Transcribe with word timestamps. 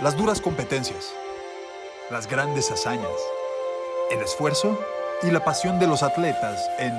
Las 0.00 0.16
duras 0.16 0.40
competencias, 0.40 1.14
las 2.10 2.26
grandes 2.26 2.70
hazañas, 2.72 3.12
el 4.10 4.20
esfuerzo 4.20 4.82
y 5.22 5.30
la 5.30 5.44
pasión 5.44 5.78
de 5.78 5.86
los 5.86 6.02
atletas 6.02 6.68
en 6.78 6.92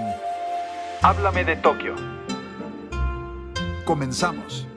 Háblame 1.01 1.43
de 1.43 1.55
Tokio. 1.57 1.95
Comenzamos. 3.83 4.67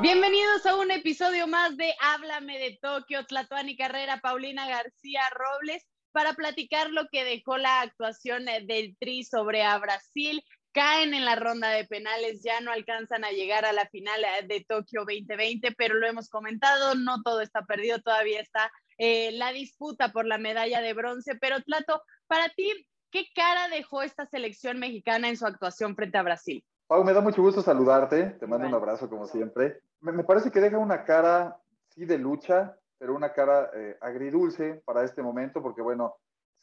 Bienvenidos 0.00 0.66
a 0.66 0.74
un 0.76 0.90
episodio 0.90 1.46
más 1.46 1.76
de 1.76 1.94
Háblame 2.00 2.58
de 2.58 2.78
Tokio, 2.80 3.24
Tlatuani 3.26 3.76
Carrera, 3.76 4.20
Paulina 4.20 4.66
García 4.66 5.22
Robles, 5.30 5.86
para 6.12 6.32
platicar 6.32 6.90
lo 6.90 7.06
que 7.12 7.24
dejó 7.24 7.58
la 7.58 7.82
actuación 7.82 8.46
del 8.46 8.96
Tri 8.98 9.22
sobre 9.22 9.62
a 9.62 9.78
Brasil 9.78 10.42
caen 10.76 11.14
en 11.14 11.24
la 11.24 11.36
ronda 11.36 11.70
de 11.70 11.86
penales, 11.86 12.42
ya 12.42 12.60
no 12.60 12.70
alcanzan 12.70 13.24
a 13.24 13.30
llegar 13.30 13.64
a 13.64 13.72
la 13.72 13.86
final 13.86 14.20
eh, 14.22 14.46
de 14.46 14.62
Tokio 14.62 15.06
2020, 15.06 15.72
pero 15.72 15.94
lo 15.94 16.06
hemos 16.06 16.28
comentado, 16.28 16.94
no 16.94 17.22
todo 17.22 17.40
está 17.40 17.64
perdido, 17.64 17.98
todavía 18.02 18.42
está 18.42 18.70
eh, 18.98 19.32
la 19.32 19.52
disputa 19.52 20.12
por 20.12 20.26
la 20.26 20.36
medalla 20.36 20.82
de 20.82 20.92
bronce, 20.92 21.34
pero 21.40 21.62
Tlato, 21.62 22.02
para 22.26 22.50
ti, 22.50 22.70
¿qué 23.10 23.24
cara 23.34 23.68
dejó 23.68 24.02
esta 24.02 24.26
selección 24.26 24.78
mexicana 24.78 25.30
en 25.30 25.38
su 25.38 25.46
actuación 25.46 25.96
frente 25.96 26.18
a 26.18 26.22
Brasil? 26.22 26.62
Pau, 26.86 27.02
me 27.04 27.14
da 27.14 27.22
mucho 27.22 27.40
gusto 27.40 27.62
saludarte, 27.62 28.36
te 28.38 28.46
mando 28.46 28.68
un 28.68 28.74
abrazo 28.74 29.08
como 29.08 29.26
siempre. 29.26 29.80
Me, 30.00 30.24
parece 30.24 30.50
que 30.50 30.60
deja 30.60 30.76
una 30.76 31.04
cara, 31.04 31.56
sí, 31.88 32.04
de 32.04 32.18
lucha, 32.18 32.76
pero 32.98 33.14
una 33.14 33.32
cara 33.32 33.70
eh, 33.74 33.96
agridulce 34.02 34.82
para 34.84 35.04
este 35.04 35.22
momento, 35.22 35.62
porque 35.62 35.80
bueno, 35.80 36.16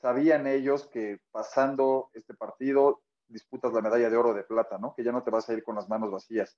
sabían 0.03 0.45
ellos 0.45 0.87
que 0.93 1.19
pasando 1.31 2.11
este 2.13 2.35
partido 2.35 3.01
disputas 3.27 3.73
la 3.73 3.81
medalla 3.81 4.09
de 4.09 4.17
oro 4.17 4.33
de 4.33 4.43
plata, 4.43 4.77
¿no? 4.77 4.93
Que 4.95 5.03
ya 5.03 5.11
no 5.11 5.23
te 5.23 5.31
vas 5.31 5.49
a 5.49 5.53
ir 5.53 5.63
con 5.63 5.75
las 5.75 5.89
manos 5.89 6.11
vacías. 6.11 6.57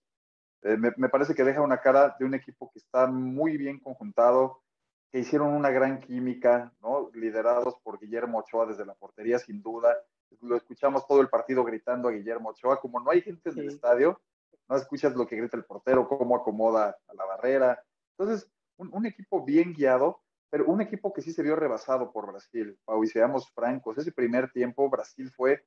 Eh, 0.61 0.77
me, 0.77 1.09
parece 1.09 1.35
que 1.35 1.43
deja 1.43 1.61
una 1.61 1.77
cara 1.77 2.15
de 2.17 2.25
un 2.25 2.33
equipo 2.33 2.71
que 2.71 2.79
está 2.79 3.05
muy 3.05 3.55
bien 3.55 3.79
conjuntado, 3.79 4.63
que 5.11 5.19
hicieron 5.19 5.53
una 5.53 5.69
gran 5.69 5.99
química, 5.99 6.73
¿no? 6.81 7.11
Liderados 7.13 7.75
por 7.83 7.99
Guillermo 7.99 8.39
Ochoa 8.39 8.65
desde 8.65 8.85
la 8.85 8.95
portería, 8.95 9.37
sin 9.37 9.61
duda. 9.61 9.95
Lo 10.41 10.55
escuchamos 10.55 11.07
todo 11.07 11.21
el 11.21 11.29
partido 11.29 11.63
gritando 11.63 12.09
a 12.09 12.11
Guillermo 12.11 12.49
Ochoa. 12.49 12.79
Como 12.79 12.99
no 12.99 13.11
hay 13.11 13.21
gente 13.21 13.51
en 13.51 13.59
el 13.59 13.67
estadio, 13.67 14.19
no 14.67 14.75
escuchas 14.75 15.15
lo 15.15 15.27
que 15.27 15.35
grita 15.35 15.55
el 15.55 15.65
portero, 15.65 16.07
cómo 16.07 16.35
acomoda 16.35 16.97
a 17.07 17.13
la 17.13 17.25
barrera. 17.25 17.79
Entonces, 18.17 18.49
un, 18.77 18.89
un 18.91 19.05
equipo 19.05 19.45
bien 19.45 19.71
guiado, 19.71 20.23
pero 20.49 20.65
un 20.65 20.81
equipo 20.81 21.13
que 21.13 21.21
sí 21.21 21.31
se 21.31 21.43
vio 21.43 21.55
rebasado 21.55 22.11
por 22.11 22.25
Brasil. 22.25 22.75
Pau, 22.85 23.03
y 23.03 23.07
seamos 23.07 23.51
francos, 23.51 23.99
ese 23.99 24.11
primer 24.11 24.51
tiempo 24.51 24.89
Brasil 24.89 25.29
fue 25.29 25.63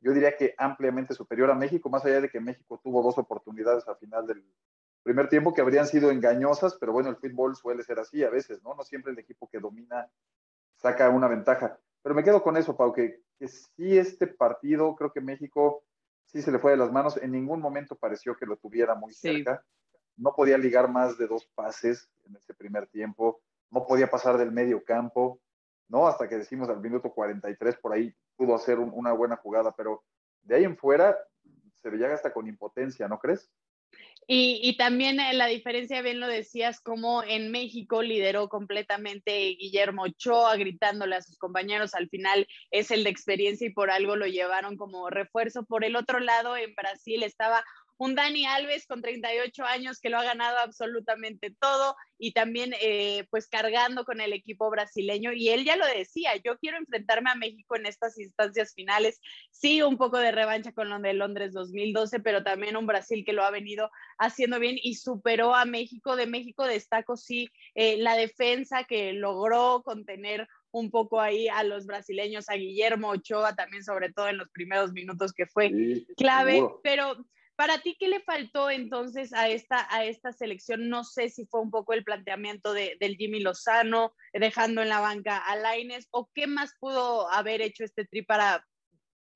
yo 0.00 0.12
diría 0.12 0.36
que 0.36 0.54
ampliamente 0.58 1.14
superior 1.14 1.50
a 1.50 1.54
México, 1.54 1.90
más 1.90 2.04
allá 2.04 2.20
de 2.20 2.28
que 2.28 2.40
México 2.40 2.80
tuvo 2.82 3.02
dos 3.02 3.18
oportunidades 3.18 3.86
al 3.88 3.96
final 3.96 4.26
del 4.26 4.44
primer 5.02 5.28
tiempo 5.28 5.54
que 5.54 5.60
habrían 5.60 5.86
sido 5.86 6.10
engañosas, 6.10 6.76
pero 6.78 6.92
bueno, 6.92 7.08
el 7.08 7.16
fútbol 7.16 7.56
suele 7.56 7.82
ser 7.82 7.98
así 7.98 8.22
a 8.22 8.30
veces, 8.30 8.62
¿no? 8.62 8.74
No 8.74 8.84
siempre 8.84 9.12
el 9.12 9.18
equipo 9.18 9.48
que 9.48 9.58
domina 9.58 10.08
saca 10.76 11.08
una 11.10 11.28
ventaja. 11.28 11.78
Pero 12.02 12.14
me 12.14 12.22
quedo 12.22 12.42
con 12.42 12.56
eso, 12.56 12.76
Pau, 12.76 12.92
que, 12.92 13.22
que 13.38 13.48
sí 13.48 13.98
este 13.98 14.26
partido, 14.26 14.94
creo 14.94 15.12
que 15.12 15.20
México 15.20 15.82
sí 16.28 16.42
se 16.42 16.52
le 16.52 16.58
fue 16.58 16.72
de 16.72 16.76
las 16.76 16.92
manos, 16.92 17.16
en 17.16 17.32
ningún 17.32 17.60
momento 17.60 17.96
pareció 17.96 18.36
que 18.36 18.46
lo 18.46 18.56
tuviera 18.56 18.94
muy 18.94 19.12
cerca. 19.12 19.64
No 20.16 20.34
podía 20.34 20.58
ligar 20.58 20.90
más 20.90 21.16
de 21.16 21.26
dos 21.26 21.46
pases 21.54 22.08
en 22.24 22.36
ese 22.36 22.54
primer 22.54 22.86
tiempo, 22.88 23.40
no 23.70 23.86
podía 23.86 24.10
pasar 24.10 24.36
del 24.36 24.52
medio 24.52 24.84
campo, 24.84 25.40
¿no? 25.88 26.06
Hasta 26.06 26.28
que 26.28 26.36
decimos 26.36 26.68
al 26.68 26.80
minuto 26.80 27.10
43 27.10 27.76
por 27.76 27.92
ahí 27.92 28.12
pudo 28.36 28.54
hacer 28.54 28.78
una 28.78 29.12
buena 29.12 29.36
jugada, 29.36 29.74
pero 29.76 30.04
de 30.42 30.56
ahí 30.56 30.64
en 30.64 30.76
fuera 30.76 31.16
se 31.82 31.90
veía 31.90 32.12
hasta 32.12 32.32
con 32.32 32.46
impotencia, 32.46 33.08
¿no 33.08 33.18
crees? 33.18 33.50
Y, 34.30 34.60
y, 34.62 34.76
también 34.76 35.20
eh, 35.20 35.32
la 35.32 35.46
diferencia, 35.46 36.02
bien 36.02 36.20
lo 36.20 36.28
decías, 36.28 36.80
como 36.82 37.22
en 37.22 37.50
México 37.50 38.02
lideró 38.02 38.50
completamente 38.50 39.56
Guillermo 39.58 40.02
Ochoa, 40.02 40.54
gritándole 40.56 41.16
a 41.16 41.22
sus 41.22 41.38
compañeros, 41.38 41.94
al 41.94 42.10
final 42.10 42.46
es 42.70 42.90
el 42.90 43.04
de 43.04 43.10
experiencia 43.10 43.66
y 43.66 43.72
por 43.72 43.90
algo 43.90 44.16
lo 44.16 44.26
llevaron 44.26 44.76
como 44.76 45.08
refuerzo. 45.08 45.64
Por 45.64 45.82
el 45.82 45.96
otro 45.96 46.20
lado, 46.20 46.58
en 46.58 46.74
Brasil 46.74 47.22
estaba 47.22 47.64
un 47.98 48.14
Dani 48.14 48.46
Alves 48.46 48.86
con 48.86 49.02
38 49.02 49.64
años 49.64 50.00
que 50.00 50.08
lo 50.08 50.18
ha 50.18 50.24
ganado 50.24 50.58
absolutamente 50.58 51.54
todo 51.60 51.96
y 52.16 52.32
también 52.32 52.72
eh, 52.80 53.26
pues 53.30 53.48
cargando 53.48 54.04
con 54.04 54.20
el 54.20 54.32
equipo 54.32 54.70
brasileño. 54.70 55.32
Y 55.32 55.48
él 55.50 55.64
ya 55.64 55.76
lo 55.76 55.86
decía, 55.86 56.30
yo 56.44 56.56
quiero 56.58 56.78
enfrentarme 56.78 57.30
a 57.30 57.34
México 57.34 57.76
en 57.76 57.86
estas 57.86 58.18
instancias 58.18 58.72
finales, 58.74 59.20
sí, 59.50 59.82
un 59.82 59.98
poco 59.98 60.18
de 60.18 60.32
revancha 60.32 60.72
con 60.72 60.88
lo 60.88 60.98
de 60.98 61.12
Londres 61.12 61.52
2012, 61.52 62.20
pero 62.20 62.42
también 62.42 62.76
un 62.76 62.86
Brasil 62.86 63.24
que 63.24 63.32
lo 63.32 63.44
ha 63.44 63.50
venido 63.50 63.90
haciendo 64.18 64.58
bien 64.60 64.76
y 64.80 64.94
superó 64.94 65.54
a 65.54 65.64
México, 65.64 66.16
de 66.16 66.26
México 66.26 66.66
destaco 66.66 67.16
sí 67.16 67.50
eh, 67.74 67.96
la 67.98 68.16
defensa 68.16 68.84
que 68.84 69.12
logró 69.12 69.82
contener 69.84 70.48
un 70.70 70.90
poco 70.90 71.20
ahí 71.20 71.48
a 71.48 71.64
los 71.64 71.86
brasileños, 71.86 72.48
a 72.48 72.54
Guillermo 72.54 73.10
Ochoa 73.10 73.54
también, 73.54 73.82
sobre 73.82 74.12
todo 74.12 74.28
en 74.28 74.38
los 74.38 74.50
primeros 74.50 74.92
minutos 74.92 75.32
que 75.32 75.46
fue 75.46 75.72
clave, 76.16 76.62
pero 76.82 77.16
para 77.58 77.82
ti, 77.82 77.96
¿qué 77.98 78.06
le 78.06 78.20
faltó 78.20 78.70
entonces 78.70 79.32
a 79.34 79.48
esta, 79.48 79.92
a 79.92 80.04
esta 80.04 80.32
selección? 80.32 80.88
No 80.88 81.02
sé 81.02 81.28
si 81.28 81.44
fue 81.44 81.60
un 81.60 81.72
poco 81.72 81.92
el 81.92 82.04
planteamiento 82.04 82.72
de, 82.72 82.96
del 83.00 83.16
Jimmy 83.16 83.40
Lozano, 83.40 84.12
dejando 84.32 84.80
en 84.80 84.88
la 84.88 85.00
banca 85.00 85.38
a 85.38 85.56
Laines, 85.56 86.06
o 86.12 86.30
qué 86.32 86.46
más 86.46 86.76
pudo 86.78 87.28
haber 87.32 87.60
hecho 87.60 87.82
este 87.82 88.04
tri 88.04 88.22
para 88.22 88.64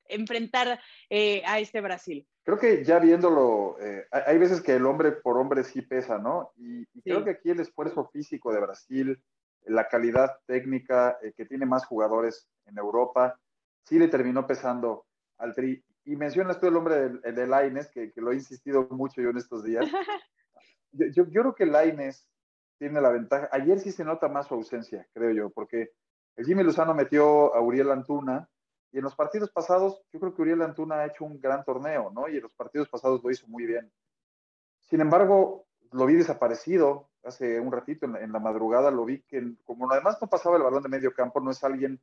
enfrentar 0.04 0.78
eh, 1.10 1.42
a 1.46 1.58
este 1.58 1.80
Brasil. 1.80 2.24
Creo 2.44 2.60
que 2.60 2.84
ya 2.84 3.00
viéndolo, 3.00 3.76
eh, 3.80 4.06
hay 4.12 4.38
veces 4.38 4.60
que 4.60 4.76
el 4.76 4.86
hombre 4.86 5.10
por 5.10 5.36
hombre 5.36 5.64
sí 5.64 5.82
pesa, 5.82 6.18
¿no? 6.18 6.52
Y, 6.56 6.86
creo 7.02 7.24
que 7.24 7.30
aquí 7.30 7.50
el 7.50 7.58
esfuerzo 7.58 8.08
físico 8.12 8.52
de 8.52 8.60
Brasil, 8.60 9.20
la 9.64 9.88
calidad 9.88 10.30
técnica 10.46 11.18
eh, 11.22 11.32
que 11.36 11.44
tiene 11.44 11.66
más 11.66 11.84
jugadores 11.86 12.48
en 12.66 12.78
Europa, 12.78 13.36
sí 13.84 13.98
le 13.98 14.06
terminó 14.06 14.46
pesando 14.46 15.06
al 15.38 15.56
Tri 15.56 15.82
y 16.04 16.16
mencionas 16.16 16.58
tú 16.58 16.66
el 16.66 16.76
hombre 16.76 17.08
de, 17.08 17.32
de 17.32 17.46
Laines, 17.46 17.88
que, 17.88 18.12
que, 18.12 18.20
lo 18.20 18.32
he 18.32 18.36
insistido 18.36 18.88
mucho 18.90 19.20
yo 19.20 19.30
en 19.30 19.38
estos 19.38 19.64
días. 19.64 19.84
Yo, 20.94 21.24
yo, 21.24 21.24
creo 21.24 21.54
que 21.54 21.64
Laines 21.64 22.28
tiene 22.76 23.00
la 23.00 23.08
ventaja. 23.08 23.48
Ayer 23.50 23.80
sí 23.80 23.90
se 23.92 24.04
nota 24.04 24.28
más 24.28 24.48
su 24.48 24.52
ausencia, 24.52 25.08
creo 25.14 25.30
yo, 25.30 25.48
porque 25.48 25.92
el 26.36 26.44
Jimmy 26.44 26.62
Lozano 26.62 26.92
metió 26.92 27.54
a 27.54 27.62
Uriel 27.62 27.90
Antuna 27.90 28.46
y 28.92 28.98
en 28.98 29.04
los 29.04 29.16
partidos 29.16 29.50
pasados, 29.50 30.02
yo 30.12 30.20
creo 30.20 30.34
que 30.34 30.42
Uriel 30.42 30.60
Antuna 30.60 30.96
ha 30.96 31.06
hecho 31.06 31.24
un 31.24 31.40
gran 31.40 31.64
torneo, 31.64 32.10
¿no? 32.14 32.28
Y 32.28 32.36
en 32.36 32.42
los 32.42 32.52
partidos 32.52 32.90
pasados 32.90 33.24
lo 33.24 33.30
hizo 33.30 33.46
muy 33.46 33.64
bien. 33.64 33.90
Sin 34.80 35.00
embargo, 35.00 35.64
lo 35.92 36.04
vi 36.04 36.14
desaparecido 36.16 37.08
hace 37.24 37.58
un 37.58 37.72
ratito 37.72 38.04
en, 38.04 38.16
en 38.16 38.30
la 38.30 38.38
madrugada, 38.38 38.90
lo 38.90 39.06
vi 39.06 39.22
que 39.22 39.54
como 39.64 39.90
además 39.90 40.18
no 40.20 40.28
pasaba 40.28 40.58
el 40.58 40.62
balón 40.62 40.82
de 40.82 40.90
medio 40.90 41.14
campo, 41.14 41.40
no 41.40 41.52
es 41.52 41.64
alguien 41.64 42.02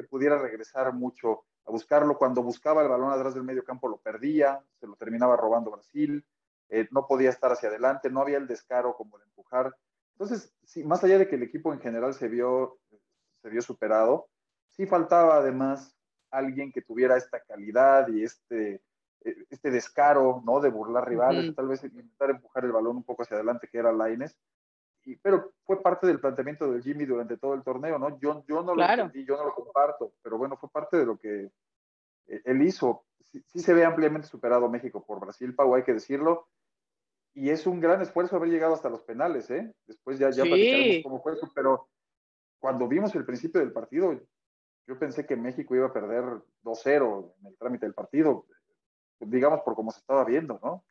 que 0.00 0.08
pudiera 0.08 0.38
regresar 0.38 0.92
mucho 0.94 1.44
a 1.66 1.70
buscarlo. 1.70 2.16
Cuando 2.16 2.42
buscaba 2.42 2.82
el 2.82 2.88
balón 2.88 3.12
atrás 3.12 3.34
del 3.34 3.44
medio 3.44 3.64
campo 3.64 3.88
lo 3.88 3.98
perdía, 3.98 4.64
se 4.78 4.86
lo 4.86 4.96
terminaba 4.96 5.36
robando 5.36 5.70
Brasil, 5.70 6.24
eh, 6.70 6.88
no 6.90 7.06
podía 7.06 7.30
estar 7.30 7.52
hacia 7.52 7.68
adelante, 7.68 8.10
no 8.10 8.20
había 8.20 8.38
el 8.38 8.46
descaro 8.46 8.94
como 8.96 9.18
de 9.18 9.24
empujar. 9.24 9.76
Entonces, 10.12 10.54
sí, 10.64 10.84
más 10.84 11.04
allá 11.04 11.18
de 11.18 11.28
que 11.28 11.36
el 11.36 11.42
equipo 11.42 11.72
en 11.72 11.80
general 11.80 12.14
se 12.14 12.28
vio, 12.28 12.78
se 13.42 13.50
vio 13.50 13.60
superado, 13.60 14.28
sí 14.68 14.86
faltaba 14.86 15.36
además 15.36 15.96
alguien 16.30 16.72
que 16.72 16.82
tuviera 16.82 17.16
esta 17.16 17.40
calidad 17.40 18.08
y 18.08 18.22
este, 18.22 18.82
eh, 19.22 19.44
este 19.50 19.70
descaro, 19.70 20.42
¿no? 20.46 20.60
De 20.60 20.70
burlar 20.70 21.08
rivales, 21.08 21.54
tal 21.54 21.68
vez 21.68 21.84
intentar 21.84 22.30
empujar 22.30 22.64
el 22.64 22.72
balón 22.72 22.96
un 22.98 23.04
poco 23.04 23.22
hacia 23.22 23.36
adelante, 23.36 23.68
que 23.70 23.78
era 23.78 23.92
Laines 23.92 24.36
pero 25.22 25.52
fue 25.64 25.82
parte 25.82 26.06
del 26.06 26.20
planteamiento 26.20 26.70
del 26.70 26.82
Jimmy 26.82 27.04
durante 27.04 27.36
todo 27.36 27.54
el 27.54 27.62
torneo, 27.62 27.98
¿no? 27.98 28.18
Yo, 28.20 28.44
yo 28.46 28.62
no 28.62 28.74
lo 28.74 28.82
entendí, 28.82 29.24
yo 29.24 29.36
no 29.36 29.44
lo 29.44 29.54
comparto, 29.54 30.12
pero 30.22 30.38
bueno, 30.38 30.56
fue 30.56 30.68
parte 30.70 30.96
de 30.98 31.06
lo 31.06 31.18
que 31.18 31.50
eh, 32.26 32.42
él 32.44 32.62
hizo. 32.62 33.04
Sí, 33.20 33.60
se 33.60 33.74
ve 33.74 33.84
ampliamente 33.84 34.26
superado 34.26 34.68
México 34.68 35.04
por 35.04 35.20
Brasil, 35.20 35.54
Pau, 35.54 35.74
hay 35.74 35.84
que 35.84 35.94
decirlo. 35.94 36.48
Y 37.32 37.50
es 37.50 37.66
un 37.66 37.80
gran 37.80 38.02
esfuerzo 38.02 38.36
haber 38.36 38.50
llegado 38.50 38.74
hasta 38.74 38.90
los 38.90 39.02
penales, 39.02 39.50
¿eh? 39.50 39.72
Después 39.86 40.18
ya, 40.18 40.30
ya 40.30 40.42
sí. 40.44 41.00
cómo 41.02 41.22
fue 41.22 41.34
eso, 41.34 41.48
pero 41.54 41.88
cuando 42.58 42.88
vimos 42.88 43.14
el 43.14 43.24
principio 43.24 43.60
del 43.60 43.72
partido, 43.72 44.20
yo 44.86 44.98
pensé 44.98 45.24
que 45.26 45.36
México 45.36 45.76
iba 45.76 45.86
a 45.86 45.92
perder 45.92 46.24
2-0 46.64 47.34
en 47.40 47.46
el 47.46 47.56
trámite 47.56 47.86
del 47.86 47.94
partido, 47.94 48.46
digamos 49.20 49.60
por 49.60 49.74
cómo 49.74 49.92
se 49.92 50.00
estaba 50.00 50.24
viendo, 50.24 50.58
¿no? 50.62 50.84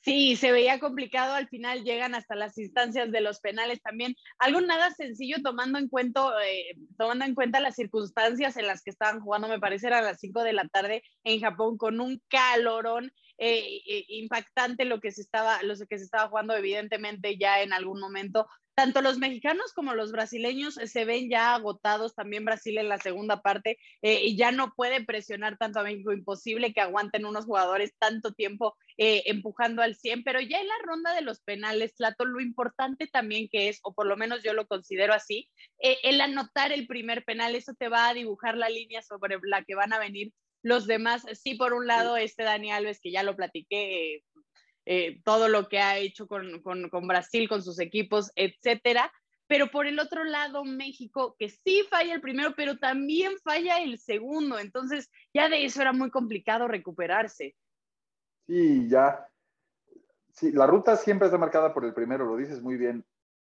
Sí, 0.00 0.36
se 0.36 0.52
veía 0.52 0.80
complicado, 0.80 1.32
al 1.32 1.48
final 1.48 1.82
llegan 1.82 2.14
hasta 2.14 2.34
las 2.34 2.58
instancias 2.58 3.10
de 3.10 3.22
los 3.22 3.40
penales 3.40 3.80
también. 3.80 4.14
Algo 4.38 4.60
nada 4.60 4.90
sencillo 4.90 5.36
tomando 5.42 5.78
en 5.78 5.88
cuenta, 5.88 6.20
eh, 6.46 6.76
tomando 6.98 7.24
en 7.24 7.34
cuenta 7.34 7.58
las 7.58 7.74
circunstancias 7.74 8.58
en 8.58 8.66
las 8.66 8.82
que 8.82 8.90
estaban 8.90 9.20
jugando, 9.20 9.48
me 9.48 9.58
parece 9.58 9.86
eran 9.86 10.04
las 10.04 10.20
5 10.20 10.42
de 10.42 10.52
la 10.52 10.68
tarde 10.68 11.02
en 11.24 11.40
Japón 11.40 11.78
con 11.78 12.00
un 12.00 12.20
calorón. 12.28 13.12
eh, 13.38 14.04
impactante 14.08 14.84
lo 14.84 15.00
que 15.00 15.10
se 15.10 15.20
estaba, 15.20 15.60
lo 15.62 15.74
que 15.88 15.98
se 15.98 16.04
estaba 16.04 16.28
jugando, 16.28 16.54
evidentemente 16.54 17.36
ya 17.36 17.62
en 17.62 17.72
algún 17.72 17.98
momento 17.98 18.46
tanto 18.74 19.00
los 19.02 19.18
mexicanos 19.18 19.72
como 19.72 19.94
los 19.94 20.12
brasileños 20.12 20.74
se 20.74 21.04
ven 21.04 21.30
ya 21.30 21.54
agotados, 21.54 22.14
también 22.14 22.44
Brasil 22.44 22.78
en 22.78 22.88
la 22.88 22.98
segunda 22.98 23.40
parte, 23.40 23.78
eh, 24.02 24.24
y 24.24 24.36
ya 24.36 24.52
no 24.52 24.74
puede 24.74 25.04
presionar 25.04 25.56
tanto 25.56 25.80
a 25.80 25.84
México, 25.84 26.12
imposible 26.12 26.72
que 26.72 26.80
aguanten 26.80 27.26
unos 27.26 27.44
jugadores 27.44 27.94
tanto 27.98 28.32
tiempo 28.32 28.76
eh, 28.98 29.22
empujando 29.26 29.82
al 29.82 29.96
100, 29.96 30.24
pero 30.24 30.40
ya 30.40 30.60
en 30.60 30.68
la 30.68 30.78
ronda 30.84 31.14
de 31.14 31.22
los 31.22 31.40
penales, 31.40 31.94
Plato, 31.96 32.24
lo 32.24 32.40
importante 32.40 33.06
también 33.06 33.48
que 33.48 33.68
es, 33.68 33.80
o 33.82 33.94
por 33.94 34.06
lo 34.06 34.16
menos 34.16 34.42
yo 34.42 34.52
lo 34.52 34.66
considero 34.66 35.14
así, 35.14 35.48
eh, 35.78 35.98
el 36.02 36.20
anotar 36.20 36.72
el 36.72 36.86
primer 36.86 37.24
penal, 37.24 37.54
eso 37.54 37.74
te 37.74 37.88
va 37.88 38.08
a 38.08 38.14
dibujar 38.14 38.56
la 38.56 38.68
línea 38.68 39.02
sobre 39.02 39.38
la 39.42 39.62
que 39.64 39.74
van 39.74 39.92
a 39.92 39.98
venir 39.98 40.32
los 40.62 40.86
demás. 40.86 41.24
Sí, 41.34 41.54
por 41.54 41.74
un 41.74 41.86
lado, 41.86 42.16
este 42.16 42.42
Dani 42.42 42.72
Alves, 42.72 42.98
que 43.00 43.12
ya 43.12 43.22
lo 43.22 43.36
platiqué, 43.36 44.24
eh, 44.86 45.20
todo 45.24 45.48
lo 45.48 45.68
que 45.68 45.78
ha 45.78 45.98
hecho 45.98 46.26
con, 46.26 46.60
con, 46.62 47.06
Brasil, 47.06 47.48
con 47.48 47.62
sus 47.62 47.78
equipos, 47.80 48.30
etcétera. 48.36 49.12
Pero 49.46 49.70
por 49.70 49.86
el 49.86 49.98
otro 49.98 50.24
lado, 50.24 50.64
México, 50.64 51.36
que 51.38 51.50
sí 51.50 51.82
falla 51.90 52.14
el 52.14 52.20
primero, 52.20 52.54
pero 52.56 52.78
también 52.78 53.32
falla 53.42 53.82
el 53.82 53.98
segundo. 53.98 54.58
Entonces, 54.58 55.10
ya 55.34 55.48
de 55.48 55.64
eso 55.64 55.82
era 55.82 55.92
muy 55.92 56.10
complicado 56.10 56.66
recuperarse. 56.66 57.54
Sí, 58.46 58.88
ya. 58.88 59.28
Sí, 60.32 60.50
la 60.52 60.66
ruta 60.66 60.96
siempre 60.96 61.26
está 61.26 61.38
marcada 61.38 61.72
por 61.72 61.84
el 61.84 61.94
primero, 61.94 62.24
lo 62.24 62.36
dices 62.36 62.62
muy 62.62 62.76
bien. 62.76 63.04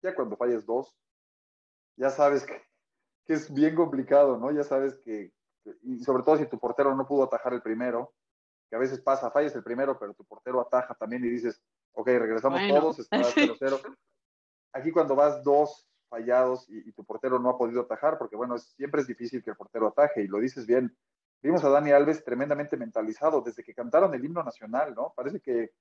Ya 0.01 0.13
cuando 0.13 0.35
falles 0.35 0.65
dos, 0.65 0.95
ya 1.95 2.09
sabes 2.09 2.45
que 2.45 2.61
es 3.27 3.53
bien 3.53 3.75
complicado, 3.75 4.37
¿no? 4.37 4.51
Ya 4.51 4.63
sabes 4.63 4.95
que, 5.05 5.31
y 5.83 6.03
sobre 6.03 6.23
todo 6.23 6.37
si 6.37 6.47
tu 6.47 6.59
portero 6.59 6.95
no 6.95 7.07
pudo 7.07 7.23
atajar 7.23 7.53
el 7.53 7.61
primero, 7.61 8.13
que 8.69 8.75
a 8.75 8.79
veces 8.79 8.99
pasa, 9.01 9.31
falles 9.31 9.55
el 9.55 9.63
primero, 9.63 9.97
pero 9.99 10.13
tu 10.13 10.25
portero 10.25 10.61
ataja 10.61 10.95
también 10.95 11.23
y 11.23 11.29
dices, 11.29 11.61
ok, 11.93 12.07
regresamos 12.07 12.61
todos, 12.67 12.99
está 12.99 13.17
0-0. 13.59 13.97
Aquí 14.73 14.91
cuando 14.91 15.15
vas 15.15 15.43
dos 15.43 15.87
fallados 16.09 16.67
y, 16.69 16.91
tu 16.91 17.03
portero 17.03 17.39
no 17.39 17.49
ha 17.49 17.57
podido 17.57 17.81
atajar, 17.81 18.17
porque 18.17 18.35
bueno, 18.35 18.57
siempre 18.57 19.01
es 19.01 19.07
difícil 19.07 19.43
que 19.43 19.51
el 19.51 19.55
portero 19.55 19.87
ataje, 19.87 20.21
y 20.21 20.27
lo 20.27 20.39
dices 20.39 20.65
bien, 20.65 20.95
vimos 21.41 21.63
a 21.63 21.69
Dani 21.69 21.91
Alves 21.91 22.23
tremendamente 22.23 22.77
mentalizado 22.77 23.41
desde 23.41 23.63
que 23.63 23.73
cantaron 23.73 24.13
el 24.13 24.23
himno 24.23 24.43
nacional, 24.43 24.93
¿no? 24.95 25.13
Parece 25.15 25.39
que 25.39 25.71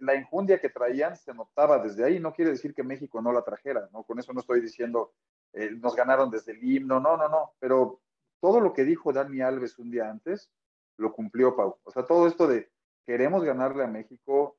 la 0.00 0.14
injundia 0.14 0.60
que 0.60 0.70
traían 0.70 1.16
se 1.16 1.34
notaba 1.34 1.78
desde 1.78 2.04
ahí, 2.04 2.18
no 2.18 2.32
quiere 2.32 2.52
decir 2.52 2.74
que 2.74 2.82
México 2.82 3.20
no 3.20 3.32
la 3.32 3.42
trajera, 3.42 3.88
¿no? 3.92 4.04
Con 4.04 4.18
eso 4.18 4.32
no 4.32 4.40
estoy 4.40 4.60
diciendo, 4.60 5.12
eh, 5.52 5.70
nos 5.70 5.94
ganaron 5.94 6.30
desde 6.30 6.52
el 6.52 6.64
himno, 6.64 7.00
no, 7.00 7.16
no, 7.16 7.28
no, 7.28 7.52
pero 7.58 8.00
todo 8.40 8.60
lo 8.60 8.72
que 8.72 8.84
dijo 8.84 9.12
Dani 9.12 9.40
Alves 9.40 9.78
un 9.78 9.90
día 9.90 10.10
antes, 10.10 10.50
lo 10.96 11.12
cumplió 11.12 11.56
Pau. 11.56 11.78
O 11.84 11.90
sea, 11.90 12.04
todo 12.04 12.26
esto 12.26 12.46
de 12.46 12.70
queremos 13.06 13.44
ganarle 13.44 13.84
a 13.84 13.88
México, 13.88 14.56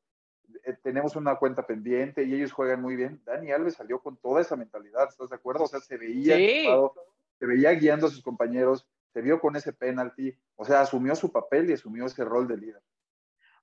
eh, 0.63 0.75
tenemos 0.83 1.15
una 1.15 1.35
cuenta 1.37 1.65
pendiente 1.65 2.23
y 2.23 2.33
ellos 2.33 2.51
juegan 2.51 2.81
muy 2.81 2.95
bien. 2.95 3.21
Dani 3.25 3.51
Alves 3.51 3.75
salió 3.75 3.99
con 3.99 4.17
toda 4.17 4.41
esa 4.41 4.55
mentalidad, 4.55 5.07
¿estás 5.09 5.29
de 5.29 5.35
acuerdo? 5.35 5.63
O 5.63 5.67
sea, 5.67 5.79
se 5.79 5.97
veía, 5.97 6.35
se 7.39 7.45
veía 7.45 7.71
guiando 7.71 8.07
a 8.07 8.09
sus 8.09 8.21
compañeros, 8.21 8.87
se 9.13 9.21
vio 9.21 9.39
con 9.39 9.55
ese 9.55 9.73
penalti, 9.73 10.37
o 10.55 10.65
sea, 10.65 10.81
asumió 10.81 11.15
su 11.15 11.31
papel 11.31 11.69
y 11.69 11.73
asumió 11.73 12.05
ese 12.05 12.23
rol 12.23 12.47
de 12.47 12.57
líder. 12.57 12.81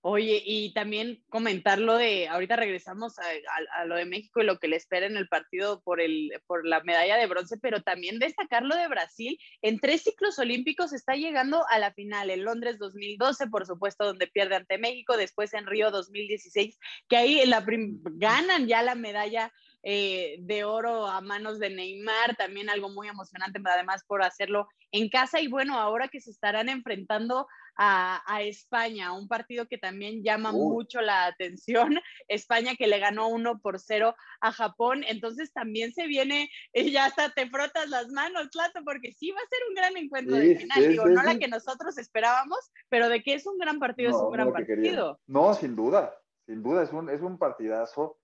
Oye, 0.05 0.43
y 0.45 0.75
también 0.75 1.23
comentar 1.29 1.79
lo 1.79 1.97
de, 1.97 2.27
ahorita 2.27 2.57
regresamos 2.57 3.15
a, 3.21 3.85
lo 3.85 3.95
de 3.95 4.05
México 4.05 4.41
y 4.43 4.45
lo 4.45 4.59
que 4.59 4.67
le 4.67 4.75
espera 4.75 5.07
en 5.07 5.17
el 5.17 5.29
partido 5.29 5.81
por, 5.81 6.01
el, 6.01 6.33
por 6.49 6.67
la 6.67 6.83
medalla 6.83 7.17
de 7.17 7.29
bronce, 7.29 7.57
pero 7.59 7.83
también 7.83 8.19
destacar 8.19 8.65
lo 8.65 8.75
de 8.75 8.89
Brasil. 8.89 9.39
En 9.63 9.79
tres 9.79 10.03
ciclos 10.03 10.41
olímpicos 10.41 10.93
está 10.93 11.15
llegando 11.15 11.65
a 11.71 11.79
la 11.79 11.93
final, 11.93 12.31
en 12.31 12.45
Londres 12.45 12.81
2012, 12.81 13.47
por 13.47 13.65
supuesto, 13.65 14.05
donde 14.05 14.27
pierde 14.27 14.57
ante 14.57 14.77
México, 14.77 15.17
después 15.17 15.55
en 15.55 15.67
Río 15.67 15.93
2016, 15.93 16.81
que 17.09 17.17
ahí 17.17 17.47
la 17.47 17.65
ganan 17.65 18.67
ya 18.67 18.83
la 18.83 18.97
medalla 18.97 19.53
eh, 19.85 20.37
de 20.41 20.65
oro 20.65 21.07
a 21.07 21.21
manos 21.21 21.59
de 21.59 21.71
Neymar, 21.71 22.37
también 22.37 22.71
algo 22.71 22.89
muy 22.89 23.07
emocionante, 23.09 23.61
además 23.65 24.05
por 24.07 24.23
hacerlo 24.23 24.69
en 24.91 25.09
casa. 25.09 25.41
Y 25.41 25.49
bueno, 25.49 25.79
ahora 25.79 26.09
que 26.09 26.21
se 26.21 26.31
estarán 26.31 26.69
enfrentando 26.69 27.47
a, 27.77 28.43
España, 28.43 29.13
un 29.13 29.29
partido 29.29 29.67
que 29.67 29.79
también 29.79 30.23
llama 30.23 30.53
mucho 30.53 31.01
la 31.01 31.27
atención, 31.27 31.99
España 32.29 32.77
que 32.77 32.87
le 32.87 32.99
ganó 32.99 33.29
uno 33.29 33.61
por 33.61 33.79
cero 33.79 34.15
a 34.41 34.53
Japón, 34.53 35.05
entonces 35.07 35.53
también 35.53 35.93
se 35.93 36.07
viene, 36.07 36.51
y 36.73 36.91
ya 36.91 37.07
hasta 37.07 37.31
te 37.31 37.49
frotas 37.49 37.89
las 37.89 38.09
manos, 38.09 38.49
Clato, 38.51 38.81
porque 38.85 39.13
sí 39.13 39.31
va 39.31 39.39
a 39.39 39.49
ser 39.49 39.59
un 39.69 39.75
gran 39.75 39.97
encuentro 39.97 40.37
de 40.37 40.57
final, 40.57 40.89
digo, 40.89 41.07
no 41.07 41.23
la 41.23 41.39
que 41.39 41.49
nosotros 41.49 41.97
esperábamos, 41.99 42.59
pero 42.89 43.09
de 43.09 43.23
que 43.23 43.35
es 43.35 43.47
un 43.47 43.59
gran 43.59 43.79
partido, 43.79 44.11
es 44.11 44.17
un 44.17 44.33
gran 44.33 44.53
partido. 44.53 45.21
No, 45.27 45.55
sin 45.55 45.75
duda, 45.77 46.15
sin 46.47 46.63
duda, 46.63 46.83
es 46.83 46.93
un, 46.93 47.09
es 47.09 47.21
un 47.21 47.39
partidazo. 47.39 48.19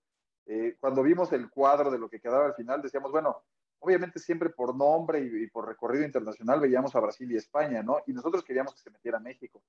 Eh, 0.45 0.75
cuando 0.79 1.03
vimos 1.03 1.31
el 1.31 1.49
cuadro 1.49 1.91
de 1.91 1.99
lo 1.99 2.09
que 2.09 2.19
quedaba 2.19 2.45
al 2.45 2.55
final, 2.55 2.81
decíamos, 2.81 3.11
bueno, 3.11 3.43
obviamente 3.79 4.19
siempre 4.19 4.49
por 4.49 4.75
nombre 4.75 5.19
y, 5.19 5.47
por 5.47 5.67
recorrido 5.67 6.05
internacional 6.05 6.59
veíamos 6.59 6.95
a 6.95 6.99
Brasil 6.99 7.31
y 7.31 7.37
España, 7.37 7.81
¿no? 7.81 7.99
Y 8.05 8.13
nosotros 8.13 8.43
queríamos 8.43 8.73
que 8.73 8.81
se 8.81 8.91
metiera 8.91 9.19
México. 9.19 9.61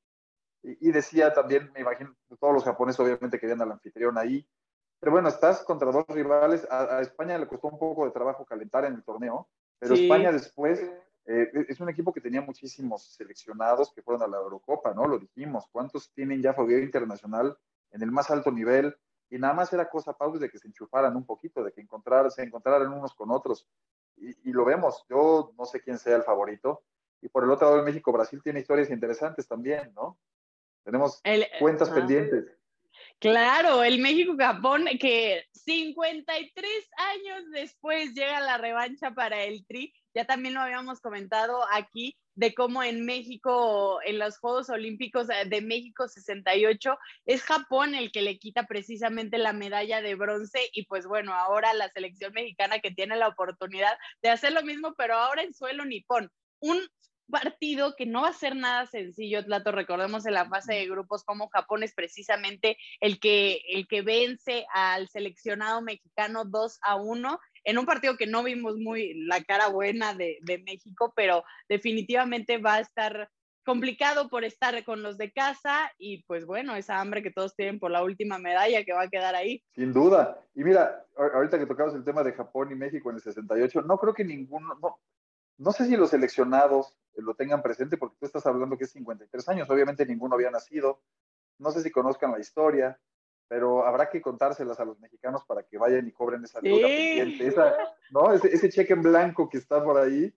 Y, 0.63 0.93
decía 0.93 1.33
también, 1.33 1.71
me 1.73 1.81
imagino, 1.81 2.15
todos 2.39 2.53
los 2.53 2.65
japoneses 2.65 3.01
obviamente 3.01 3.39
querían 3.39 3.63
al 3.63 3.73
anfitrión 3.73 4.19
ahí. 4.19 4.47
Pero 4.99 5.13
bueno, 5.13 5.29
estás 5.31 5.65
contra 5.65 5.91
dos 5.91 6.05
rivales. 6.09 6.67
A, 6.71 7.01
España 7.01 7.39
le 7.39 7.47
costó 7.47 7.69
un 7.69 7.79
poco 7.79 8.05
de 8.05 8.11
trabajo 8.11 8.45
calentar 8.45 8.85
en 8.85 8.95
el 8.95 9.03
torneo, 9.03 9.49
pero 9.79 9.95
España 9.95 10.31
después 10.31 10.83
eh, 11.25 11.51
es 11.69 11.81
un 11.81 11.89
equipo 11.89 12.13
que 12.13 12.21
tenía 12.21 12.43
muchísimos 12.43 13.15
seleccionados 13.15 13.91
que 13.95 14.03
fueron 14.03 14.23
a 14.23 14.27
la 14.27 14.37
Eurocopa, 14.37 14.93
¿no? 14.93 15.07
Lo 15.07 15.19
dijimos. 15.19 15.67
¿Cuántos 15.73 16.13
tienen 16.13 16.43
ya 16.43 16.53
fogueo 16.53 16.81
internacional 16.81 17.57
en 17.93 18.03
el 18.03 18.11
más 18.11 18.31
alto 18.31 18.51
nivel? 18.53 18.95
Y 19.31 19.39
nada 19.39 19.55
más 19.55 19.73
era 19.73 19.89
cosa, 19.89 20.13
Pau, 20.13 20.37
de 20.37 20.51
que 20.51 20.59
se 20.59 20.67
enchufaran 20.67 21.17
un 21.17 21.25
poquito, 21.25 21.63
de 21.63 21.73
que 21.73 21.81
encontrar, 21.81 22.31
se 22.31 22.43
encontraran 22.43 22.93
unos 22.93 23.15
con 23.15 23.31
otros 23.31 23.67
y, 24.21 24.53
lo 24.53 24.65
vemos. 24.65 25.05
Yo 25.09 25.53
no 25.59 25.65
sé 25.65 25.81
quién 25.81 25.99
sea 25.99 26.17
el 26.17 26.23
favorito. 26.23 26.83
Y 27.23 27.29
por 27.29 27.45
el 27.45 27.51
otro 27.51 27.69
lado, 27.69 27.79
el 27.81 27.85
México, 27.85 28.13
Brasil 28.13 28.41
tiene 28.43 28.61
historias 28.61 28.91
interesantes 28.91 29.47
también, 29.47 29.93
¿no? 29.95 30.19
Tenemos 30.85 31.23
cuentas 31.59 31.91
pendientes. 31.91 32.60
Claro, 33.19 33.85
el 33.85 33.99
México-Japón 33.99 34.87
que 34.99 35.45
53 35.53 36.91
años 36.97 37.51
después 37.53 38.15
llega 38.15 38.41
la 38.41 38.59
revancha 38.59 39.11
para 39.13 39.45
el 39.45 39.67
Tri. 39.67 39.93
Ya 40.15 40.25
también 40.25 40.55
lo 40.55 40.61
habíamos 40.61 41.01
comentado 41.01 41.61
aquí 41.73 42.17
de 42.35 42.55
cómo 42.55 42.83
en 42.83 43.05
México, 43.05 44.01
en 44.03 44.19
los 44.19 44.39
Juegos 44.39 44.71
Olímpicos 44.71 45.27
de 45.29 45.61
México 45.61 46.09
68, 46.09 46.97
es 47.27 47.43
Japón 47.43 47.95
el 47.95 48.11
que 48.11 48.23
le 48.23 48.39
quita 48.39 48.65
precisamente 48.65 49.37
la 49.37 49.53
medalla 49.53 50.01
de 50.01 50.15
bronce 50.15 50.71
y 50.73 50.87
pues 50.87 51.07
bueno, 51.07 51.35
ahora 51.35 51.75
la 51.75 51.91
selección 51.91 52.33
mexicana 52.33 52.79
que 52.79 52.93
tiene 52.93 53.17
la 53.17 53.29
oportunidad 53.29 53.97
de 54.23 54.31
hacer 54.31 54.53
lo 54.53 54.63
mismo, 54.63 54.95
pero 54.97 55.17
ahora 55.17 55.43
en 55.43 55.53
suelo 55.53 55.85
nipón. 55.85 56.31
Un 56.61 56.81
partido 57.31 57.95
que 57.97 58.07
no 58.07 58.23
va 58.23 58.29
a 58.29 58.33
ser 58.33 58.57
nada 58.57 58.87
sencillo, 58.87 59.45
Tlato. 59.45 59.73
Recordemos 59.73 60.27
en 60.27 60.35
la 60.35 60.49
fase 60.49 60.75
de 60.75 60.89
grupos 60.89 61.25
como 61.25 61.49
Japón 61.49 61.83
es 61.83 61.95
precisamente 61.95 62.77
el 63.01 63.19
que, 63.21 63.63
el 63.69 63.87
que 63.87 64.03
vence 64.03 64.67
al 64.73 65.09
seleccionado 65.09 65.83
mexicano 65.83 66.45
2 66.45 66.79
a 66.83 66.97
1 66.97 67.41
en 67.65 67.79
un 67.79 67.87
partido 67.87 68.17
que 68.17 68.27
no 68.27 68.43
vimos 68.43 68.77
muy 68.79 69.15
la 69.27 69.43
cara 69.43 69.69
buena 69.69 70.15
de, 70.15 70.39
México, 70.65 71.13
pero 71.15 71.45
definitivamente 71.69 72.59
va 72.59 72.75
a 72.75 72.81
estar 72.81 73.31
complicado 73.65 74.29
por 74.29 74.45
estar 74.45 74.83
con 74.85 75.03
los 75.03 75.19
de 75.19 75.33
casa 75.33 75.93
y 75.99 76.25
pues 76.25 76.45
bueno, 76.47 76.75
esa 76.75 77.01
hambre 77.01 77.23
que 77.23 77.31
todos 77.31 77.55
tienen 77.55 77.79
por 77.79 77.91
la 77.91 78.03
última 78.03 78.39
medalla 78.39 78.85
que 78.85 78.93
va 78.93 79.03
a 79.03 79.09
quedar 79.09 79.35
ahí. 79.35 79.63
Sin 79.75 79.93
duda. 79.93 80.43
Y 80.55 80.65
mira, 80.65 81.05
ahorita 81.17 81.59
que 81.59 81.67
tocamos 81.67 81.95
el 81.95 82.05
tema 82.05 82.23
de 82.23 82.33
Japón 82.33 82.73
y 82.73 82.75
México 82.75 83.11
en 83.11 83.17
el 83.17 83.23
68, 83.23 83.83
no 83.83 83.99
creo 83.99 84.15
que 84.15 84.25
ninguno, 84.25 84.77
no, 84.83 84.99
no 85.61 85.73
sé 85.73 85.85
si 85.87 85.97
los 85.97 86.11
seleccionados 86.11 86.97
lo 87.17 87.35
tengan 87.35 87.63
presente 87.63 87.99
porque 87.99 88.17
tú 88.19 88.27
estás 88.27 88.47
hablando 88.47 88.79
que 88.79 88.85
es 88.85 88.93
53 88.93 89.49
años, 89.51 89.69
obviamente 89.69 90.07
ninguno 90.07 90.35
había 90.35 90.51
nacido, 90.51 91.03
no 91.59 91.71
sé 91.71 91.83
si 91.83 91.91
conozcan 91.91 92.33
la 92.33 92.41
historia, 92.41 92.99
pero 93.47 93.85
habrá 93.85 94.09
que 94.09 94.23
contárselas 94.23 94.81
a 94.81 94.87
los 94.87 94.99
mexicanos 95.01 95.45
para 95.45 95.63
que 95.65 95.77
vayan 95.77 96.09
y 96.09 96.13
cobren 96.13 96.43
esa 96.45 96.61
deuda 96.61 96.87
pendiente, 96.87 97.55
¿no? 98.11 98.33
Ese, 98.33 98.71
cheque 98.71 98.95
en 98.95 99.03
blanco 99.03 99.51
que 99.51 99.59
está 99.59 99.85
por 99.85 99.99
ahí 99.99 100.35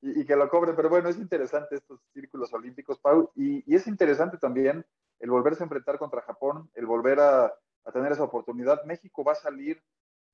y, 0.00 0.24
que 0.24 0.34
lo 0.34 0.48
cobren, 0.48 0.74
pero 0.74 0.88
bueno, 0.88 1.08
es 1.08 1.16
interesante 1.16 1.76
estos 1.76 2.00
círculos 2.12 2.52
olímpicos, 2.52 2.98
Pau, 2.98 3.30
y, 3.36 3.72
es 3.72 3.86
interesante 3.86 4.36
también 4.36 4.84
el 5.20 5.30
volverse 5.30 5.62
a 5.62 5.66
enfrentar 5.66 5.96
contra 5.96 6.22
Japón, 6.22 6.68
el 6.74 6.86
volver 6.86 7.20
a, 7.20 7.44
a 7.84 7.92
tener 7.92 8.10
esa 8.10 8.24
oportunidad. 8.24 8.82
México 8.84 9.22
va 9.22 9.32
a 9.32 9.36
salir 9.36 9.80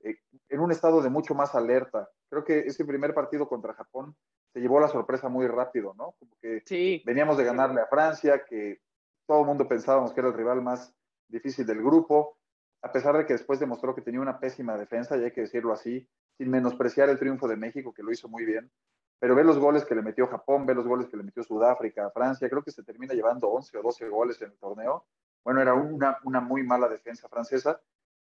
eh, 0.02 0.18
en 0.48 0.60
un 0.60 0.70
estado 0.72 1.02
de 1.02 1.10
mucho 1.10 1.34
más 1.34 1.54
alerta. 1.54 2.08
Creo 2.28 2.44
que 2.44 2.60
ese 2.60 2.84
primer 2.84 3.14
partido 3.14 3.48
contra 3.48 3.74
Japón 3.74 4.16
se 4.52 4.60
llevó 4.60 4.80
la 4.80 4.88
sorpresa 4.88 5.28
muy 5.28 5.46
rápido, 5.46 5.94
¿no? 5.96 6.14
Como 6.18 6.36
que 6.40 6.62
veníamos 7.04 7.36
de 7.36 7.44
ganarle 7.44 7.80
a 7.80 7.86
Francia, 7.86 8.44
que 8.44 8.80
todo 9.26 9.40
el 9.40 9.46
mundo 9.46 9.66
pensábamos 9.66 10.12
que 10.12 10.20
era 10.20 10.28
el 10.28 10.34
rival 10.34 10.62
más 10.62 10.94
difícil 11.28 11.66
del 11.66 11.82
grupo, 11.82 12.36
a 12.82 12.92
pesar 12.92 13.16
de 13.16 13.24
que 13.24 13.32
después 13.32 13.60
demostró 13.60 13.94
que 13.94 14.02
tenía 14.02 14.20
una 14.20 14.38
pésima 14.38 14.76
defensa, 14.76 15.16
y 15.16 15.24
hay 15.24 15.30
que 15.30 15.42
decirlo 15.42 15.72
así, 15.72 16.06
sin 16.36 16.50
menospreciar 16.50 17.08
el 17.08 17.18
triunfo 17.18 17.48
de 17.48 17.56
México, 17.56 17.94
que 17.94 18.02
lo 18.02 18.12
hizo 18.12 18.28
muy 18.28 18.44
bien. 18.44 18.70
Pero 19.18 19.36
ve 19.36 19.44
los 19.44 19.58
goles 19.58 19.84
que 19.84 19.94
le 19.94 20.02
metió 20.02 20.26
Japón, 20.26 20.66
ve 20.66 20.74
los 20.74 20.86
goles 20.86 21.08
que 21.08 21.16
le 21.16 21.22
metió 21.22 21.44
Sudáfrica, 21.44 22.10
Francia, 22.10 22.50
creo 22.50 22.62
que 22.62 22.72
se 22.72 22.82
termina 22.82 23.14
llevando 23.14 23.48
11 23.48 23.78
o 23.78 23.82
12 23.82 24.08
goles 24.08 24.42
en 24.42 24.50
el 24.50 24.58
torneo. 24.58 25.06
bueno, 25.44 25.60
era 25.60 25.74
una, 25.74 26.18
una 26.24 26.40
muy 26.40 26.64
mala 26.64 26.88
defensa 26.88 27.28
francesa, 27.28 27.80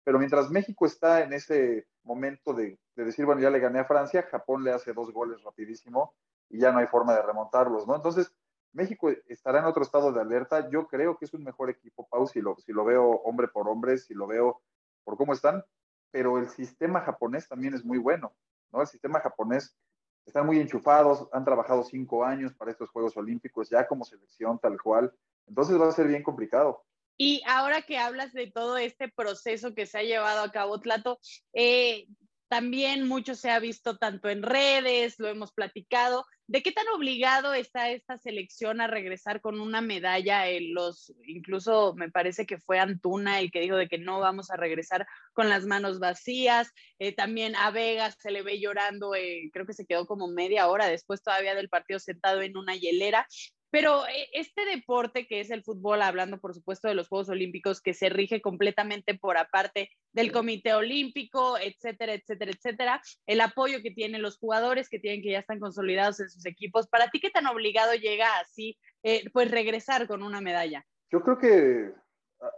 pero 0.04 0.20
mientras 0.20 0.50
México 0.50 0.86
está 0.86 1.24
en 1.24 1.34
ese 1.34 1.88
momento 2.04 2.54
de, 2.54 2.80
de, 2.96 3.06
decir, 3.06 3.26
bueno, 3.26 3.42
ya 3.42 3.50
le 3.50 3.60
gané 3.60 3.80
a 3.80 3.86
Francia, 3.86 4.24
Japón 4.24 4.64
le 4.64 4.72
hace 4.72 4.94
dos 4.94 5.12
goles 5.12 5.42
rapidísimo 5.44 6.14
y 6.50 6.60
ya 6.60 6.72
no 6.72 6.80
hay 6.80 6.88
forma 6.88 7.14
de 7.16 7.22
remontarlos, 7.22 7.88
¿no? 7.88 7.96
Entonces, 7.96 8.34
México 8.74 9.10
estará 9.28 9.60
en 9.60 9.66
otro 9.66 9.84
estado 9.84 10.12
de 10.12 10.20
alerta. 10.20 10.70
Yo 10.70 10.88
creo 10.88 11.18
que 11.18 11.26
es 11.26 11.34
un 11.34 11.44
mejor 11.44 11.70
equipo, 11.70 12.08
Pau, 12.10 12.28
si 12.28 12.42
lo, 12.42 12.58
si 12.58 12.74
lo 12.74 12.84
veo 12.84 13.06
hombre 13.24 13.48
por 13.48 13.70
hombre, 13.70 13.98
si 13.98 14.14
lo 14.14 14.28
veo 14.28 14.62
por 15.04 15.16
cómo 15.16 15.34
están, 15.34 15.64
pero 16.12 16.38
el 16.38 16.50
sistema 16.50 17.02
japonés 17.02 17.48
también 17.48 17.74
es 17.74 17.86
muy 17.86 17.98
bueno, 17.98 18.34
¿no? 18.72 18.82
El 18.82 18.88
sistema 18.88 19.20
japonés 19.20 19.78
están 20.26 20.46
muy 20.46 20.60
enchufados, 20.60 21.28
han 21.32 21.46
trabajado 21.46 21.84
cinco 21.84 22.24
años 22.24 22.54
para 22.54 22.72
estos 22.72 22.90
Juegos 22.90 23.16
Olímpicos, 23.18 23.70
ya 23.70 23.88
como 23.88 24.06
selección 24.06 24.60
tal 24.60 24.82
cual. 24.82 25.14
Entonces 25.48 25.80
va 25.80 25.88
a 25.88 25.92
ser 25.92 26.08
bien 26.08 26.24
complicado. 26.24 26.84
Y 27.18 27.42
ahora 27.46 27.82
que 27.82 27.98
hablas 27.98 28.34
de 28.34 28.52
todo 28.52 28.78
este 28.78 29.10
proceso 29.10 29.74
que 29.76 29.86
se 29.86 30.00
ha 30.00 30.04
llevado 30.04 30.44
a 30.44 30.52
cabo, 30.52 30.80
Tlato, 30.80 31.20
eh, 31.54 32.08
también 32.54 33.08
mucho 33.08 33.34
se 33.34 33.50
ha 33.50 33.58
visto 33.58 33.98
tanto 33.98 34.30
en 34.30 34.44
redes, 34.44 35.16
lo 35.18 35.28
hemos 35.28 35.52
platicado, 35.52 36.24
de 36.46 36.62
qué 36.62 36.72
tan 36.72 36.88
obligado 36.90 37.56
está 37.56 37.90
esta 37.90 38.20
selección 38.20 38.80
a 38.80 38.86
regresar 38.86 39.42
con 39.42 39.60
una 39.60 39.82
medalla. 39.82 40.48
En 40.48 40.74
los, 40.76 41.12
incluso 41.26 41.96
me 41.96 42.12
parece 42.12 42.46
que 42.46 42.60
fue 42.60 42.78
Antuna 42.78 43.40
el 43.40 43.50
que 43.50 43.62
dijo 43.62 43.76
de 43.76 43.88
que 43.88 43.98
no 43.98 44.20
vamos 44.20 44.52
a 44.52 44.56
regresar 44.56 45.08
con 45.34 45.50
las 45.50 45.66
manos 45.66 45.98
vacías. 45.98 46.70
Eh, 47.00 47.16
también 47.16 47.56
a 47.56 47.72
Vegas 47.72 48.18
se 48.20 48.30
le 48.30 48.44
ve 48.44 48.60
llorando, 48.60 49.16
eh, 49.16 49.50
creo 49.52 49.66
que 49.66 49.74
se 49.74 49.88
quedó 49.88 50.06
como 50.06 50.28
media 50.28 50.68
hora 50.68 50.88
después 50.88 51.24
todavía 51.24 51.56
del 51.56 51.70
partido 51.70 52.00
sentado 52.00 52.44
en 52.44 52.56
una 52.56 52.76
hielera. 52.76 53.26
Pero 53.74 54.06
eh, 54.06 54.30
este 54.34 54.66
deporte 54.66 55.26
que 55.26 55.40
es 55.40 55.50
el 55.50 55.64
fútbol, 55.64 56.04
hablando 56.04 56.40
por 56.40 56.54
supuesto 56.54 56.88
de 56.88 56.94
los 56.94 57.08
Juegos 57.08 57.30
Olímpicos, 57.30 57.82
que 57.82 57.96
se 57.96 58.08
rige 58.08 58.40
completamente 58.40 59.18
por 59.18 59.36
aparte 59.36 59.90
del 60.12 60.32
Comité 60.32 60.76
Olímpico, 60.76 61.58
etcétera, 61.58 62.14
etcétera, 62.14 62.52
etcétera, 62.52 63.02
el 63.26 63.42
apoyo 63.42 63.82
que 63.82 63.90
tienen 63.90 64.22
los 64.22 64.38
jugadores 64.38 64.90
que 64.90 65.00
tienen 65.00 65.24
que 65.24 65.32
ya 65.32 65.40
están 65.40 65.60
consolidados 65.60 66.20
en 66.20 66.30
sus 66.30 66.46
equipos, 66.46 66.88
¿para 66.88 67.10
ti 67.10 67.20
qué 67.20 67.32
tan 67.32 67.48
obligado 67.48 67.96
llega 67.96 68.38
así, 68.40 68.78
eh, 69.02 69.28
pues 69.34 69.50
regresar 69.50 70.08
con 70.08 70.22
una 70.22 70.40
medalla? 70.40 70.86
Yo 71.10 71.22
creo 71.22 71.40
que, 71.40 71.92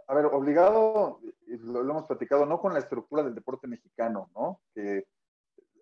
a, 0.08 0.14
ver, 0.14 0.26
obligado, 0.26 1.20
lo, 1.46 1.80
hemos 1.80 2.04
platicado, 2.04 2.44
no 2.44 2.60
con 2.60 2.74
la 2.74 2.80
estructura 2.80 3.22
del 3.22 3.34
deporte 3.34 3.66
mexicano, 3.66 4.28
¿no? 4.34 4.60
Que 4.74 5.06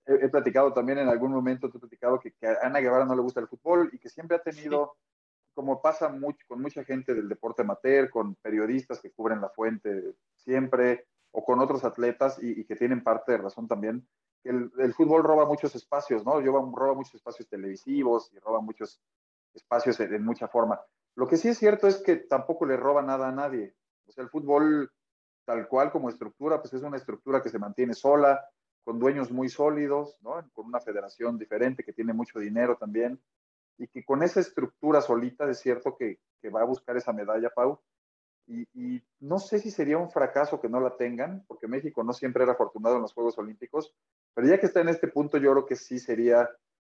he, 0.06 0.28
platicado 0.28 0.72
también 0.72 0.98
en 0.98 1.08
algún 1.08 1.32
momento, 1.32 1.68
te 1.72 1.78
he 1.78 1.80
platicado 1.80 2.20
que, 2.20 2.30
que, 2.34 2.46
a 2.46 2.58
Ana 2.62 2.78
Guevara 2.78 3.04
no 3.04 3.16
le 3.16 3.22
gusta 3.22 3.40
el 3.40 3.48
fútbol 3.48 3.90
y 3.92 3.98
que 3.98 4.08
siempre 4.08 4.36
ha 4.36 4.40
tenido 4.40 4.94
como 5.54 5.80
pasa 5.80 6.12
con 6.48 6.60
mucha 6.60 6.84
gente 6.84 7.14
del 7.14 7.28
deporte 7.28 7.62
amateur, 7.62 8.10
con 8.10 8.34
periodistas 8.36 9.00
que 9.00 9.12
cubren 9.12 9.40
la 9.40 9.48
fuente 9.48 10.14
siempre, 10.36 11.06
o 11.34 11.44
con 11.44 11.60
otros 11.60 11.84
atletas 11.84 12.38
y, 12.40 12.64
que 12.64 12.76
tienen 12.76 13.02
parte 13.02 13.32
de 13.32 13.38
razón 13.38 13.66
también, 13.66 14.06
que 14.42 14.50
el, 14.50 14.94
fútbol 14.94 15.24
roba 15.24 15.46
muchos 15.46 15.74
espacios, 15.74 16.24
¿no? 16.24 16.40
roba 16.40 16.94
muchos 16.94 17.14
espacios 17.16 17.48
televisivos 17.48 18.32
y 18.32 18.38
roba 18.38 18.60
muchos 18.60 19.00
espacios 19.52 19.98
en, 19.98 20.24
mucha 20.24 20.46
forma. 20.46 20.80
Lo 21.16 21.26
que 21.26 21.36
sí 21.36 21.48
es 21.48 21.58
cierto 21.58 21.88
es 21.88 21.96
que 21.96 22.16
tampoco 22.16 22.66
le 22.66 22.76
roba 22.76 23.02
nada 23.02 23.28
a 23.28 23.32
nadie. 23.32 23.74
O 24.06 24.12
sea, 24.12 24.22
el 24.22 24.30
fútbol, 24.30 24.92
tal 25.44 25.66
cual 25.66 25.90
como 25.90 26.08
estructura, 26.08 26.60
pues 26.60 26.72
es 26.72 26.82
una 26.82 26.96
estructura 26.96 27.42
que 27.42 27.48
se 27.48 27.58
mantiene 27.58 27.94
sola, 27.94 28.44
con 28.84 29.00
dueños 29.00 29.32
muy 29.32 29.48
sólidos, 29.48 30.18
¿no? 30.20 30.48
Con 30.52 30.66
una 30.66 30.78
federación 30.78 31.36
diferente 31.36 31.82
que 31.82 31.92
tiene 31.92 32.12
mucho 32.12 32.38
dinero 32.38 32.76
también 32.76 33.20
y 33.78 33.88
que 33.88 34.04
con 34.04 34.22
esa 34.22 34.40
estructura 34.40 35.00
solita 35.00 35.48
es 35.50 35.58
cierto 35.58 35.96
que, 35.96 36.18
que 36.40 36.50
va 36.50 36.62
a 36.62 36.66
buscar 36.66 36.96
esa 36.96 37.12
medalla, 37.12 37.50
Pau. 37.50 37.80
Y, 38.46 38.68
y, 38.74 39.02
no 39.20 39.38
sé 39.38 39.58
si 39.58 39.70
sería 39.70 39.96
un 39.96 40.10
fracaso 40.10 40.60
que 40.60 40.68
no 40.68 40.78
la 40.80 40.96
tengan, 40.96 41.44
porque 41.48 41.66
México 41.66 42.04
no 42.04 42.12
siempre 42.12 42.42
era 42.42 42.52
afortunado 42.52 42.96
en 42.96 43.02
los 43.02 43.14
Juegos 43.14 43.38
Olímpicos, 43.38 43.94
pero 44.34 44.46
ya 44.46 44.60
que 44.60 44.66
está 44.66 44.80
en 44.80 44.90
este 44.90 45.08
punto, 45.08 45.38
yo 45.38 45.52
creo 45.52 45.66
que 45.66 45.76
sí 45.76 45.98
sería, 45.98 46.50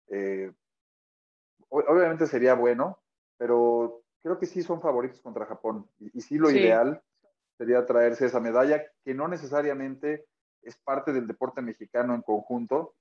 eh, 0.08 0.52
obviamente 1.68 2.26
sería 2.26 2.54
bueno, 2.54 3.02
pero 3.36 4.02
creo 4.22 4.38
que 4.38 4.46
sí 4.46 4.62
son 4.62 4.80
favoritos 4.80 5.20
contra 5.20 5.46
Japón. 5.46 5.88
Y, 5.98 6.18
y 6.18 6.20
sí 6.20 6.38
lo 6.38 6.50
ideal 6.50 7.02
sería 7.58 7.84
traerse 7.84 8.26
esa 8.26 8.40
medalla, 8.40 8.82
que 9.04 9.12
no 9.12 9.26
necesariamente 9.26 10.26
es 10.62 10.76
parte 10.76 11.12
del 11.12 11.26
deporte 11.26 11.62
mexicano 11.62 12.14
en 12.14 12.22
conjunto, 12.22 12.94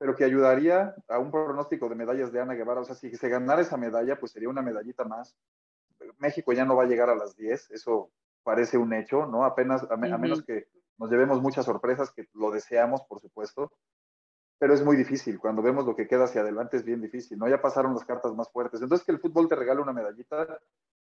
pero 0.00 0.16
que 0.16 0.24
ayudaría 0.24 0.94
a 1.08 1.18
un 1.18 1.30
pronóstico 1.30 1.86
de 1.90 1.94
medallas 1.94 2.32
de 2.32 2.40
Ana 2.40 2.54
Guevara. 2.54 2.80
O 2.80 2.84
sea, 2.86 2.94
si 2.94 3.14
se 3.14 3.28
ganara 3.28 3.60
esa 3.60 3.76
medalla, 3.76 4.18
pues 4.18 4.32
sería 4.32 4.48
una 4.48 4.62
medallita 4.62 5.04
más. 5.04 5.36
México 6.16 6.54
ya 6.54 6.64
no 6.64 6.74
va 6.74 6.84
a 6.84 6.86
llegar 6.86 7.10
a 7.10 7.14
las 7.14 7.36
10, 7.36 7.70
eso 7.72 8.10
parece 8.42 8.78
un 8.78 8.94
hecho, 8.94 9.26
¿no? 9.26 9.44
Apenas, 9.44 9.86
a, 9.90 9.98
menos 9.98 10.42
que 10.42 10.68
nos 10.96 11.10
llevemos 11.10 11.42
muchas 11.42 11.66
sorpresas, 11.66 12.10
que 12.12 12.26
lo 12.32 12.50
deseamos, 12.50 13.02
por 13.02 13.20
supuesto, 13.20 13.74
pero 14.58 14.72
es 14.72 14.82
muy 14.82 14.96
difícil. 14.96 15.38
Cuando 15.38 15.60
vemos 15.60 15.84
lo 15.84 15.94
que 15.94 16.08
queda 16.08 16.24
hacia 16.24 16.40
adelante 16.40 16.78
es 16.78 16.84
bien 16.86 17.02
difícil, 17.02 17.36
¿no? 17.36 17.46
Ya 17.46 17.60
pasaron 17.60 17.92
las 17.92 18.06
cartas 18.06 18.34
más 18.34 18.50
fuertes. 18.50 18.80
Entonces, 18.80 19.04
que 19.04 19.12
el 19.12 19.20
fútbol 19.20 19.48
te 19.48 19.56
regale 19.56 19.82
una 19.82 19.92
medallita 19.92 20.60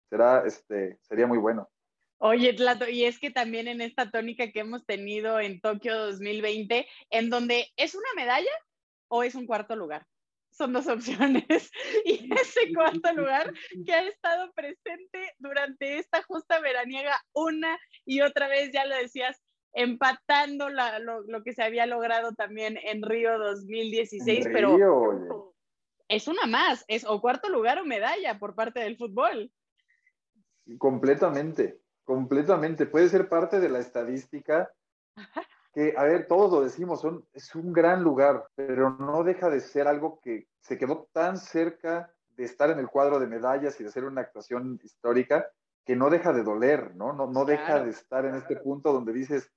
será, 0.09 0.45
este, 0.45 0.99
sería 1.03 1.29
muy 1.29 1.39
bueno. 1.39 1.71
Oye, 2.19 2.53
Tlato, 2.55 2.89
y 2.89 3.05
es 3.05 3.21
que 3.21 3.31
también 3.31 3.69
en 3.69 3.81
esta 3.81 4.11
tónica 4.11 4.51
que 4.51 4.61
hemos 4.61 4.85
tenido 4.85 5.39
en 5.39 5.61
Tokio 5.61 5.97
2020, 5.97 6.89
en 7.11 7.31
donde 7.31 7.69
es 7.77 7.95
una 7.95 8.09
medalla, 8.17 8.51
o 9.11 9.23
es 9.23 9.35
un 9.35 9.47
cuarto 9.47 9.77
lugar. 9.77 10.07
Son 10.51 10.73
dos 10.73 10.87
opciones. 11.45 11.71
Y 12.05 12.33
ese 12.35 12.73
cuarto 12.75 13.13
lugar 13.13 13.53
que 13.85 13.93
ha 13.93 14.09
estado 14.09 14.51
presente 14.53 15.35
durante 15.39 15.99
esta 15.99 16.23
justa 16.23 16.61
veraniega 16.61 17.21
una 17.33 17.79
y 18.07 18.23
otra 18.23 18.49
vez, 18.49 18.71
ya 18.73 18.87
lo 18.87 18.97
decías, 18.97 19.41
empatando 19.73 20.69
lo, 20.69 21.43
que 21.45 21.53
se 21.53 21.63
había 21.63 21.87
logrado 21.87 22.33
también 22.33 22.79
en 22.83 23.03
Río 23.03 23.39
2016, 23.39 24.49
pero 24.53 25.55
es 26.09 26.27
una 26.27 26.47
más, 26.47 26.85
es 26.89 27.05
o 27.05 27.21
cuarto 27.21 27.49
lugar 27.49 27.79
o 27.79 27.85
medalla 27.85 28.39
por 28.39 28.57
parte 28.57 28.81
del 28.81 28.97
fútbol. 28.97 29.53
Completamente, 30.79 31.81
completamente. 32.05 32.87
Puede 32.87 33.09
ser 33.09 33.29
parte 33.29 33.61
de 33.61 33.69
la 33.69 33.79
estadística 33.79 34.73
que, 35.73 35.95
a 35.97 36.05
ver, 36.05 36.27
todos 36.27 36.51
lo 36.51 36.63
decimos, 36.63 37.01
son, 37.01 37.25
es 37.33 37.55
un 37.55 37.73
gran 37.73 38.03
lugar, 38.03 38.47
pero 38.55 38.91
no 38.91 39.23
deja 39.23 39.49
de 39.49 39.61
ser 39.61 39.87
algo 39.87 40.21
que 40.23 40.49
se 40.61 40.77
quedó 40.77 41.09
tan 41.13 41.37
cerca 41.37 42.13
de 42.37 42.45
estar 42.45 42.71
en 42.71 42.79
el 42.79 42.89
cuadro 42.89 43.21
de 43.21 43.27
medallas 43.27 43.81
y 43.81 43.85
de 43.85 43.91
ser 43.91 44.05
una 44.05 44.23
actuación 44.23 44.81
histórica, 44.83 45.51
que 45.85 45.97
no 45.97 46.11
deja 46.11 46.33
de 46.33 46.43
doler, 46.43 46.95
¿no? 46.97 47.13
No, 47.13 47.27
no 47.27 47.45
deja 47.45 47.83
de 47.83 47.91
estar 47.91 48.25
en 48.25 48.35
este 48.35 48.57
punto 48.57 48.93
donde 48.93 49.13
dices, 49.13 49.51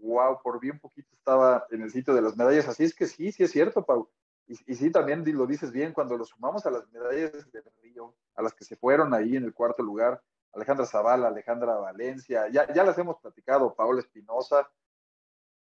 wow, 0.00 0.40
por 0.42 0.60
bien 0.60 0.78
poquito 0.78 1.08
estaba 1.12 1.66
en 1.70 1.82
el 1.82 1.90
sitio 1.90 2.14
de 2.14 2.22
las 2.22 2.36
medallas. 2.36 2.68
Así 2.68 2.84
es 2.84 2.94
que 2.94 3.06
sí, 3.06 3.32
sí 3.32 3.44
es 3.44 3.50
cierto, 3.50 3.84
Pau. 3.84 4.08
Y, 4.46 4.54
y, 4.72 4.74
sí, 4.76 4.90
también 4.90 5.24
lo 5.36 5.46
dices 5.46 5.72
bien, 5.72 5.92
cuando 5.92 6.16
lo 6.16 6.24
sumamos 6.24 6.64
a 6.64 6.70
las 6.70 6.90
medallas 6.90 7.50
de 7.52 7.62
Río, 7.82 8.14
a 8.34 8.42
las 8.42 8.54
que 8.54 8.64
se 8.64 8.76
fueron 8.76 9.12
ahí 9.12 9.36
en 9.36 9.44
el 9.44 9.52
cuarto 9.52 9.82
lugar, 9.82 10.22
Alejandra 10.54 10.86
Zavala, 10.86 11.28
Alejandra 11.28 11.76
Valencia, 11.76 12.48
ya, 12.48 12.72
ya 12.72 12.82
las 12.82 12.96
hemos 12.98 13.20
platicado, 13.20 13.74
Paola 13.74 14.00
Espinosa, 14.00 14.68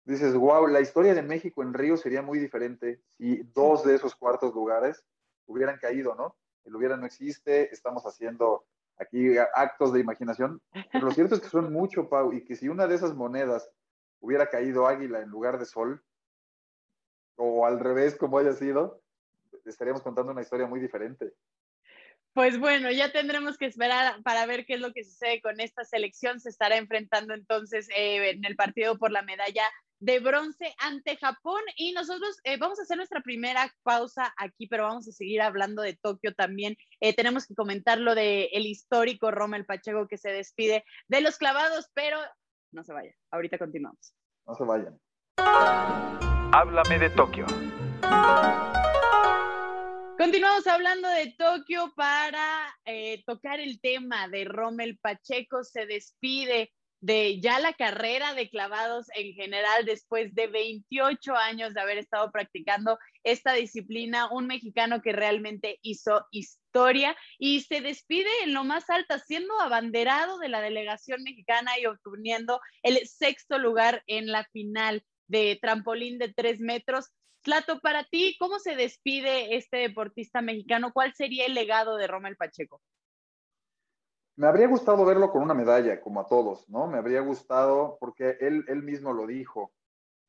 dices, 0.05 0.35
wow, 0.35 0.67
la 0.67 0.81
historia 0.81 1.13
de 1.13 1.21
México 1.21 1.63
en 1.63 1.73
Río 1.73 1.97
sería 1.97 2.21
muy 2.21 2.39
diferente 2.39 3.01
si 3.17 3.43
dos 3.53 3.83
de 3.83 3.95
esos 3.95 4.15
cuartos 4.15 4.53
lugares 4.53 5.03
hubieran 5.45 5.77
caído, 5.77 6.15
¿no? 6.15 6.35
El 6.65 6.75
hubiera 6.75 6.97
no 6.97 7.05
existe, 7.05 7.73
estamos 7.73 8.03
haciendo 8.03 8.65
aquí 8.97 9.35
actos 9.55 9.91
de 9.93 9.99
imaginación, 9.99 10.61
pero 10.91 11.05
lo 11.05 11.11
cierto 11.11 11.35
es 11.35 11.41
que 11.41 11.49
son 11.49 11.73
mucho, 11.73 12.09
Pau, 12.09 12.31
y 12.31 12.43
que 12.43 12.55
si 12.55 12.69
una 12.69 12.87
de 12.87 12.95
esas 12.95 13.15
monedas 13.15 13.69
hubiera 14.19 14.47
caído 14.47 14.87
águila 14.87 15.19
en 15.19 15.29
lugar 15.29 15.59
de 15.59 15.65
sol, 15.65 16.01
o 17.35 17.65
al 17.65 17.79
revés, 17.79 18.15
como 18.15 18.37
haya 18.37 18.53
sido, 18.53 19.01
estaríamos 19.65 20.01
contando 20.01 20.31
una 20.31 20.41
historia 20.41 20.67
muy 20.67 20.79
diferente. 20.79 21.33
Pues 22.33 22.57
bueno, 22.57 22.89
ya 22.91 23.11
tendremos 23.11 23.57
que 23.57 23.67
esperar 23.67 24.21
para 24.23 24.45
ver 24.47 24.65
qué 24.65 24.75
es 24.75 24.79
lo 24.79 24.91
que 24.91 25.03
sucede 25.03 25.39
con 25.41 25.59
esta 25.59 25.83
selección. 25.83 26.39
Se 26.39 26.49
estará 26.49 26.77
enfrentando 26.77 27.33
entonces 27.33 27.87
eh, 27.95 28.31
en 28.31 28.45
el 28.45 28.55
partido 28.55 28.97
por 28.97 29.11
la 29.11 29.21
medalla 29.21 29.63
de 30.03 30.19
bronce 30.19 30.75
ante 30.79 31.15
Japón 31.15 31.61
y 31.77 31.93
nosotros 31.93 32.37
eh, 32.43 32.57
vamos 32.57 32.77
a 32.77 32.81
hacer 32.81 32.97
nuestra 32.97 33.21
primera 33.21 33.73
pausa 33.83 34.33
aquí, 34.37 34.67
pero 34.67 34.83
vamos 34.83 35.07
a 35.07 35.13
seguir 35.13 35.41
hablando 35.41 35.81
de 35.81 35.95
Tokio 35.95 36.33
también. 36.33 36.75
Eh, 36.99 37.15
tenemos 37.15 37.47
que 37.47 37.55
comentar 37.55 37.99
lo 37.99 38.13
de 38.13 38.49
el 38.51 38.65
histórico 38.65 39.31
Rommel 39.31 39.65
Pacheco 39.65 40.07
que 40.09 40.17
se 40.17 40.31
despide 40.31 40.83
de 41.07 41.21
los 41.21 41.37
clavados, 41.37 41.89
pero 41.93 42.17
no 42.73 42.83
se 42.83 42.91
vayan. 42.91 43.13
Ahorita 43.31 43.57
continuamos. 43.57 44.13
No 44.45 44.55
se 44.55 44.65
vayan. 44.65 44.99
Háblame 46.51 46.99
de 46.99 47.09
Tokio. 47.09 47.45
Continuamos 50.17 50.67
hablando 50.67 51.07
de 51.07 51.33
Tokio 51.37 51.93
para 51.95 52.75
eh, 52.83 53.23
tocar 53.25 53.61
el 53.61 53.79
tema 53.79 54.27
de 54.27 54.43
Rommel 54.43 54.99
Pacheco. 55.01 55.63
Se 55.63 55.85
despide 55.85 56.73
de 57.03 57.41
ya 57.41 57.59
la 57.59 57.73
carrera 57.73 58.33
de 58.33 58.49
clavados 58.49 59.07
en 59.13 59.33
general 59.33 59.83
después 59.83 60.33
de 60.33 60.47
28 60.47 61.35
años 61.35 61.73
de 61.73 61.81
haber 61.81 61.97
estado 61.97 62.31
practicando 62.31 62.97
esta 63.23 63.51
disciplina, 63.51 64.31
un 64.31 64.47
mexicano 64.47 65.01
que 65.01 65.11
realmente 65.11 65.79
hizo 65.81 66.25
historia 66.31 67.13
y 67.37 67.59
se 67.59 67.81
despide 67.81 68.29
en 68.43 68.53
lo 68.53 68.63
más 68.63 68.89
alto, 68.89 69.19
siendo 69.19 69.59
abanderado 69.59 70.37
de 70.39 70.47
la 70.47 70.61
delegación 70.61 71.23
mexicana 71.23 71.77
y 71.77 71.87
obteniendo 71.87 72.61
el 72.83 73.05
sexto 73.05 73.59
lugar 73.59 74.01
en 74.07 74.27
la 74.27 74.45
final 74.45 75.03
de 75.27 75.59
trampolín 75.61 76.19
de 76.19 76.33
tres 76.33 76.61
metros. 76.61 77.09
Slato, 77.43 77.81
para 77.81 78.05
ti, 78.05 78.37
¿cómo 78.39 78.59
se 78.59 78.77
despide 78.77 79.57
este 79.57 79.75
deportista 79.75 80.41
mexicano? 80.41 80.93
¿Cuál 80.93 81.13
sería 81.13 81.47
el 81.47 81.53
legado 81.53 81.97
de 81.97 82.07
Rommel 82.07 82.37
Pacheco? 82.37 82.81
Me 84.35 84.47
habría 84.47 84.67
gustado 84.67 85.05
verlo 85.05 85.31
con 85.31 85.43
una 85.43 85.53
medalla, 85.53 86.01
como 86.01 86.19
a 86.19 86.25
todos, 86.25 86.67
¿no? 86.69 86.87
Me 86.87 86.97
habría 86.97 87.21
gustado, 87.21 87.97
porque 87.99 88.37
él, 88.39 88.65
él 88.67 88.81
mismo 88.81 89.13
lo 89.13 89.27
dijo, 89.27 89.71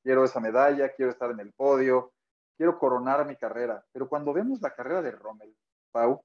quiero 0.02 0.24
esa 0.24 0.40
medalla, 0.40 0.90
quiero 0.90 1.10
estar 1.10 1.30
en 1.30 1.40
el 1.40 1.52
podio, 1.52 2.12
quiero 2.56 2.78
coronar 2.78 3.26
mi 3.26 3.36
carrera. 3.36 3.84
Pero 3.92 4.08
cuando 4.08 4.32
vemos 4.32 4.60
la 4.60 4.74
carrera 4.74 5.00
de 5.00 5.10
Rommel, 5.10 5.56
Pau, 5.90 6.22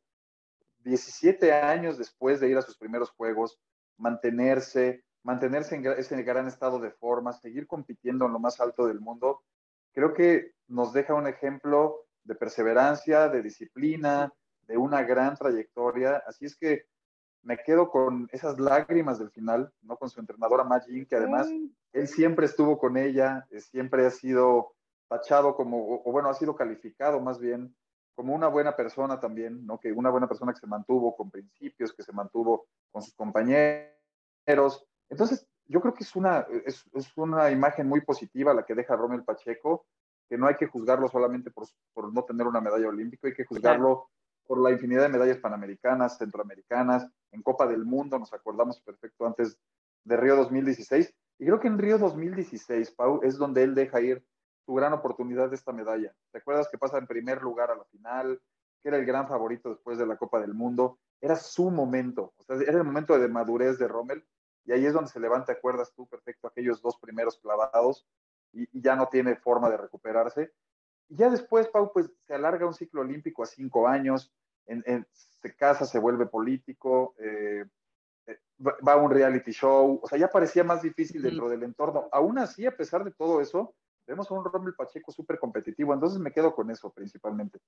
17 0.79 1.53
años 1.53 1.98
después 1.98 2.39
de 2.39 2.50
ir 2.50 2.57
a 2.57 2.62
sus 2.62 2.77
primeros 2.77 3.12
juegos, 3.12 3.59
mantenerse, 3.98 5.03
mantenerse 5.24 5.75
en 5.75 5.86
ese 5.86 6.21
gran 6.24 6.48
estado 6.48 6.79
de 6.79 6.91
forma, 6.91 7.33
seguir 7.33 7.67
compitiendo 7.67 8.25
en 8.25 8.33
lo 8.33 8.39
más 8.39 8.59
alto 8.59 8.88
del 8.88 9.00
mundo, 9.00 9.43
creo 9.93 10.13
que 10.13 10.53
nos 10.67 10.93
deja 10.93 11.13
un 11.13 11.27
ejemplo 11.27 12.05
de 12.24 12.36
perseverancia, 12.36 13.27
de 13.29 13.41
disciplina, 13.41 14.33
de 14.63 14.77
una 14.77 15.03
gran 15.03 15.36
trayectoria. 15.36 16.24
Así 16.27 16.45
es 16.45 16.55
que 16.55 16.86
me 17.41 17.58
quedo 17.58 17.89
con 17.89 18.27
esas 18.31 18.60
lágrimas 18.60 19.19
del 19.19 19.31
final, 19.31 19.72
¿no? 19.81 19.98
Con 19.98 20.10
su 20.10 20.19
entrenadora 20.19 20.63
Magin, 20.63 21.05
que 21.05 21.15
además 21.15 21.50
él 21.93 22.08
siempre 22.08 22.46
estuvo 22.46 22.77
con 22.77 22.98
ella, 22.98 23.46
eh, 23.50 23.62
siempre 23.62 24.05
ha 24.05 24.12
sido 24.12 24.74
tachado 25.08 25.55
como, 25.55 26.01
o, 26.03 26.12
bueno, 26.12 26.29
ha 26.29 26.34
sido 26.34 26.55
calificado 26.55 27.19
más 27.19 27.39
bien 27.39 27.75
como 28.15 28.36
una 28.36 28.48
buena 28.48 28.75
persona 28.75 29.19
también, 29.19 29.65
¿no? 29.65 29.79
Que 29.79 29.91
una 29.91 30.10
buena 30.10 30.27
persona 30.27 30.53
que 30.53 30.60
se 30.60 30.67
mantuvo 30.67 31.15
con 31.15 31.31
principios, 31.31 31.93
que 31.93 32.03
se 32.03 32.12
mantuvo 32.12 32.67
con 32.91 33.01
sus 33.01 33.15
compañeros. 33.15 34.86
Entonces, 35.10 35.48
yo 35.65 35.79
creo 35.81 35.93
que 35.93 36.03
es 36.03 36.15
una, 36.15 36.46
es, 36.65 36.84
es 36.93 37.17
una 37.17 37.50
imagen 37.50 37.88
muy 37.88 38.01
positiva 38.01 38.53
la 38.53 38.65
que 38.65 38.75
deja 38.75 38.96
Romel 38.96 39.24
Pacheco, 39.24 39.86
que 40.27 40.38
no 40.38 40.48
hay 40.48 40.55
que 40.55 40.67
juzgarlo 40.67 41.08
solamente 41.08 41.50
por, 41.50 41.65
por 41.93 42.13
no 42.13 42.24
tener 42.24 42.46
una 42.46 42.62
medalla 42.62 42.89
olímpica, 42.89 43.27
hay 43.27 43.34
que 43.34 43.46
juzgarlo 43.46 44.10
por 44.50 44.60
la 44.60 44.72
infinidad 44.72 45.03
de 45.03 45.10
medallas 45.10 45.38
panamericanas, 45.38 46.18
centroamericanas, 46.18 47.08
en 47.32 47.44
Copa 47.44 47.68
del 47.68 47.86
Mundo, 47.86 48.18
nos 48.18 48.34
acordamos 48.34 48.82
perfecto 48.82 49.27
antes 49.27 49.60
de 50.03 50.18
Río 50.18 50.36
2016. 50.38 51.13
Y 51.38 51.46
creo 51.46 51.60
que 51.60 51.68
en 51.68 51.77
Río 51.77 52.00
2016, 52.00 52.89
Pau, 52.94 53.20
es 53.22 53.38
donde 53.38 53.62
él 53.62 53.75
deja 53.75 54.01
ir 54.01 54.25
su 54.65 54.74
gran 54.74 54.91
oportunidad 54.94 55.50
de 55.50 55.56
esta 55.56 55.72
medalla. 55.72 56.15
¿Te 56.32 56.39
acuerdas 56.39 56.68
que 56.68 56.79
pasa 56.79 56.98
en 56.98 57.06
primer 57.06 57.44
lugar 57.44 57.70
a 57.70 57.75
la 57.75 57.84
final? 57.86 58.41
Que 58.82 58.89
era 58.89 58.98
el 58.98 59.06
gran 59.06 59.27
favorito 59.27 59.70
después 59.70 60.00
de 60.00 60.08
la 60.08 60.18
Copa 60.18 60.39
del 60.39 60.56
Mundo. 60.56 60.98
Era 61.22 61.36
su 61.36 61.70
momento, 61.70 62.34
o 62.36 62.41
sea, 62.41 62.56
era 62.56 62.79
el 62.79 62.84
momento 62.84 63.20
de 63.20 63.27
madurez 63.27 63.77
de 63.77 63.88
Rommel. 63.88 64.25
Y 64.65 64.72
ahí 64.72 64.84
es 64.84 64.94
donde 64.94 65.12
se 65.12 65.20
levanta, 65.20 65.53
acuerdas 65.53 65.94
tú 65.96 66.08
perfecto, 66.08 66.48
aquellos 66.48 66.82
dos 66.82 66.98
primeros 66.98 67.38
clavados 67.38 68.08
y, 68.51 68.63
y 68.75 68.82
ya 68.82 68.96
no 68.96 69.10
tiene 69.10 69.36
forma 69.36 69.70
de 69.70 69.77
recuperarse. 69.77 70.51
Y 71.08 71.18
ya 71.18 71.29
después, 71.29 71.68
Pau, 71.68 71.91
pues 71.94 72.12
se 72.25 72.34
alarga 72.34 72.65
un 72.65 72.74
ciclo 72.74 73.01
olímpico 73.01 73.44
a 73.44 73.46
cinco 73.46 73.88
años, 73.88 74.34
se 75.42 75.56
casa, 75.56 75.86
se 75.86 76.00
vuelve 76.00 76.26
político, 76.26 77.16
eh, 77.20 77.66
eh, 78.28 78.38
va 78.60 78.94
a 78.94 78.98
un 78.98 79.12
reality 79.12 79.52
show, 79.52 80.00
o 80.02 80.08
sea, 80.08 80.18
ya 80.18 80.30
parecía 80.30 80.64
más 80.64 80.82
difícil 80.82 81.22
dentro 81.22 81.50
del 81.50 81.64
entorno. 81.64 82.10
Aún 82.12 82.38
así, 82.38 82.66
a 82.66 82.76
pesar 82.76 83.04
de 83.04 83.12
todo 83.12 83.42
eso, 83.42 83.76
vemos 84.06 84.30
a 84.30 84.34
un 84.34 84.44
Rommel 84.44 84.74
Pacheco 84.76 85.12
súper 85.12 85.40
competitivo, 85.40 85.94
entonces 85.94 86.20
me 86.20 86.32
quedo 86.32 86.54
con 86.54 86.70
eso 86.72 86.92
principalmente. 86.92 87.60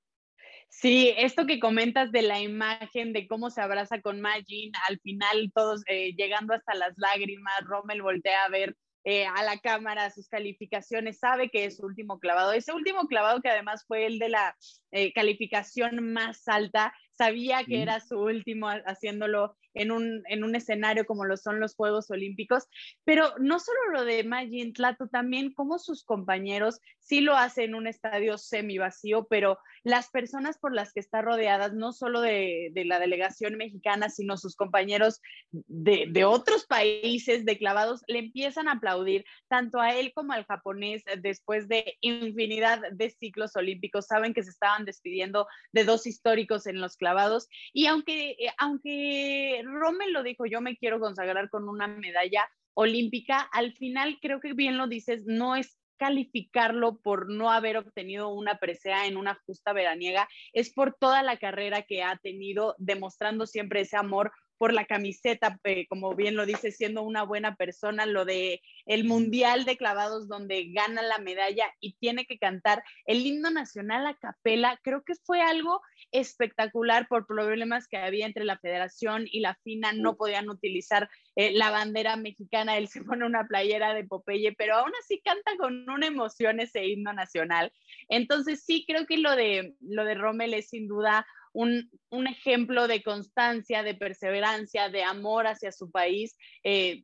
Sí, 0.70 1.14
esto 1.18 1.46
que 1.46 1.60
comentas 1.60 2.12
de 2.12 2.22
la 2.22 2.40
imagen, 2.40 3.14
de 3.14 3.28
cómo 3.28 3.50
se 3.50 3.62
abraza 3.62 4.02
con 4.02 4.22
Magin, 4.22 4.72
al 4.88 5.00
final 5.00 5.52
todos 5.54 5.84
eh, 5.88 6.14
llegando 6.16 6.54
hasta 6.54 6.74
las 6.76 6.94
lágrimas, 6.98 7.54
Rommel 7.66 8.02
voltea 8.02 8.46
a 8.46 8.50
ver 8.50 8.76
eh, 9.04 9.26
a 9.26 9.44
la 9.44 9.58
cámara 9.60 10.12
sus 10.12 10.28
calificaciones, 10.28 11.20
sabe 11.20 11.50
que 11.50 11.66
es 11.66 11.78
su 11.78 11.86
último 11.86 12.20
clavado. 12.20 12.54
Ese 12.54 12.72
último 12.72 13.08
clavado 13.08 13.42
que 13.42 13.50
además 13.50 13.84
fue 13.88 14.06
el 14.06 14.20
de 14.20 14.30
la 14.30 14.56
eh, 14.92 15.14
calificación 15.14 16.12
más 16.14 16.48
alta, 16.48 16.94
sabía 17.12 17.64
que 17.66 17.82
era 17.82 18.00
su 18.00 18.20
último 18.20 18.68
haciéndolo 18.68 19.56
en 19.74 19.92
un, 19.92 20.24
en 20.28 20.44
un 20.44 20.56
escenario 20.56 21.06
como 21.06 21.26
lo 21.26 21.38
son 21.38 21.60
los 21.60 21.76
Juegos 21.76 22.10
Olímpicos, 22.12 22.68
pero 23.04 23.34
no 23.40 23.60
solo 23.60 23.80
lo 23.94 24.06
de 24.06 24.24
Magin 24.24 24.74
Tlato, 24.74 25.08
también 25.08 25.54
como 25.54 25.80
sus 25.80 26.04
compañeros 26.04 26.80
sí 27.00 27.22
lo 27.22 27.36
hacen 27.38 27.62
en 27.62 27.76
un 27.76 27.88
estadio 27.88 28.38
semi 28.38 28.78
vacío, 28.78 29.28
pero 29.30 29.58
las 29.84 30.10
personas 30.10 30.58
por 30.58 30.74
las 30.74 30.94
que 30.94 31.00
está 31.00 31.22
rodeadas, 31.22 31.74
no 31.74 31.94
solo 31.94 32.22
de, 32.22 32.70
de 32.74 32.86
la 32.86 33.00
delegación 33.00 33.56
mexicana, 33.56 34.10
sino 34.10 34.38
sus 34.38 34.56
compañeros 34.56 35.22
de, 35.52 36.08
de, 36.10 36.26
otros 36.26 36.66
países 36.66 37.46
de 37.46 37.58
clavados, 37.58 38.02
le 38.08 38.20
empiezan 38.20 38.68
a 38.68 38.74
aplaudir 38.74 39.26
tanto 39.48 39.80
a 39.80 39.96
él 39.96 40.12
como 40.14 40.34
al 40.34 40.46
japonés 40.46 41.04
después 41.20 41.68
de 41.68 41.98
infinidad 42.02 42.82
de 42.92 43.10
ciclos 43.10 43.56
olímpicos. 43.56 44.08
Saben 44.08 44.34
que 44.34 44.44
se 44.44 44.50
estaban 44.50 44.81
despidiendo 44.86 45.48
de 45.72 45.84
dos 45.84 46.08
históricos 46.08 46.68
en 46.68 46.82
los 46.82 46.98
clavados. 46.98 47.48
Y 47.74 47.88
aunque, 47.88 48.36
aunque 48.58 49.62
Rommel 49.66 50.14
lo 50.14 50.24
dijo, 50.24 50.46
yo 50.46 50.62
me 50.62 50.78
quiero 50.78 51.00
consagrar 51.00 51.50
con 51.50 51.68
una 51.70 51.88
medalla 51.88 52.48
olímpica, 52.74 53.42
al 53.52 53.74
final 53.74 54.18
creo 54.22 54.40
que 54.40 54.54
bien 54.54 54.78
lo 54.78 54.88
dices, 54.88 55.24
no 55.26 55.56
es 55.56 55.78
calificarlo 55.98 57.00
por 57.00 57.30
no 57.30 57.52
haber 57.52 57.78
obtenido 57.78 58.30
una 58.30 58.58
presea 58.58 59.06
en 59.06 59.18
una 59.18 59.36
justa 59.46 59.72
veraniega, 59.72 60.28
es 60.52 60.74
por 60.74 60.96
toda 61.00 61.22
la 61.22 61.38
carrera 61.38 61.84
que 61.84 62.02
ha 62.02 62.18
tenido, 62.18 62.74
demostrando 62.80 63.46
siempre 63.46 63.82
ese 63.82 63.98
amor 63.98 64.32
por 64.62 64.74
la 64.74 64.86
camiseta, 64.86 65.60
eh, 65.64 65.88
como 65.88 66.14
bien 66.14 66.36
lo 66.36 66.46
dice, 66.46 66.72
siendo 66.72 67.02
una 67.02 67.24
buena 67.24 67.56
persona, 67.56 68.06
lo 68.06 68.26
de 68.26 68.62
el 68.86 69.06
Mundial 69.06 69.66
de 69.66 69.76
Clavados 69.76 70.28
donde 70.28 70.72
gana 70.72 71.02
la 71.02 71.18
medalla 71.18 71.66
y 71.80 71.94
tiene 71.94 72.28
que 72.28 72.38
cantar 72.38 72.84
el 73.08 73.26
himno 73.26 73.50
nacional 73.50 74.06
a 74.06 74.14
capela, 74.14 74.80
creo 74.84 75.02
que 75.04 75.16
fue 75.16 75.42
algo 75.42 75.82
espectacular 76.12 77.08
por 77.08 77.26
problemas 77.26 77.88
que 77.88 77.98
había 77.98 78.28
entre 78.28 78.46
la 78.46 78.60
federación 78.60 79.26
y 79.26 79.40
la 79.40 79.56
FINA, 79.64 79.94
no 79.94 80.16
podían 80.16 80.48
utilizar 80.48 81.10
eh, 81.36 81.54
la 81.54 81.72
bandera 81.72 82.16
mexicana, 82.16 82.78
él 82.78 82.88
se 82.88 83.04
pone 83.04 83.26
una 83.26 83.48
playera 83.48 83.96
de 83.96 84.04
Popeye, 84.04 84.54
pero 84.54 84.76
aún 84.76 84.92
así 85.02 85.22
canta 85.26 85.58
con 85.58 85.90
una 85.90 86.06
emoción 86.06 86.60
ese 86.60 86.86
himno 86.86 87.14
nacional. 87.14 87.74
Entonces 88.10 88.64
sí, 88.64 88.86
creo 88.88 89.08
que 89.08 89.18
lo 89.18 89.36
de, 89.36 89.74
lo 89.80 90.06
de 90.06 90.14
Rommel 90.14 90.54
es 90.54 90.70
sin 90.70 90.88
duda 90.88 91.26
un, 91.54 91.90
ejemplo 92.28 92.88
de 92.88 93.04
constancia, 93.04 93.84
de 93.84 93.96
perseverancia, 93.96 94.90
de 94.90 95.04
amor 95.04 95.48
hacia 95.48 95.72
su 95.72 95.92
país. 95.92 96.38
Eh, 96.64 97.04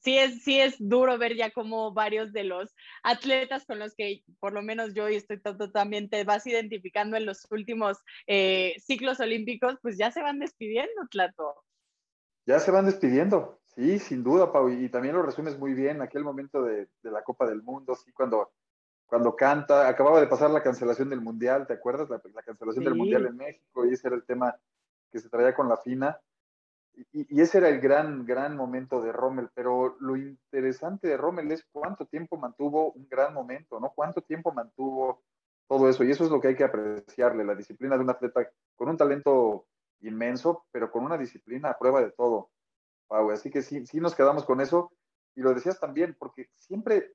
sí 0.00 0.18
es, 0.18 0.42
sí 0.42 0.60
es 0.60 0.76
duro 0.78 1.18
ver 1.18 1.36
ya 1.36 1.50
como 1.50 1.92
varios 1.92 2.32
de 2.32 2.44
los 2.44 2.74
atletas 3.02 3.64
con 3.64 3.78
los 3.78 3.94
que 3.94 4.22
por 4.38 4.52
lo 4.52 4.62
menos 4.62 4.94
yo 4.94 5.08
y 5.08 5.16
estoy 5.16 5.40
totalmente 5.40 6.18
te 6.18 6.24
vas 6.24 6.46
identificando 6.46 7.16
en 7.16 7.26
los 7.26 7.46
últimos 7.50 7.98
eh, 8.26 8.74
ciclos 8.78 9.20
olímpicos, 9.20 9.76
pues 9.82 9.96
ya 9.98 10.10
se 10.10 10.22
van 10.22 10.38
despidiendo, 10.38 11.06
Tlato. 11.10 11.64
Ya 12.46 12.58
se 12.58 12.70
van 12.70 12.86
despidiendo, 12.86 13.60
sí, 13.74 13.98
sin 13.98 14.24
duda, 14.24 14.52
Pau, 14.52 14.68
y 14.68 14.88
también 14.88 15.14
lo 15.14 15.22
resumes 15.22 15.58
muy 15.58 15.74
bien, 15.74 16.02
aquel 16.02 16.24
momento 16.24 16.62
de, 16.62 16.88
de 17.02 17.10
la 17.10 17.22
Copa 17.22 17.46
del 17.48 17.62
Mundo, 17.62 17.94
sí, 17.94 18.12
cuando 18.12 18.52
cuando 19.12 19.36
canta, 19.36 19.88
acababa 19.88 20.22
de 20.22 20.26
pasar 20.26 20.50
la 20.50 20.62
cancelación 20.62 21.10
del 21.10 21.20
Mundial, 21.20 21.66
¿te 21.66 21.74
acuerdas? 21.74 22.08
La, 22.08 22.18
cancelación 22.18 22.82
del 22.82 22.94
Mundial 22.94 23.26
en 23.26 23.36
México, 23.36 23.84
y 23.84 23.92
ese 23.92 24.08
era 24.08 24.16
el 24.16 24.24
tema 24.24 24.56
que 25.10 25.18
se 25.18 25.28
traía 25.28 25.54
con 25.54 25.68
la 25.68 25.76
FINA. 25.76 26.18
Y, 27.12 27.38
ese 27.38 27.58
era 27.58 27.68
el 27.68 27.78
gran, 27.78 28.24
gran 28.24 28.56
momento 28.56 29.02
de 29.02 29.12
Rommel, 29.12 29.50
pero 29.52 29.98
lo 30.00 30.16
interesante 30.16 31.08
de 31.08 31.18
Rommel 31.18 31.52
es 31.52 31.62
cuánto 31.70 32.06
tiempo 32.06 32.38
mantuvo 32.38 32.92
un 32.92 33.06
gran 33.06 33.34
momento, 33.34 33.78
¿no? 33.78 33.92
Cuánto 33.94 34.22
tiempo 34.22 34.50
mantuvo 34.50 35.22
todo 35.68 35.90
eso, 35.90 36.04
y 36.04 36.10
eso 36.10 36.24
es 36.24 36.30
lo 36.30 36.40
que 36.40 36.48
hay 36.48 36.56
que 36.56 36.64
apreciarle, 36.64 37.44
la 37.44 37.54
disciplina 37.54 37.98
de 37.98 38.04
un 38.04 38.10
atleta 38.10 38.48
con 38.76 38.88
un 38.88 38.96
talento 38.96 39.66
inmenso, 40.00 40.64
pero 40.72 40.90
con 40.90 41.04
una 41.04 41.18
disciplina 41.18 41.68
a 41.68 41.78
prueba 41.78 42.00
de 42.00 42.12
todo, 42.12 42.48
Pau. 43.08 43.30
Así 43.30 43.50
que 43.50 43.60
sí, 43.60 43.84
sí 43.84 44.00
nos 44.00 44.14
quedamos 44.14 44.46
con 44.46 44.62
eso, 44.62 44.90
y 45.34 45.42
lo 45.42 45.52
decías 45.52 45.78
también, 45.78 46.16
porque 46.18 46.48
siempre, 46.56 47.12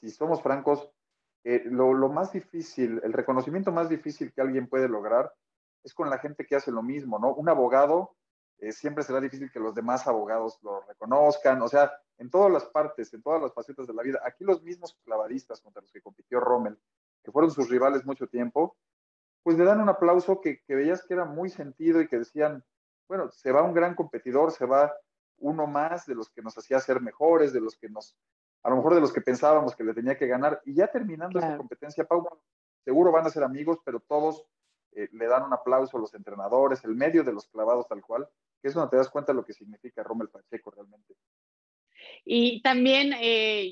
si 0.00 0.08
somos 0.08 0.40
francos, 0.40 0.90
eh, 1.48 1.62
lo, 1.64 2.08
más 2.08 2.32
difícil, 2.32 3.00
el 3.04 3.12
reconocimiento 3.12 3.70
más 3.70 3.88
difícil 3.88 4.32
que 4.32 4.40
alguien 4.40 4.66
puede 4.66 4.88
lograr 4.88 5.32
es 5.84 5.94
con 5.94 6.10
la 6.10 6.18
gente 6.18 6.44
que 6.44 6.56
hace 6.56 6.72
lo 6.72 6.82
mismo, 6.82 7.20
¿no? 7.20 7.32
Un 7.34 7.48
abogado 7.48 8.16
eh, 8.58 8.72
siempre 8.72 9.04
será 9.04 9.20
difícil 9.20 9.52
que 9.52 9.60
los 9.60 9.72
demás 9.72 10.08
abogados 10.08 10.58
lo 10.62 10.80
reconozcan, 10.80 11.62
o 11.62 11.68
sea, 11.68 11.92
en 12.18 12.30
todas 12.30 12.50
las 12.50 12.64
partes, 12.64 13.14
en 13.14 13.22
todas 13.22 13.40
las 13.40 13.54
facetas 13.54 13.86
de 13.86 13.94
la 13.94 14.02
vida. 14.02 14.20
Aquí 14.24 14.42
los 14.42 14.60
mismos 14.64 14.98
clavadistas 15.04 15.60
contra 15.60 15.82
los 15.82 15.92
que 15.92 16.02
compitió 16.02 16.40
Rommel, 16.40 16.80
que 17.22 17.30
fueron 17.30 17.52
sus 17.52 17.70
rivales 17.70 18.04
mucho 18.04 18.26
tiempo, 18.26 18.76
pues 19.44 19.56
le 19.56 19.62
dan 19.62 19.80
un 19.80 19.88
aplauso 19.88 20.40
que, 20.40 20.62
que 20.62 20.74
veías 20.74 21.04
que 21.04 21.14
era 21.14 21.26
muy 21.26 21.48
sentido 21.48 22.00
y 22.00 22.08
que 22.08 22.18
decían, 22.18 22.64
bueno, 23.06 23.30
se 23.30 23.52
va 23.52 23.62
un 23.62 23.72
gran 23.72 23.94
competidor, 23.94 24.50
se 24.50 24.66
va 24.66 24.92
uno 25.38 25.68
más 25.68 26.06
de 26.06 26.16
los 26.16 26.28
que 26.28 26.42
nos 26.42 26.58
hacía 26.58 26.80
ser 26.80 27.00
mejores, 27.00 27.52
de 27.52 27.60
los 27.60 27.76
que 27.76 27.88
nos, 27.88 28.16
a 28.66 28.70
lo 28.70 28.76
mejor 28.76 28.96
de 28.96 29.00
los 29.00 29.12
que 29.12 29.20
pensábamos 29.20 29.76
que 29.76 29.84
le 29.84 29.94
tenía 29.94 30.18
que 30.18 30.26
ganar. 30.26 30.60
Y 30.64 30.74
ya 30.74 30.88
terminando 30.88 31.38
esta 31.38 31.56
competencia, 31.56 32.04
Pau, 32.04 32.28
seguro 32.84 33.12
van 33.12 33.24
a 33.24 33.30
ser 33.30 33.44
amigos, 33.44 33.78
pero 33.84 34.00
todos 34.00 34.44
eh, 34.90 35.08
le 35.12 35.28
dan 35.28 35.44
un 35.44 35.52
aplauso 35.52 35.96
a 35.96 36.00
los 36.00 36.12
entrenadores, 36.14 36.82
el 36.82 36.96
medio 36.96 37.22
de 37.22 37.32
los 37.32 37.46
clavados 37.46 37.86
tal 37.86 38.02
cual, 38.02 38.28
que 38.60 38.66
es 38.66 38.74
donde 38.74 38.90
te 38.90 38.96
das 38.96 39.08
cuenta 39.08 39.30
de 39.30 39.36
lo 39.36 39.44
que 39.44 39.52
significa 39.52 40.02
Rommel 40.02 40.30
Pacheco 40.30 40.72
realmente. 40.72 41.14
Y 42.24 42.60
también 42.62 43.12
eh, 43.20 43.70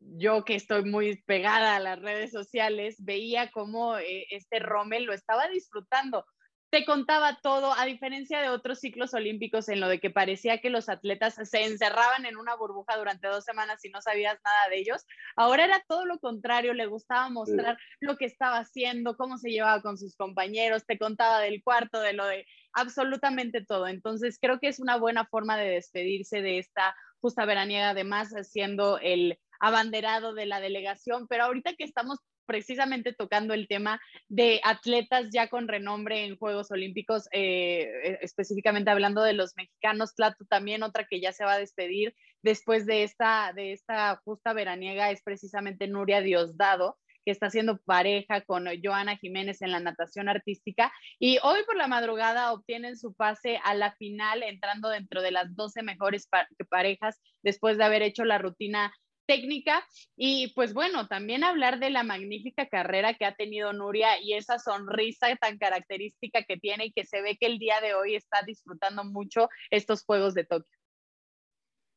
yo 0.00 0.44
que 0.44 0.56
estoy 0.56 0.84
muy 0.84 1.22
pegada 1.22 1.76
a 1.76 1.80
las 1.80 1.98
redes 1.98 2.30
sociales, 2.30 3.02
veía 3.02 3.50
cómo 3.50 3.96
eh, 3.96 4.26
este 4.32 4.58
Rommel 4.58 5.04
lo 5.04 5.14
estaba 5.14 5.48
disfrutando 5.48 6.26
te 6.70 6.84
contaba 6.84 7.40
todo, 7.42 7.74
a 7.76 7.84
diferencia 7.84 8.40
de 8.40 8.48
otros 8.48 8.78
ciclos 8.78 9.12
olímpicos 9.12 9.68
en 9.68 9.80
lo 9.80 9.88
de 9.88 9.98
que 9.98 10.10
parecía 10.10 10.60
que 10.60 10.70
los 10.70 10.88
atletas 10.88 11.34
se 11.42 11.64
encerraban 11.64 12.26
en 12.26 12.36
una 12.36 12.54
burbuja 12.54 12.96
durante 12.96 13.26
dos 13.26 13.44
semanas 13.44 13.84
y 13.84 13.90
no 13.90 14.00
sabías 14.00 14.38
nada 14.44 14.68
de 14.70 14.78
ellos. 14.78 15.04
Ahora 15.34 15.64
era 15.64 15.84
todo 15.88 16.06
lo 16.06 16.20
contrario, 16.20 16.72
le 16.72 16.86
gustaba 16.86 17.28
mostrar 17.28 17.76
lo 17.98 18.16
que 18.16 18.24
estaba 18.24 18.58
haciendo, 18.58 19.16
cómo 19.16 19.36
se 19.36 19.50
llevaba 19.50 19.82
con 19.82 19.98
sus 19.98 20.14
compañeros, 20.14 20.86
te 20.86 20.96
contaba 20.96 21.40
del 21.40 21.62
cuarto, 21.64 22.00
de 22.00 22.12
lo 22.12 22.24
de 22.26 22.46
absolutamente 22.72 23.64
todo. 23.64 23.88
Entonces 23.88 24.38
creo 24.40 24.60
que 24.60 24.68
es 24.68 24.78
una 24.78 24.96
buena 24.96 25.26
forma 25.26 25.56
de 25.56 25.70
despedirse 25.70 26.40
de 26.40 26.58
esta 26.58 26.94
justa 27.20 27.46
veraniega, 27.46 27.90
además 27.90 28.32
siendo 28.48 28.98
el 28.98 29.40
abanderado 29.58 30.34
de 30.34 30.46
la 30.46 30.60
delegación, 30.60 31.26
pero 31.28 31.44
ahorita 31.44 31.74
que 31.74 31.84
estamos 31.84 32.18
precisamente 32.50 33.12
tocando 33.12 33.54
el 33.54 33.68
tema 33.68 34.00
de 34.28 34.60
atletas 34.64 35.28
ya 35.32 35.46
con 35.46 35.68
renombre 35.68 36.24
en 36.24 36.36
Juegos 36.36 36.72
Olímpicos, 36.72 37.28
eh, 37.30 37.88
eh, 38.02 38.18
específicamente 38.22 38.90
hablando 38.90 39.22
de 39.22 39.34
los 39.34 39.54
mexicanos, 39.56 40.16
Tlatu 40.16 40.46
también, 40.46 40.82
otra 40.82 41.06
que 41.08 41.20
ya 41.20 41.32
se 41.32 41.44
va 41.44 41.52
a 41.52 41.58
despedir 41.60 42.12
después 42.42 42.86
de 42.86 43.04
esta, 43.04 43.52
de 43.54 43.72
esta 43.72 44.20
justa 44.24 44.52
veraniega 44.52 45.12
es 45.12 45.22
precisamente 45.22 45.86
Nuria 45.86 46.22
Diosdado 46.22 46.98
que 47.24 47.30
está 47.30 47.46
haciendo 47.46 47.78
pareja 47.84 48.40
con 48.40 48.66
Joana 48.82 49.16
Jiménez 49.16 49.62
en 49.62 49.70
la 49.70 49.78
natación 49.78 50.28
artística. 50.28 50.92
Y 51.20 51.38
hoy 51.42 51.60
por 51.66 51.76
la 51.76 51.86
madrugada 51.86 52.52
obtienen 52.52 52.96
su 52.96 53.14
pase 53.14 53.60
a 53.62 53.74
la 53.74 53.92
final 53.92 54.42
entrando 54.42 54.88
dentro 54.88 55.22
de 55.22 55.30
las 55.30 55.54
12 55.54 55.82
mejores 55.82 56.28
parejas 56.68 57.20
después 57.42 57.76
de 57.76 57.84
haber 57.84 58.02
hecho 58.02 58.24
la 58.24 58.38
rutina 58.38 58.92
técnica 59.30 59.86
y 60.16 60.52
pues 60.54 60.74
bueno, 60.74 61.06
también 61.06 61.44
hablar 61.44 61.78
de 61.78 61.90
la 61.90 62.02
magnífica 62.02 62.66
carrera 62.66 63.14
que 63.14 63.24
ha 63.24 63.36
tenido 63.36 63.72
Nuria 63.72 64.20
y 64.20 64.34
esa 64.34 64.58
sonrisa 64.58 65.28
tan 65.40 65.56
característica 65.56 66.42
que 66.42 66.56
tiene 66.56 66.86
y 66.86 66.92
que 66.92 67.04
se 67.04 67.22
ve 67.22 67.36
que 67.38 67.46
el 67.46 67.60
día 67.60 67.80
de 67.80 67.94
hoy 67.94 68.16
está 68.16 68.42
disfrutando 68.44 69.04
mucho 69.04 69.48
estos 69.70 70.04
Juegos 70.04 70.34
de 70.34 70.44
Tokio. 70.46 70.76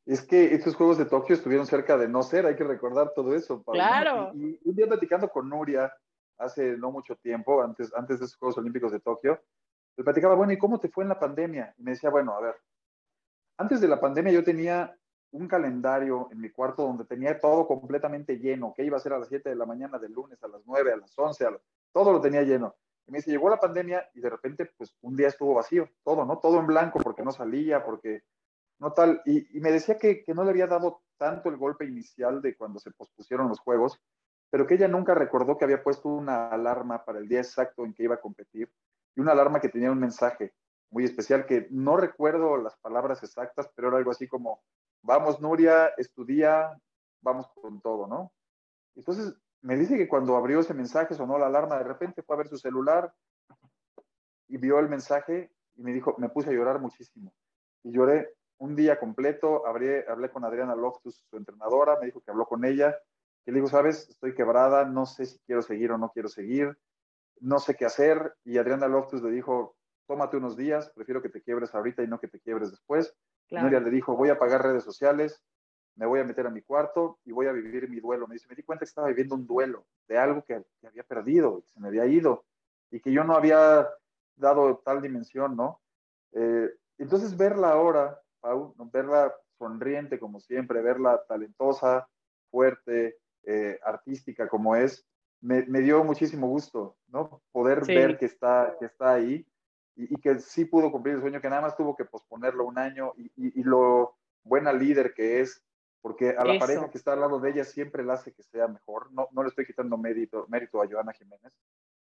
Es 0.05 0.21
que 0.21 0.53
estos 0.53 0.75
Juegos 0.75 0.99
de 0.99 1.05
Tokio 1.05 1.33
estuvieron 1.33 1.65
cerca 1.65 1.97
de 1.97 2.07
no 2.07 2.21
ser, 2.21 2.45
hay 2.45 2.55
que 2.55 2.65
recordar 2.65 3.13
todo 3.15 3.33
eso. 3.33 3.63
Claro. 3.63 4.31
Y, 4.35 4.59
un 4.63 4.75
día 4.75 4.85
platicando 4.85 5.27
con 5.29 5.49
Nuria 5.49 5.91
hace 6.37 6.77
no 6.77 6.91
mucho 6.91 7.15
tiempo, 7.15 7.63
antes, 7.63 7.91
antes 7.95 8.19
de 8.19 8.25
esos 8.25 8.37
Juegos 8.37 8.59
Olímpicos 8.59 8.91
de 8.91 8.99
Tokio, 8.99 9.41
le 9.97 10.03
platicaba, 10.03 10.35
bueno, 10.35 10.53
¿y 10.53 10.59
cómo 10.59 10.79
te 10.79 10.89
fue 10.89 11.03
en 11.03 11.09
la 11.09 11.19
pandemia? 11.19 11.73
Y 11.79 11.83
me 11.83 11.91
decía, 11.91 12.11
bueno, 12.11 12.35
a 12.35 12.41
ver, 12.41 12.55
antes 13.57 13.81
de 13.81 13.87
la 13.87 13.99
pandemia 13.99 14.31
yo 14.31 14.43
tenía 14.43 14.95
un 15.33 15.47
calendario 15.47 16.29
en 16.31 16.39
mi 16.39 16.49
cuarto 16.49 16.83
donde 16.83 17.05
tenía 17.05 17.39
todo 17.39 17.67
completamente 17.67 18.37
lleno, 18.37 18.73
que 18.75 18.83
iba 18.83 18.97
a 18.97 18.99
ser 18.99 19.13
a 19.13 19.19
las 19.19 19.29
7 19.29 19.49
de 19.49 19.55
la 19.55 19.65
mañana 19.65 19.99
del 19.99 20.13
lunes, 20.13 20.41
a 20.43 20.47
las 20.47 20.61
9, 20.65 20.93
a 20.93 20.97
las 20.97 21.17
11, 21.17 21.45
todo 21.91 22.11
lo 22.11 22.21
tenía 22.21 22.41
lleno. 22.43 22.75
Y 23.05 23.11
me 23.11 23.17
dice, 23.17 23.31
llegó 23.31 23.49
la 23.49 23.59
pandemia 23.59 24.09
y 24.13 24.21
de 24.21 24.29
repente, 24.29 24.71
pues 24.77 24.95
un 25.01 25.15
día 25.15 25.27
estuvo 25.27 25.53
vacío, 25.53 25.89
todo, 26.03 26.25
¿no? 26.25 26.39
Todo 26.39 26.59
en 26.59 26.67
blanco 26.67 26.99
porque 26.99 27.23
no 27.23 27.31
salía, 27.31 27.83
porque 27.83 28.23
no 28.79 28.93
tal. 28.93 29.21
Y, 29.25 29.59
me 29.59 29.71
decía 29.71 29.97
que, 29.97 30.23
que, 30.23 30.33
no 30.33 30.43
le 30.43 30.51
había 30.51 30.67
dado 30.67 31.01
tanto 31.17 31.49
el 31.49 31.57
golpe 31.57 31.85
inicial 31.85 32.41
de 32.41 32.55
cuando 32.55 32.79
se 32.79 32.91
pospusieron 32.91 33.49
los 33.49 33.59
juegos, 33.59 33.99
pero 34.49 34.67
que 34.67 34.75
ella 34.75 34.87
nunca 34.87 35.15
recordó 35.15 35.57
que 35.57 35.65
había 35.65 35.83
puesto 35.83 36.09
una 36.09 36.47
alarma 36.47 37.03
para 37.03 37.19
el 37.19 37.27
día 37.27 37.39
exacto 37.39 37.85
en 37.85 37.93
que 37.93 38.03
iba 38.03 38.15
a 38.15 38.21
competir 38.21 38.71
y 39.15 39.21
una 39.21 39.31
alarma 39.31 39.59
que 39.59 39.69
tenía 39.69 39.91
un 39.91 39.99
mensaje 39.99 40.53
muy 40.89 41.05
especial 41.05 41.45
que 41.45 41.67
no 41.71 41.97
recuerdo 41.97 42.57
las 42.57 42.75
palabras 42.77 43.23
exactas, 43.23 43.69
pero 43.75 43.87
era 43.87 43.97
algo 43.97 44.11
así 44.11 44.27
como, 44.27 44.61
vamos 45.03 45.39
Nuria, 45.39 45.93
estudia, 45.97 46.75
vamos 47.21 47.47
con 47.61 47.79
todo, 47.81 48.07
¿no? 48.07 48.33
Entonces 48.95 49.35
me 49.61 49.77
dice 49.77 49.97
que 49.97 50.07
cuando 50.07 50.35
abrió 50.35 50.59
ese 50.59 50.73
mensaje 50.73 51.13
sonó 51.13 51.37
la 51.37 51.47
alarma, 51.47 51.77
de 51.77 51.83
repente 51.83 52.23
fue 52.23 52.35
a 52.35 52.39
ver 52.39 52.47
su 52.47 52.57
celular 52.57 53.13
y 54.47 54.57
vio 54.57 54.79
el 54.79 54.89
mensaje 54.89 55.51
y 55.75 55.83
me 55.83 55.93
dijo, 55.93 56.15
me 56.17 56.29
puse 56.29 56.49
a 56.49 56.53
llorar 56.53 56.79
muchísimo. 56.79 57.33
Y 57.83 57.91
lloré 57.91 58.35
un 58.57 58.75
día 58.75 58.99
completo, 58.99 59.65
hablé, 59.65 60.05
hablé 60.07 60.29
con 60.29 60.45
Adriana 60.45 60.75
Loftus, 60.75 61.23
su 61.29 61.37
entrenadora, 61.37 61.97
me 61.99 62.07
dijo 62.07 62.21
que 62.21 62.31
habló 62.31 62.45
con 62.45 62.63
ella, 62.65 62.95
y 63.45 63.51
le 63.51 63.55
digo, 63.55 63.67
sabes, 63.67 64.09
estoy 64.09 64.33
quebrada, 64.33 64.85
no 64.85 65.05
sé 65.05 65.25
si 65.25 65.39
quiero 65.39 65.61
seguir 65.61 65.91
o 65.91 65.97
no 65.97 66.11
quiero 66.11 66.29
seguir, 66.29 66.77
no 67.41 67.59
sé 67.59 67.75
qué 67.75 67.85
hacer. 67.85 68.35
Y 68.45 68.57
Adriana 68.57 68.87
Loftus 68.87 69.21
le 69.21 69.31
dijo, 69.31 69.75
tómate 70.07 70.37
unos 70.37 70.55
días, 70.55 70.91
prefiero 70.95 71.21
que 71.21 71.29
te 71.29 71.41
quiebres 71.41 71.75
ahorita 71.75 72.03
y 72.03 72.07
no 72.07 72.19
que 72.19 72.29
te 72.29 72.39
quiebres 72.39 72.71
después. 72.71 73.13
Nuria 73.61 73.79
le 73.79 73.89
dijo, 73.89 74.15
voy 74.15 74.29
a 74.29 74.37
pagar 74.37 74.63
redes 74.63 74.83
sociales, 74.83 75.41
me 75.95 76.05
voy 76.05 76.19
a 76.19 76.23
meter 76.23 76.47
a 76.47 76.49
mi 76.49 76.61
cuarto 76.61 77.19
y 77.23 77.31
voy 77.31 77.47
a 77.47 77.51
vivir 77.51 77.89
mi 77.89 77.99
duelo. 77.99 78.27
Me 78.27 78.35
dice, 78.35 78.47
me 78.49 78.55
di 78.55 78.63
cuenta 78.63 78.85
que 78.85 78.89
estaba 78.89 79.07
viviendo 79.07 79.35
un 79.35 79.45
duelo 79.45 79.85
de 80.07 80.17
algo 80.17 80.43
que, 80.43 80.63
había 80.85 81.03
perdido, 81.03 81.61
que 81.61 81.69
se 81.69 81.79
me 81.79 81.87
había 81.87 82.05
ido 82.05 82.45
y 82.89 82.99
que 82.99 83.11
yo 83.11 83.23
no 83.23 83.35
había 83.35 83.87
dado 84.35 84.81
tal 84.83 85.01
dimensión, 85.01 85.55
¿no? 85.55 85.81
Eh, 86.31 86.69
entonces 86.97 87.37
verla 87.37 87.69
ahora, 87.69 88.19
Pau, 88.39 88.73
verla 88.91 89.33
sonriente 89.57 90.19
como 90.19 90.39
siempre, 90.39 90.81
verla 90.81 91.23
talentosa, 91.27 92.07
fuerte, 92.49 93.17
eh, 93.43 93.79
artística 93.83 94.47
como 94.47 94.75
es, 94.75 95.05
me, 95.41 95.63
dio 95.81 96.03
muchísimo 96.03 96.47
gusto, 96.47 96.97
¿no? 97.07 97.41
Poder 97.51 97.85
ver 97.85 98.17
que 98.17 98.25
está, 98.25 98.75
que 98.79 98.85
está 98.85 99.13
ahí 99.13 99.45
y, 99.95 100.19
que 100.19 100.39
sí 100.39 100.65
pudo 100.65 100.91
cumplir 100.91 101.15
el 101.15 101.21
sueño, 101.21 101.41
que 101.41 101.49
nada 101.49 101.61
más 101.61 101.77
tuvo 101.77 101.95
que 101.95 102.05
posponerlo 102.05 102.65
un 102.65 102.77
año 102.77 103.13
y, 103.15 103.63
lo 103.63 104.15
buena 104.43 104.73
líder 104.73 105.13
que 105.13 105.41
es, 105.41 105.63
porque 106.01 106.31
a 106.31 106.43
la 106.43 106.59
pareja 106.59 106.89
que 106.89 106.97
está 106.97 107.13
al 107.13 107.21
lado 107.21 107.39
de 107.39 107.51
ella 107.51 107.63
siempre 107.63 108.03
la 108.03 108.15
hace 108.15 108.33
que 108.33 108.43
sea 108.43 108.67
mejor. 108.67 109.11
No, 109.11 109.29
no 109.31 109.43
le 109.43 109.49
estoy 109.49 109.65
quitando 109.65 109.97
mérito, 109.97 110.45
mérito 110.49 110.81
a 110.81 110.87
Joana 110.87 111.13
Jiménez, 111.13 111.53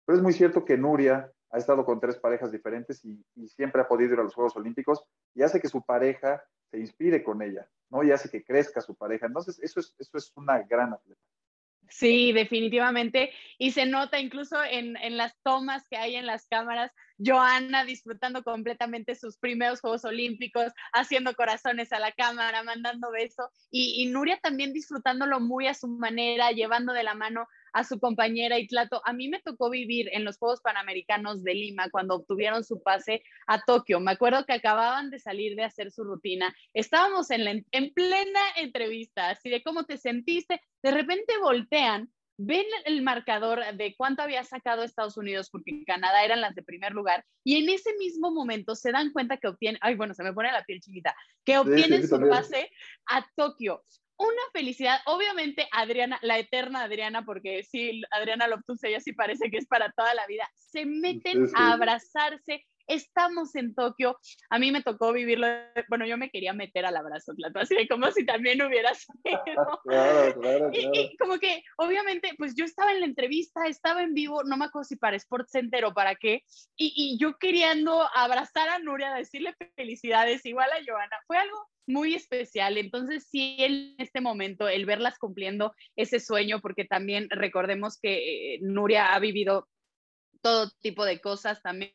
pero 0.05 0.19
es 0.19 0.23
muy 0.23 0.33
cierto 0.33 0.65
que 0.65 0.77
Nuria 0.77 1.31
ha 1.51 1.59
estado 1.59 1.85
con 1.85 2.01
tres 2.01 2.17
parejas 2.17 2.51
diferentes 2.51 3.05
y, 3.05 3.23
siempre 3.49 3.83
ha 3.83 3.89
podido 3.89 4.15
ir 4.15 4.21
a 4.21 4.25
los 4.25 4.35
Juegos 4.35 4.57
Olímpicos 4.57 5.05
y 5.35 5.43
hace 5.43 5.61
que 5.61 5.69
su 5.69 5.83
pareja 5.83 6.43
se 6.71 6.79
inspire 6.79 7.23
con 7.23 7.43
ella, 7.43 7.69
¿no? 7.91 8.03
Y 8.03 8.11
hace 8.11 8.31
que 8.31 8.43
crezca 8.43 8.81
su 8.81 8.95
pareja. 8.95 9.27
Entonces, 9.27 9.59
eso 9.63 9.81
es, 9.81 9.95
eso 9.99 10.17
es 10.17 10.33
una 10.37 10.63
gran 10.63 10.93
atleta. 10.93 11.21
Sí, 11.93 12.33
definitivamente. 12.33 13.33
Y 13.59 13.73
se 13.73 13.85
nota 13.85 14.19
incluso 14.19 14.57
en, 14.65 14.97
en, 14.97 15.19
las 15.19 15.37
tomas 15.43 15.87
que 15.89 15.99
hay 15.99 16.17
en 16.17 16.27
las 16.27 16.47
cámaras, 16.47 16.91
Joana 17.19 17.85
disfrutando 17.85 18.43
completamente 18.43 19.15
sus 19.15 19.37
primeros 19.37 19.81
Juegos 19.81 20.05
Olímpicos, 20.07 20.73
haciendo 20.95 21.35
corazones 21.35 21.93
a 21.93 22.01
la 22.01 22.11
cámara, 22.13 22.63
mandando 22.63 23.11
besos. 23.11 23.47
Y, 23.71 24.03
y 24.03 24.07
Nuria 24.07 24.39
también 24.43 24.73
disfrutándolo 24.73 25.39
muy 25.39 25.67
a 25.67 25.75
su 25.75 25.87
manera, 25.87 26.51
llevando 26.51 26.95
de 26.95 27.03
la 27.03 27.15
mano 27.15 27.47
a 27.73 27.85
su 27.85 27.99
compañera 27.99 28.59
Itlato. 28.59 29.01
A 29.05 29.13
mí 29.13 29.29
me 29.29 29.41
tocó 29.41 29.71
vivir 29.71 30.09
en 30.13 30.25
los 30.25 30.39
Juegos 30.39 30.61
Panamericanos 30.61 31.43
de 31.43 31.55
Lima 31.55 31.91
cuando 31.91 32.17
obtuvieron 32.17 32.65
su 32.65 32.83
pase 32.83 33.23
a 33.47 33.63
Tokio. 33.63 34.01
Me 34.01 34.13
acuerdo 34.13 34.45
que 34.45 34.53
acababan 34.53 35.11
de 35.11 35.19
salir 35.19 35.57
de 35.57 35.65
hacer 35.65 35.91
su 35.91 36.05
rutina. 36.05 36.55
Estábamos 36.75 37.31
en, 37.31 37.67
en 37.71 37.95
plena 37.95 38.41
entrevista, 38.57 39.31
así 39.31 39.51
de 39.51 39.63
cómo 39.63 39.85
te 39.85 39.99
sentiste. 39.99 40.61
De 40.83 40.91
repente 40.91 41.39
voltean 41.39 42.11
ven 42.39 42.67
el 42.85 43.03
marcador 43.03 43.61
de 43.75 43.95
cuánto 43.97 44.23
había 44.23 44.45
sacado 44.45 44.83
Estados 44.83 45.17
Unidos, 45.17 45.49
porque 45.51 45.85
Canadá 45.87 46.25
eran 46.25 46.41
las 46.41 46.55
de 46.55 46.63
primer 46.63 46.93
lugar, 46.93 47.25
y 47.45 47.63
en 47.63 47.69
ese 47.69 47.95
mismo 47.99 48.31
momento 48.33 48.75
se 48.75 48.91
dan 48.91 49.13
cuenta 49.13 49.37
que 49.37 49.49
obtienen, 49.49 49.79
ay, 49.83 49.95
bueno, 49.95 50.15
se 50.15 50.23
me 50.23 50.33
pone 50.33 50.51
la 50.51 50.65
piel 50.65 50.81
chiquita, 50.81 51.15
que 51.45 51.59
obtienen 51.59 52.07
su 52.07 52.19
pase 52.29 52.71
a 53.07 53.27
Tokio 53.37 53.85
una 54.23 54.43
felicidad. 54.53 55.01
Obviamente, 55.07 55.69
Adriana, 55.73 56.19
la 56.23 56.39
eterna 56.39 56.83
Adriana, 56.83 57.25
porque 57.25 57.63
sí, 57.65 58.03
Adriana 58.11 58.47
Loptus, 58.47 58.83
ella 58.85 59.01
sí 59.01 59.13
parece 59.13 59.51
que 59.51 59.59
es 59.59 59.67
para 59.67 59.93
toda 59.93 60.15
la 60.15 60.27
vida, 60.27 60.49
se 60.57 60.87
meten 60.87 61.49
a 61.55 61.73
abrazarse. 61.73 62.65
Estamos 62.89 63.55
en 63.55 63.77
Tokio. 63.77 64.19
A 64.51 64.59
mí 64.59 64.73
me 64.73 64.83
tocó 64.83 65.13
vivirlo. 65.13 65.47
Bueno, 65.89 66.05
yo 66.05 66.19
me 66.19 66.31
quería 66.31 66.53
meter 66.53 66.85
al 66.85 66.97
abrazo, 66.97 67.33
así 67.55 67.77
de 67.77 67.87
como 67.87 68.11
si 68.11 68.27
también 68.27 68.61
hubiera 68.61 68.93
sido. 68.95 69.11
claro, 69.85 70.41
claro, 70.41 70.71
Y, 70.73 71.17
como 71.17 71.39
que, 71.39 71.63
obviamente, 71.79 72.31
pues 72.37 72.55
yo 72.57 72.65
estaba 72.65 72.93
en 72.93 73.01
la 73.01 73.07
entrevista, 73.07 73.67
estaba 73.67 74.03
en 74.03 74.15
vivo, 74.15 74.43
no 74.45 74.57
me 74.57 74.65
acuerdo 74.65 74.85
si 74.85 74.97
para 74.97 75.17
Sports 75.17 75.53
Center 75.53 75.85
o 75.85 75.95
para 75.95 76.17
qué, 76.17 76.43
y, 76.77 76.93
y 76.97 77.19
yo 77.19 77.39
queriendo 77.39 78.09
abrazar 78.15 78.69
a 78.69 78.81
Nuria, 78.81 79.15
decirle 79.15 79.55
felicidades, 79.77 80.45
igual 80.45 80.71
a 80.73 80.85
Joana. 80.85 81.17
Fue 81.27 81.39
algo 81.39 81.72
muy 81.87 82.15
especial. 82.15 82.79
Entonces, 82.79 83.27
sí, 83.31 83.57
en 83.59 83.95
este 83.99 84.21
momento, 84.21 84.69
el 84.69 84.87
verlas 84.87 85.19
cumpliendo 85.19 85.75
ese 85.97 86.21
sueño, 86.21 86.61
porque 86.61 86.85
también 86.85 87.29
recordemos 87.31 87.99
que 88.01 88.55
eh, 88.55 88.59
Nuria 88.63 89.15
ha 89.15 89.19
vivido 89.19 89.69
todo 90.43 90.71
tipo 90.81 91.05
de 91.05 91.21
cosas, 91.21 91.63
también 91.63 91.93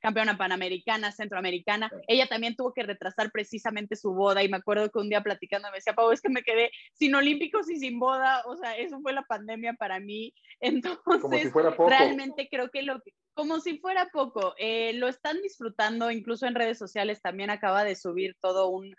campeona 0.00 0.36
panamericana, 0.36 1.12
centroamericana. 1.12 1.90
Ella 2.06 2.26
también 2.26 2.56
tuvo 2.56 2.72
que 2.72 2.82
retrasar 2.82 3.30
precisamente 3.30 3.96
su 3.96 4.12
boda 4.12 4.42
y 4.42 4.48
me 4.48 4.56
acuerdo 4.56 4.90
que 4.90 4.98
un 4.98 5.08
día 5.08 5.22
platicando 5.22 5.70
me 5.70 5.78
decía, 5.78 5.94
Pau, 5.94 6.10
es 6.10 6.20
que 6.20 6.28
me 6.28 6.42
quedé 6.42 6.70
sin 6.92 7.14
olímpicos 7.14 7.70
y 7.70 7.76
sin 7.76 7.98
boda, 7.98 8.42
o 8.46 8.56
sea, 8.56 8.76
eso 8.76 9.00
fue 9.00 9.12
la 9.12 9.22
pandemia 9.22 9.74
para 9.74 10.00
mí. 10.00 10.34
Entonces, 10.60 11.52
realmente 11.78 12.48
creo 12.50 12.70
que 12.70 12.82
lo 12.82 13.00
que, 13.00 13.12
como 13.34 13.60
si 13.60 13.78
fuera 13.78 14.08
poco, 14.12 14.54
eh, 14.58 14.92
lo 14.94 15.08
están 15.08 15.40
disfrutando, 15.42 16.10
incluso 16.10 16.46
en 16.46 16.54
redes 16.54 16.78
sociales 16.78 17.20
también 17.20 17.50
acaba 17.50 17.84
de 17.84 17.96
subir 17.96 18.36
todo 18.40 18.68
un 18.68 18.94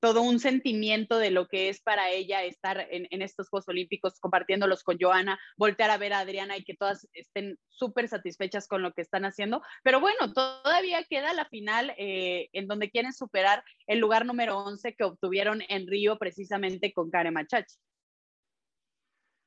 todo 0.00 0.22
un 0.22 0.38
sentimiento 0.38 1.18
de 1.18 1.30
lo 1.30 1.48
que 1.48 1.68
es 1.68 1.80
para 1.80 2.10
ella 2.10 2.44
estar 2.44 2.86
en, 2.90 3.22
estos 3.22 3.48
Juegos 3.48 3.68
Olímpicos 3.68 4.20
compartiéndolos 4.20 4.82
con 4.82 4.98
Joana, 5.00 5.38
voltear 5.56 5.90
a 5.90 5.98
ver 5.98 6.12
a 6.12 6.20
Adriana 6.20 6.56
y 6.56 6.64
que 6.64 6.74
todas 6.74 7.08
estén 7.12 7.58
súper 7.68 8.08
satisfechas 8.08 8.68
con 8.68 8.82
lo 8.82 8.92
que 8.92 9.02
están 9.02 9.24
haciendo. 9.24 9.62
Pero 9.82 10.00
bueno, 10.00 10.32
todavía 10.32 11.04
queda 11.04 11.32
la 11.32 11.46
final 11.46 11.94
eh, 11.96 12.48
en 12.52 12.66
donde 12.66 12.90
quieren 12.90 13.12
superar 13.12 13.64
el 13.86 13.98
lugar 13.98 14.26
número 14.26 14.58
11 14.58 14.94
que 14.94 15.04
obtuvieron 15.04 15.62
en 15.68 15.86
Río 15.86 16.18
precisamente 16.18 16.92
con 16.92 17.10
Kare 17.10 17.30
Machachi. 17.30 17.76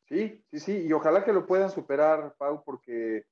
Sí, 0.08 0.44
sí, 0.50 0.60
sí, 0.60 0.86
y 0.88 0.92
ojalá 0.92 1.24
que 1.24 1.32
lo 1.32 1.46
puedan 1.46 1.70
superar, 1.70 2.34
Pau, 2.36 2.64
porque, 2.66 3.26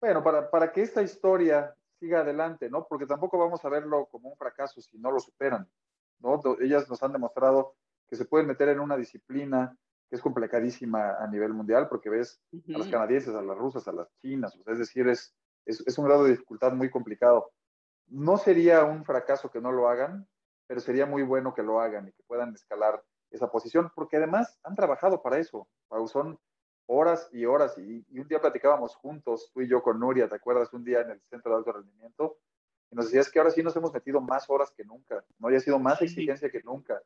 bueno, 0.00 0.24
para, 0.24 0.50
para 0.50 0.72
que 0.72 0.80
esta 0.80 1.02
historia 1.02 1.74
siga 1.98 2.20
adelante, 2.20 2.70
¿no? 2.70 2.86
Porque 2.88 3.04
tampoco 3.04 3.38
vamos 3.38 3.62
a 3.62 3.68
verlo 3.68 4.06
como 4.06 4.30
un 4.30 4.36
fracaso 4.36 4.80
si 4.80 4.96
no 4.98 5.10
lo 5.10 5.20
superan. 5.20 5.68
Ellas 6.60 6.88
nos 6.88 7.02
han 7.02 7.12
demostrado 7.12 7.74
que 8.08 8.16
se 8.16 8.24
pueden 8.24 8.46
meter 8.46 8.68
en 8.68 8.80
una 8.80 8.96
disciplina 8.96 9.76
que 10.08 10.16
es 10.16 10.22
complicadísima 10.22 11.16
a 11.20 11.26
nivel 11.28 11.54
mundial, 11.54 11.88
porque 11.88 12.10
ves 12.10 12.42
a 12.74 12.78
las 12.78 12.88
canadienses, 12.88 13.32
a 13.32 13.42
las 13.42 13.56
rusas, 13.56 13.86
a 13.86 13.92
las 13.92 14.08
chinas, 14.18 14.58
es 14.66 14.78
decir, 14.78 15.08
es, 15.08 15.32
es, 15.64 15.98
un 15.98 16.04
grado 16.04 16.24
de 16.24 16.32
dificultad 16.32 16.72
muy 16.72 16.90
complicado. 16.90 17.52
No 18.08 18.36
sería 18.36 18.84
un 18.84 19.04
fracaso 19.04 19.50
que 19.52 19.60
no 19.60 19.70
lo 19.70 19.88
hagan, 19.88 20.26
pero 20.66 20.80
sería 20.80 21.06
muy 21.06 21.22
bueno 21.22 21.54
que 21.54 21.62
lo 21.62 21.80
hagan 21.80 22.08
y 22.08 22.12
que 22.12 22.24
puedan 22.24 22.52
escalar 22.54 23.00
esa 23.30 23.52
posición, 23.52 23.92
porque 23.94 24.16
además 24.16 24.58
han 24.64 24.74
trabajado 24.74 25.22
para 25.22 25.38
eso. 25.38 25.68
Son 26.08 26.36
horas 26.86 27.28
y 27.32 27.44
horas, 27.44 27.78
y, 27.78 28.04
y, 28.08 28.18
un 28.18 28.26
día 28.26 28.40
platicábamos 28.40 28.96
juntos, 28.96 29.52
tú 29.54 29.60
y 29.60 29.68
yo 29.68 29.80
con 29.80 30.00
Nuria, 30.00 30.28
¿te 30.28 30.34
acuerdas? 30.34 30.72
Un 30.72 30.82
día 30.82 31.02
en 31.02 31.10
el 31.10 31.20
centro 31.30 31.52
de 31.52 31.58
alto 31.58 31.70
rendimiento, 31.70 32.38
y 32.90 32.96
nos 32.96 33.06
decías 33.06 33.30
que 33.30 33.38
ahora 33.38 33.50
sí 33.50 33.62
nos 33.62 33.76
hemos 33.76 33.92
metido 33.92 34.20
más 34.20 34.48
horas 34.48 34.70
que 34.70 34.84
nunca, 34.84 35.24
no 35.38 35.48
haya 35.48 35.60
sido 35.60 35.78
más 35.78 36.02
exigencia 36.02 36.50
que 36.50 36.62
nunca, 36.62 37.00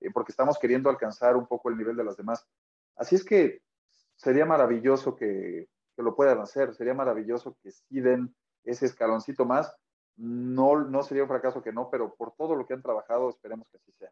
eh, 0.00 0.10
porque 0.12 0.32
estamos 0.32 0.58
queriendo 0.58 0.88
alcanzar 0.88 1.36
un 1.36 1.46
poco 1.46 1.68
el 1.70 1.76
nivel 1.76 1.96
de 1.96 2.04
las 2.04 2.16
demás. 2.16 2.46
Así 2.96 3.14
es 3.16 3.24
que 3.24 3.62
sería 4.16 4.46
maravilloso 4.46 5.14
que, 5.14 5.68
que 5.94 6.02
lo 6.02 6.14
puedan 6.14 6.40
hacer, 6.40 6.74
sería 6.74 6.94
maravilloso 6.94 7.56
que 7.62 7.70
sí 7.70 8.00
den 8.00 8.34
ese 8.64 8.86
escaloncito 8.86 9.44
más. 9.44 9.74
No, 10.16 10.80
no 10.80 11.02
sería 11.02 11.24
un 11.24 11.28
fracaso 11.28 11.62
que 11.62 11.72
no, 11.72 11.90
pero 11.90 12.14
por 12.14 12.34
todo 12.34 12.54
lo 12.54 12.66
que 12.66 12.74
han 12.74 12.82
trabajado, 12.82 13.28
esperemos 13.28 13.68
que 13.70 13.76
así 13.76 13.92
sea. 13.92 14.10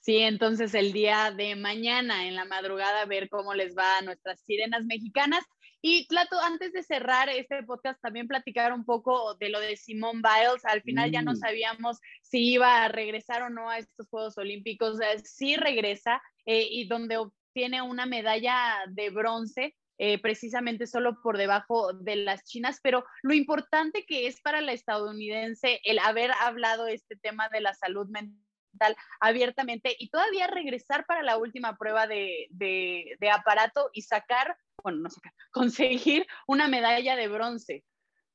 Sí, 0.00 0.18
entonces 0.18 0.74
el 0.74 0.92
día 0.92 1.30
de 1.30 1.56
mañana 1.56 2.26
en 2.26 2.34
la 2.34 2.46
madrugada 2.46 3.04
ver 3.04 3.28
cómo 3.28 3.52
les 3.54 3.76
va 3.76 3.98
a 3.98 4.02
nuestras 4.02 4.40
sirenas 4.40 4.84
mexicanas. 4.84 5.44
Y 5.82 6.06
Clato, 6.08 6.38
antes 6.40 6.72
de 6.72 6.82
cerrar 6.82 7.30
este 7.30 7.62
podcast, 7.62 8.00
también 8.02 8.28
platicar 8.28 8.72
un 8.72 8.84
poco 8.84 9.34
de 9.36 9.48
lo 9.48 9.60
de 9.60 9.76
Simone 9.76 10.20
Biles. 10.22 10.64
Al 10.64 10.82
final 10.82 11.10
ya 11.10 11.22
no 11.22 11.32
mm. 11.32 11.36
sabíamos 11.36 11.98
si 12.22 12.52
iba 12.52 12.84
a 12.84 12.88
regresar 12.88 13.42
o 13.42 13.50
no 13.50 13.70
a 13.70 13.78
estos 13.78 14.08
Juegos 14.08 14.36
Olímpicos. 14.36 14.98
Sí 15.24 15.56
regresa 15.56 16.20
eh, 16.44 16.66
y 16.70 16.86
donde 16.86 17.16
obtiene 17.16 17.80
una 17.80 18.06
medalla 18.06 18.76
de 18.88 19.10
bronce. 19.10 19.74
Eh, 20.02 20.18
precisamente 20.18 20.86
solo 20.86 21.20
por 21.20 21.36
debajo 21.36 21.92
de 21.92 22.16
las 22.16 22.42
chinas, 22.44 22.80
pero 22.82 23.04
lo 23.20 23.34
importante 23.34 24.06
que 24.06 24.28
es 24.28 24.40
para 24.40 24.62
la 24.62 24.72
estadounidense 24.72 25.78
el 25.84 25.98
haber 25.98 26.30
hablado 26.40 26.86
este 26.86 27.16
tema 27.16 27.50
de 27.50 27.60
la 27.60 27.74
salud 27.74 28.08
mental 28.08 28.96
abiertamente 29.20 29.94
y 29.98 30.08
todavía 30.08 30.46
regresar 30.46 31.04
para 31.06 31.22
la 31.22 31.36
última 31.36 31.76
prueba 31.76 32.06
de, 32.06 32.46
de, 32.50 33.30
aparato 33.30 33.90
y 33.92 34.02
sacar, 34.02 34.56
bueno, 34.82 34.98
no 34.98 35.10
sacar, 35.10 35.32
conseguir 35.52 36.26
una 36.46 36.68
medalla 36.68 37.16
de 37.16 37.28
bronce. 37.28 37.84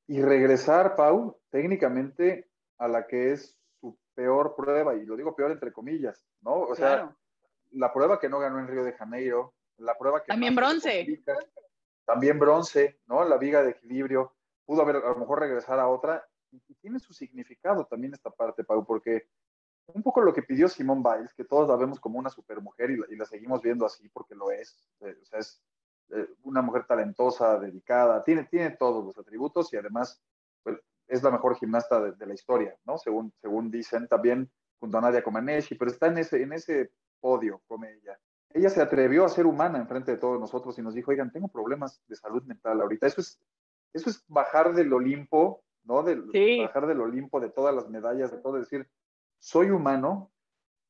Y 0.08 0.22
regresar, 0.22 0.96
Pau, 0.96 1.40
técnicamente 1.50 2.50
a 2.78 2.88
la 2.88 3.08
que 3.08 3.32
es 3.32 3.58
su 3.80 3.98
peor 4.14 4.56
prueba, 4.56 4.96
y 4.96 5.06
lo 5.06 5.16
digo 5.16 5.36
peor 5.36 5.52
entre 5.52 5.74
comillas, 5.74 6.24
¿no? 6.42 6.62
O 6.62 6.76
sea, 6.76 7.16
la 7.72 7.94
prueba 7.94 8.20
que 8.20 8.30
no 8.30 8.40
ganó 8.40 8.60
en 8.60 8.68
Río 8.68 8.84
de 8.84 8.94
Janeiro, 8.94 9.56
la 9.78 9.98
prueba 9.98 10.22
que... 10.22 10.28
También 10.28 10.56
bronce. 10.56 11.24
también 12.06 12.38
bronce, 12.38 13.00
¿no? 13.08 13.24
La 13.26 13.38
viga 13.38 13.64
de 13.64 13.72
equilibrio, 13.72 14.36
pudo 14.66 14.82
haber 14.82 14.98
a 14.98 15.10
lo 15.10 15.16
mejor 15.16 15.40
regresar 15.40 15.80
a 15.80 15.88
otra, 15.88 16.24
y 16.52 16.76
tiene 16.76 17.00
su 17.00 17.14
significado 17.14 17.86
también 17.86 18.14
esta 18.14 18.30
parte, 18.30 18.64
Pau, 18.64 18.86
porque 18.86 19.28
un 19.88 20.04
poco 20.04 20.22
lo 20.22 20.34
que 20.34 20.44
pidió 20.44 20.68
Simone 20.68 21.04
Biles, 21.04 21.34
que 21.34 21.46
todos 21.46 21.68
la 21.70 21.76
vemos 21.76 22.00
como 22.00 22.18
una 22.18 22.30
supermujer 22.30 22.92
y 22.92 22.98
la, 22.98 23.06
y 23.10 23.16
la 23.16 23.26
seguimos 23.26 23.62
viendo 23.62 23.86
así 23.86 24.10
porque 24.10 24.36
lo 24.36 24.52
es. 24.52 24.90
Eh, 25.02 25.16
o 25.22 25.26
sea, 25.26 25.40
es 25.40 25.62
eh, 26.12 26.28
una 26.44 26.62
mujer 26.62 26.86
talentosa, 26.86 27.60
dedicada, 27.60 28.24
tiene, 28.24 28.44
tiene 28.46 28.72
todos 28.72 29.04
los 29.04 29.18
atributos 29.18 29.74
y 29.74 29.78
además 29.78 30.22
pues, 30.64 30.80
es 31.08 31.24
la 31.24 31.32
mejor 31.32 31.56
gimnasta 31.56 32.00
de, 32.12 32.26
la 32.26 32.34
historia, 32.34 32.76
¿no? 32.86 32.98
Según, 32.98 33.34
según 33.42 33.72
dicen 33.72 34.08
también 34.08 34.50
junto 34.80 34.98
a 34.98 35.02
Nadia 35.02 35.24
Comaneci, 35.24 35.76
pero 35.76 35.92
está 35.92 36.08
en 36.08 36.20
ese, 36.20 36.42
en 36.42 36.54
ese 36.54 36.92
podio 37.20 37.62
con 37.68 37.84
ella. 37.86 38.20
Ella 38.52 38.70
se 38.70 38.82
atrevió 38.82 39.26
a 39.26 39.30
ser 39.30 39.46
humana 39.46 39.80
enfrente 39.80 40.12
de 40.12 40.18
todos 40.18 40.40
nosotros 40.40 40.78
y 40.78 40.82
nos 40.82 40.94
dijo, 40.94 41.12
oigan, 41.12 41.32
tengo 41.32 41.48
problemas 41.48 42.02
de 42.08 42.16
salud 42.16 42.44
mental 42.44 42.80
ahorita. 42.80 43.08
Eso 43.08 43.22
es, 43.22 43.42
eso 43.94 44.10
es 44.10 44.24
bajar 44.28 44.74
del 44.74 44.94
Olimpo, 44.94 45.64
¿no? 45.84 46.04
Bajar 46.04 46.88
del 46.88 47.02
Olimpo 47.02 47.40
de 47.40 47.50
todas 47.50 47.74
las 47.74 47.90
medallas, 47.90 48.32
de 48.32 48.38
todo, 48.38 48.60
decir, 48.60 48.88
soy 49.40 49.72
humano 49.72 50.32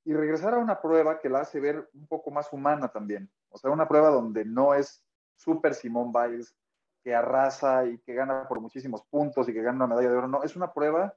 y 0.04 0.14
regresar 0.14 0.54
a 0.54 0.60
una 0.60 0.82
prueba 0.82 1.20
que 1.20 1.30
la 1.30 1.40
hace 1.40 1.60
ver 1.60 1.90
un 1.94 2.08
poco 2.08 2.32
más 2.32 2.52
humana 2.52 2.90
también. 2.90 3.30
O 3.50 3.58
sea, 3.58 3.72
una 3.72 3.88
prueba 3.88 4.10
donde 4.10 4.44
no 4.44 4.74
es 4.74 5.05
super 5.36 5.74
Simón 5.74 6.12
Biles, 6.12 6.56
que 7.04 7.14
arrasa 7.14 7.86
y 7.86 8.00
que 8.00 8.14
gana 8.14 8.48
por 8.48 8.60
muchísimos 8.60 9.04
puntos 9.04 9.48
y 9.48 9.54
que 9.54 9.62
gana 9.62 9.86
una 9.86 9.88
medalla 9.88 10.10
de 10.10 10.18
oro. 10.18 10.28
No, 10.28 10.44
es 10.44 10.56
una 10.56 10.74
prueba 10.74 11.16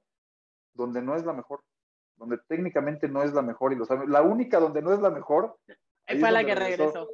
donde 0.74 1.00
no 1.00 1.16
es 1.16 1.24
la 1.24 1.33
mejor, 1.33 1.64
donde 2.16 2.38
técnicamente 2.46 3.09
no 3.09 3.22
es 3.22 3.33
la 3.33 3.42
mejor 3.42 3.72
y 3.72 3.76
lo 3.76 3.87
sabe. 3.87 4.07
La 4.07 4.22
única 4.22 4.61
donde 4.61 4.83
no 4.83 4.92
es 4.92 5.00
la 5.00 5.11
mejor. 5.11 5.59
Fue 6.07 6.31
la 6.31 6.44
que 6.44 6.54
regresó, 6.54 7.09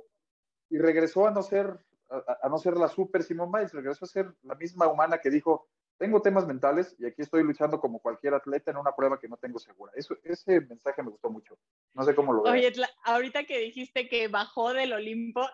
Y 0.70 0.78
regresó 0.78 1.26
a 1.26 1.30
no 1.30 1.42
ser, 1.42 1.78
a, 2.08 2.48
no 2.48 2.58
ser 2.58 2.76
la 2.76 2.88
super 2.88 3.22
Simón 3.22 3.52
Biles, 3.52 3.72
regresó 3.72 4.04
a 4.04 4.08
ser 4.08 4.34
la 4.42 4.54
misma 4.54 4.88
humana 4.88 5.18
que 5.18 5.30
dijo, 5.30 5.68
tengo 5.96 6.20
temas 6.20 6.46
mentales 6.46 6.96
y 6.98 7.06
aquí 7.06 7.22
estoy 7.22 7.44
luchando 7.44 7.80
como 7.80 8.00
cualquier 8.00 8.34
atleta 8.34 8.70
en 8.70 8.76
una 8.76 8.94
prueba 8.94 9.20
que 9.20 9.28
no 9.28 9.36
tengo 9.36 9.58
segura. 9.58 9.92
Eso, 9.94 10.16
ese 10.24 10.60
mensaje 10.62 11.02
me 11.02 11.10
gustó 11.10 11.30
mucho. 11.30 11.56
No 11.92 12.02
sé 12.02 12.14
cómo 12.14 12.32
lo 12.32 12.42
veo. 12.42 12.52
Oye, 12.52 12.72
ahorita 13.04 13.44
que 13.44 13.58
dijiste 13.58 14.08
que 14.08 14.28
bajó 14.28 14.72
del 14.72 14.92
Olimpo, 14.92 15.48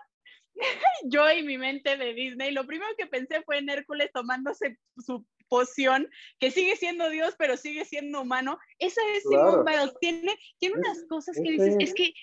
yo 1.04 1.30
y 1.30 1.42
mi 1.42 1.58
mente 1.58 1.96
de 1.96 2.14
Disney, 2.14 2.52
lo 2.52 2.66
primero 2.66 2.90
que 2.96 3.06
pensé 3.06 3.42
fue 3.42 3.58
en 3.58 3.68
Hércules 3.68 4.10
tomándose 4.12 4.78
su 4.98 5.24
poción, 5.48 6.08
que 6.38 6.50
sigue 6.50 6.76
siendo 6.76 7.10
Dios, 7.10 7.34
pero 7.36 7.56
sigue 7.56 7.84
siendo 7.84 8.22
humano. 8.22 8.58
Esa 8.78 9.00
es 9.14 9.24
Simone 9.24 9.64
Biles. 9.66 9.94
Tiene, 10.00 10.38
tiene 10.58 10.76
unas 10.76 11.04
cosas 11.08 11.36
que 11.36 11.50
dices, 11.50 11.76
es 11.80 11.92
que 11.92 12.14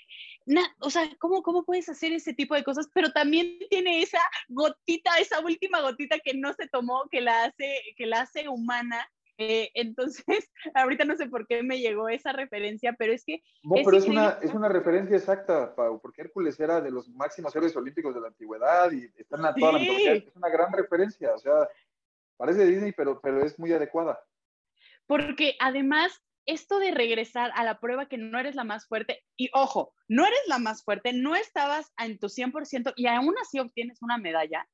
o 0.80 0.90
sea, 0.90 1.10
¿cómo, 1.20 1.44
¿cómo 1.44 1.66
puedes 1.66 1.90
hacer 1.90 2.14
ese 2.14 2.34
tipo 2.34 2.56
de 2.56 2.64
cosas? 2.64 2.88
Pero 2.94 3.12
también 3.12 3.60
tiene 3.70 4.02
esa 4.02 4.22
gotita, 4.48 5.18
esa 5.20 5.40
última 5.42 5.82
gotita 5.82 6.20
que 6.20 6.34
no 6.34 6.54
se 6.54 6.68
tomó, 6.68 7.08
que 7.12 7.22
la 7.22 7.46
hace, 7.46 7.82
que 7.98 8.06
la 8.06 8.22
hace 8.22 8.48
humana. 8.48 9.10
Eh, 9.38 9.70
entonces, 9.76 10.26
ahorita 10.74 11.06
no 11.06 11.16
sé 11.16 11.28
por 11.28 11.48
qué 11.48 11.64
me 11.64 11.80
llegó 11.80 12.10
esa 12.10 12.32
referencia, 12.32 12.96
pero 12.98 13.14
es 13.14 13.24
que... 13.24 13.42
No, 13.64 13.76
pero 13.84 13.98
es 13.98 14.08
una, 14.08 14.40
es 14.42 14.54
una 14.54 14.70
referencia 14.70 15.16
exacta, 15.16 15.76
Pau, 15.76 16.00
porque 16.02 16.22
Hércules 16.22 16.60
era 16.60 16.82
de 16.82 16.92
los 16.92 17.08
máximos 17.10 17.56
héroes 17.56 17.76
olímpicos 17.76 18.16
de 18.16 18.22
la 18.22 18.28
antigüedad 18.28 18.92
y 18.92 19.06
está 19.16 19.38
en 19.38 19.56
toda 19.60 19.72
la 19.74 19.80
mitología. 19.80 20.14
Es 20.14 20.36
una 20.36 20.50
gran 20.50 20.74
referencia, 20.74 21.34
o 21.34 21.38
sea, 21.38 21.70
parece 22.36 22.66
Disney, 22.66 22.92
pero, 22.92 23.20
pero 23.22 23.44
es 23.44 23.58
muy 23.60 23.72
adecuada. 23.72 24.20
Porque 25.06 25.56
además 25.60 26.22
esto 26.48 26.80
de 26.80 26.92
regresar 26.92 27.52
a 27.56 27.64
la 27.64 27.80
prueba 27.80 28.08
que 28.08 28.18
no 28.18 28.40
eres 28.40 28.56
la 28.56 28.64
más 28.64 28.88
fuerte, 28.88 29.24
y 29.36 29.50
ojo, 29.54 29.94
no 30.08 30.26
eres 30.26 30.40
la 30.48 30.60
más 30.60 30.84
fuerte, 30.84 31.14
no 31.14 31.36
estabas 31.36 31.92
en 31.98 32.18
tu 32.18 32.28
100% 32.28 32.94
y 32.96 33.08
aún 33.08 33.36
así 33.42 33.60
obtienes 33.60 34.02
una 34.02 34.18
medalla 34.18 34.68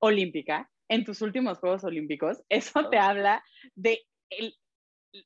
olímpica 0.00 0.70
en 0.92 1.04
tus 1.04 1.22
últimos 1.22 1.58
Juegos 1.58 1.84
Olímpicos, 1.84 2.42
eso 2.48 2.88
te 2.90 2.98
habla 2.98 3.42
de 3.74 4.02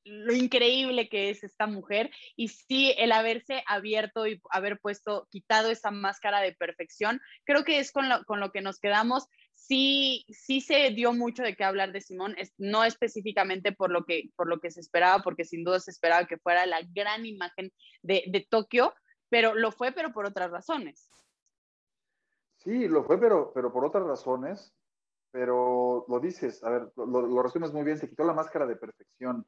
lo 0.05 0.35
increíble 0.35 1.09
que 1.09 1.31
es 1.31 1.45
esta 1.45 1.69
mujer 1.69 2.11
y 2.35 2.49
sí, 2.49 2.93
el 2.99 3.13
haberse 3.13 3.63
abierto 3.69 4.27
y 4.27 4.41
haber 4.51 4.81
puesto, 4.81 5.29
quitado 5.31 5.71
esa 5.71 5.93
máscara 5.93 6.41
de 6.41 6.53
perfección, 6.53 7.21
creo 7.45 7.65
que 7.65 7.79
es 7.79 7.93
con 7.93 8.09
lo, 8.09 8.25
con 8.25 8.41
lo 8.41 8.51
que 8.51 8.63
nos 8.63 8.81
quedamos 8.81 9.29
sí, 9.55 10.25
sí 10.29 10.61
se 10.61 10.91
dio 10.91 11.13
mucho 11.13 11.43
de 11.43 11.55
qué 11.55 11.65
hablar 11.65 11.93
de 11.93 12.01
Simón, 12.01 12.37
no 12.59 12.85
específicamente 12.85 13.73
por 13.73 13.91
lo, 13.91 14.05
que, 14.05 14.31
por 14.37 14.49
lo 14.49 14.59
que 14.61 14.71
se 14.71 14.81
esperaba, 14.81 15.23
porque 15.23 15.45
sin 15.45 15.65
duda 15.65 15.79
se 15.79 15.91
esperaba 15.93 16.27
que 16.27 16.39
fuera 16.39 16.67
la 16.67 16.81
gran 16.93 17.25
imagen 17.25 17.73
de, 18.03 18.25
de 18.27 18.47
Tokio, 18.49 18.93
pero 19.29 19.55
lo 19.55 19.71
fue, 19.71 19.93
pero 19.93 20.13
por 20.13 20.27
otras 20.27 20.51
razones. 20.51 21.09
Sí, 22.59 22.89
lo 22.89 23.05
fue, 23.05 23.21
pero, 23.21 23.53
pero 23.55 23.73
por 23.73 23.85
otras 23.85 24.05
razones. 24.05 24.75
Pero 25.31 26.05
lo 26.09 26.21
dices, 26.21 26.63
a 26.65 26.71
ver, 26.71 26.93
lo, 26.97 27.07
lo 27.07 27.43
resumes 27.43 27.73
muy 27.73 27.85
bien, 27.85 27.99
se 27.99 28.09
quitó 28.09 28.25
la 28.25 28.33
máscara 28.33 28.67
de 28.67 28.77
perfección. 28.77 29.47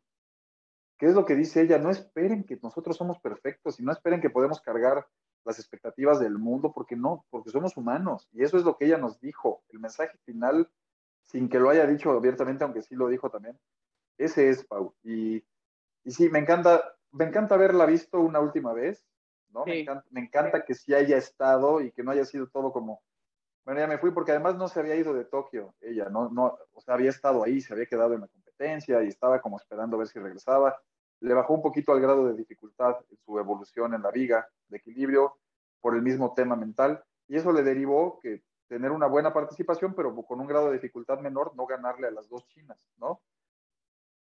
¿Qué 0.99 1.07
es 1.07 1.14
lo 1.14 1.25
que 1.25 1.37
dice 1.37 1.62
ella? 1.62 1.79
No 1.79 1.91
esperen 1.91 2.45
que 2.45 2.59
nosotros 2.62 2.97
somos 2.97 3.19
perfectos 3.21 3.79
y 3.79 3.85
no 3.85 3.93
esperen 3.93 4.21
que 4.21 4.31
podemos 4.31 4.61
cargar 4.61 5.07
las 5.45 5.59
expectativas 5.59 6.21
del 6.21 6.38
mundo, 6.38 6.73
porque 6.73 6.97
no, 6.97 7.25
porque 7.31 7.51
somos 7.51 7.77
humanos. 7.77 8.29
Y 8.33 8.43
eso 8.43 8.59
es 8.59 8.64
lo 8.64 8.77
que 8.77 8.87
ella 8.87 8.99
nos 8.99 9.21
dijo. 9.21 9.62
El 9.71 9.79
mensaje 9.79 10.19
final, 10.25 10.69
sin 11.23 11.49
que 11.49 11.59
lo 11.59 11.71
haya 11.71 11.87
dicho 11.87 12.11
abiertamente, 12.11 12.64
aunque 12.64 12.83
sí 12.83 12.95
lo 12.95 13.09
dijo 13.09 13.31
también, 13.31 13.59
ese 14.19 14.51
es, 14.51 14.64
Pau. 14.64 14.95
Y, 15.03 15.45
y 16.05 16.11
sí, 16.11 16.29
me 16.29 16.41
encanta, 16.41 16.97
me 17.12 17.25
encanta 17.25 17.55
haberla 17.55 17.87
visto 17.87 18.21
una 18.21 18.41
última 18.41 18.73
vez, 18.73 19.07
¿no? 19.51 19.64
Me, 19.64 19.81
encanta, 19.81 20.05
me, 20.11 20.21
encanta, 20.21 20.64
que 20.64 20.75
sí 20.75 20.93
haya 20.93 21.17
estado 21.17 21.81
y 21.81 21.93
que 21.93 22.03
no 22.03 22.11
haya 22.11 22.25
sido 22.25 22.49
todo 22.49 22.73
como, 22.73 23.03
bueno, 23.68 23.83
ya 23.83 23.87
me 23.87 23.98
fui, 23.98 24.12
porque 24.12 24.31
además 24.31 24.57
no 24.57 24.66
se 24.66 24.81
había 24.81 24.94
ido 24.94 25.12
de 25.12 25.26
Tokio, 25.26 25.74
ella, 25.83 26.09
no, 26.09 26.31
no, 26.31 26.57
o 26.72 26.81
sea, 26.81 26.94
había 26.94 27.11
estado 27.11 27.44
ahí, 27.44 27.61
se 27.61 27.74
había 27.74 27.85
quedado 27.85 28.14
en 28.14 28.22
la 28.22 28.28
competencia 28.28 29.02
y 29.04 29.09
estaba 29.09 29.42
como 29.42 29.59
esperando 29.59 29.96
a 29.96 29.98
ver 29.98 30.09
si 30.09 30.18
regresaba 30.18 30.81
le 31.20 31.35
bajó 31.35 31.52
un 31.52 31.61
poquito 31.61 31.92
al 31.92 32.00
grado 32.00 32.26
de 32.26 32.33
dificultad 32.33 32.96
en 33.11 33.18
su 33.18 33.38
evolución 33.38 33.92
en 33.92 34.00
la 34.00 34.11
viga 34.11 34.48
de 34.68 34.78
equilibrio 34.78 35.37
por 35.83 35.94
el 35.94 36.00
mismo 36.00 36.33
tema 36.33 36.57
mental 36.57 37.04
y 37.26 37.37
eso 37.37 37.52
le 37.52 37.62
derivó 37.62 38.18
que 38.20 38.42
tener 38.68 38.90
una 38.90 39.07
buena 39.07 39.35
participación, 39.35 39.92
pero 39.94 40.14
con 40.14 40.40
un 40.40 40.46
grado 40.46 40.68
de 40.68 40.74
dificultad 40.74 41.18
menor, 41.18 41.54
no 41.54 41.66
ganarle 41.66 42.07
a 42.07 42.11
las 42.11 42.26
dos 42.31 42.46
chinas, 42.46 42.78
¿no? 42.96 43.20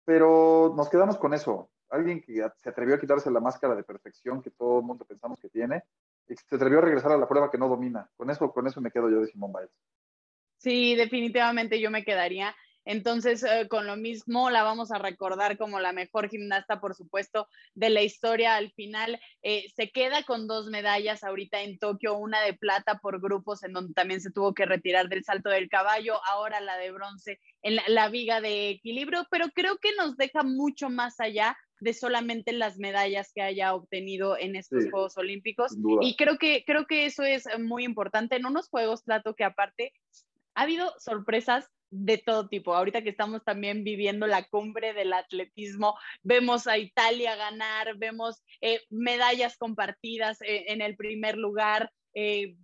Pero 0.04 0.74
nos 0.76 0.90
quedamos 0.90 1.18
con 1.18 1.34
eso. 1.34 1.70
Alguien 1.90 2.22
que 2.22 2.46
se 2.58 2.70
atrevió 2.70 2.96
a 2.96 3.00
quitarse 3.00 3.32
la 3.32 3.40
máscara 3.40 3.74
de 3.74 3.84
perfección 3.84 4.42
que 4.42 4.52
todo 4.52 4.80
el 4.80 4.86
mundo 4.86 5.06
pensamos 5.06 5.40
que 5.40 5.48
tiene 5.48 5.84
y 6.30 6.36
se 6.36 6.56
atrevió 6.56 6.80
a 6.80 6.82
regresar 6.82 7.12
a 7.12 7.18
la 7.18 7.28
prueba 7.28 7.52
que 7.52 7.58
no 7.58 7.68
domina. 7.68 8.10
Con 8.16 8.30
eso, 8.30 8.52
con 8.52 8.68
eso 8.68 8.80
me 8.82 8.92
quedo 8.92 9.10
yo 9.10 9.22
de 9.22 9.28
Simón 9.28 9.52
Biles. 9.52 9.72
Sí, 10.58 10.96
definitivamente 10.96 11.80
yo 11.80 11.90
me 11.90 12.04
quedaría 12.04 12.56
entonces, 12.90 13.44
eh, 13.44 13.68
con 13.70 13.86
lo 13.86 13.98
mismo, 13.98 14.50
la 14.50 14.64
vamos 14.64 14.92
a 14.92 14.98
recordar 14.98 15.60
como 15.60 15.80
la 15.80 15.94
mejor 15.94 16.28
gimnasta, 16.28 16.80
por 16.80 16.96
supuesto, 16.96 17.48
de 17.76 17.92
la 17.92 18.02
historia. 18.02 18.56
Al 18.56 18.72
final, 18.72 19.20
eh, 19.44 19.66
se 19.76 19.92
queda 19.92 20.24
con 20.24 20.48
dos 20.48 20.72
medallas 20.72 21.24
ahorita 21.24 21.62
en 21.62 21.78
Tokio, 21.78 22.18
una 22.18 22.42
de 22.42 22.54
plata 22.54 23.00
por 23.00 23.22
grupos, 23.22 23.62
en 23.64 23.74
donde 23.74 23.94
también 23.94 24.22
se 24.22 24.32
tuvo 24.32 24.56
que 24.56 24.66
retirar 24.66 25.08
del 25.08 25.24
salto 25.24 25.50
del 25.50 25.70
caballo, 25.70 26.20
ahora 26.32 26.62
la 26.62 26.78
de 26.78 26.92
bronce 26.92 27.40
en 27.62 27.78
la, 27.88 28.10
viga 28.10 28.42
de 28.42 28.70
equilibrio, 28.70 29.28
pero 29.30 29.50
creo 29.54 29.78
que 29.78 29.94
nos 29.96 30.18
deja 30.18 30.42
mucho 30.42 30.90
más 30.90 31.20
allá 31.20 31.56
de 31.80 31.94
solamente 31.94 32.52
las 32.52 32.78
medallas 32.78 33.32
que 33.34 33.42
haya 33.42 33.74
obtenido 33.74 34.38
en 34.38 34.56
estos 34.56 34.90
Juegos 34.90 35.18
Olímpicos. 35.18 35.76
Y 36.02 36.16
creo 36.16 36.38
que, 36.38 36.64
creo 36.66 36.86
que 36.86 37.06
eso 37.06 37.24
es 37.24 37.46
muy 37.60 37.84
importante 37.84 38.36
en 38.36 38.46
unos 38.46 38.70
Juegos, 38.70 39.04
Plato, 39.04 39.36
que 39.36 39.44
aparte 39.44 39.94
ha 40.56 40.64
habido 40.64 40.94
sorpresas 41.00 41.70
de 41.92 42.18
todo 42.18 42.48
tipo. 42.48 42.76
Ahorita 42.76 43.02
que 43.02 43.10
estamos 43.10 43.44
también 43.44 43.84
viviendo 43.84 44.28
la 44.28 44.44
cumbre 44.44 44.94
del 44.94 45.14
atletismo, 45.14 45.96
vemos 46.24 46.68
a 46.68 46.78
Italia 46.78 47.36
ganar, 47.36 47.98
vemos 47.98 48.44
eh, 48.62 48.82
medallas 48.90 49.58
compartidas 49.58 50.42
eh, 50.42 50.66
en 50.68 50.82
el 50.82 50.96
primer 50.96 51.38
lugar. 51.38 51.92
Eh, 52.16 52.56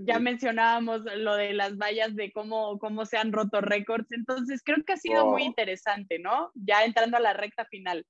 ya 0.00 0.18
mencionábamos 0.18 1.02
lo 1.16 1.36
de 1.36 1.52
las 1.52 1.76
vallas 1.76 2.16
de 2.16 2.32
cómo, 2.32 2.78
cómo 2.78 3.04
se 3.04 3.16
han 3.16 3.32
roto 3.32 3.60
récords. 3.60 4.10
Entonces, 4.12 4.62
creo 4.64 4.82
que 4.84 4.94
ha 4.94 4.96
sido 4.96 5.26
muy 5.26 5.42
interesante, 5.42 6.18
¿no? 6.18 6.50
Ya 6.54 6.84
entrando 6.84 7.18
a 7.18 7.20
la 7.20 7.34
recta 7.34 7.66
final. 7.66 8.06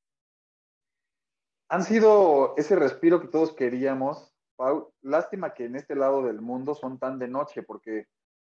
Han 1.68 1.82
sido 1.82 2.54
ese 2.56 2.76
respiro 2.76 3.20
que 3.20 3.28
todos 3.28 3.54
queríamos. 3.54 4.32
Lástima 5.02 5.54
que 5.54 5.64
en 5.64 5.76
este 5.76 5.94
lado 5.96 6.22
del 6.22 6.40
mundo 6.40 6.74
son 6.74 6.98
tan 6.98 7.18
de 7.18 7.28
noche, 7.28 7.62
porque 7.62 8.06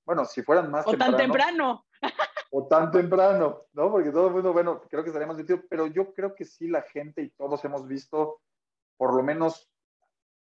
bueno, 0.05 0.25
si 0.25 0.43
fueran 0.43 0.71
más. 0.71 0.87
O 0.87 0.97
tan 0.97 1.17
temprano. 1.17 1.85
O 2.51 2.67
tan 2.67 2.91
temprano, 2.91 3.63
¿no? 3.73 3.91
Porque 3.91 4.11
todo 4.11 4.29
el 4.29 4.35
mundo, 4.35 4.53
bueno, 4.53 4.83
creo 4.89 5.03
que 5.03 5.09
estaríamos 5.09 5.37
metidos, 5.37 5.63
pero 5.69 5.87
yo 5.87 6.13
creo 6.13 6.35
que 6.35 6.45
sí 6.45 6.69
la 6.69 6.83
gente 6.83 7.23
y 7.23 7.31
todos 7.31 7.65
hemos 7.65 7.87
visto 7.89 8.41
por 8.97 9.15
lo 9.15 9.23
menos 9.23 9.69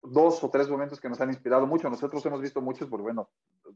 dos 0.02 0.44
o 0.44 0.50
tres 0.50 0.70
momentos 0.70 1.00
que 1.00 1.10
nos 1.10 1.22
han 1.22 1.30
inspirado 1.30 1.66
mucho. 1.66 1.90
Nosotros 1.90 2.26
hemos 2.26 2.42
visto 2.42 2.62
muchos, 2.62 2.90
porque 2.90 3.04
bueno, 3.04 3.30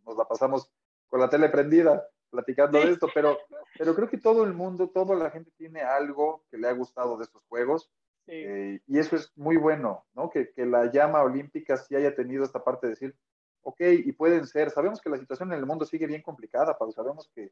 nos 0.05 0.17
la 0.17 0.25
pasamos 0.25 0.71
con 1.08 1.19
la 1.19 1.29
tele 1.29 1.49
prendida 1.49 2.05
platicando 2.29 2.77
de 2.77 2.91
esto, 2.91 3.08
pero, 3.13 3.38
pero 3.77 3.95
creo 3.95 4.10
que 4.10 4.17
todo 4.17 4.43
el 4.43 4.53
mundo, 4.53 4.89
toda 4.89 5.15
la 5.15 5.32
gente 5.32 5.51
tiene 5.58 5.82
algo 5.82 6.43
que 6.51 6.58
le 6.58 6.67
ha 6.67 6.73
gustado 6.73 7.17
de 7.17 7.23
estos 7.23 7.43
juegos. 7.47 7.89
Eh, 8.31 8.79
y 8.85 8.99
eso 8.99 9.15
es 9.15 9.31
muy 9.35 9.57
bueno, 9.57 10.05
¿no? 10.13 10.29
Que, 10.29 10.51
que, 10.51 10.63
la 10.63 10.91
llama 10.91 11.23
olímpica 11.23 11.77
sí 11.77 11.95
haya 11.95 12.13
tenido 12.13 12.43
esta 12.43 12.63
parte 12.63 12.85
de 12.85 12.91
decir, 12.91 13.15
ok, 13.63 13.81
y 14.05 14.11
pueden 14.11 14.45
ser, 14.45 14.69
sabemos 14.69 15.01
que 15.01 15.09
la 15.09 15.17
situación 15.17 15.51
en 15.51 15.57
el 15.57 15.65
mundo 15.65 15.83
sigue 15.83 16.05
bien 16.05 16.21
complicada, 16.21 16.77
pero 16.77 16.91
sabemos 16.91 17.27
que, 17.33 17.51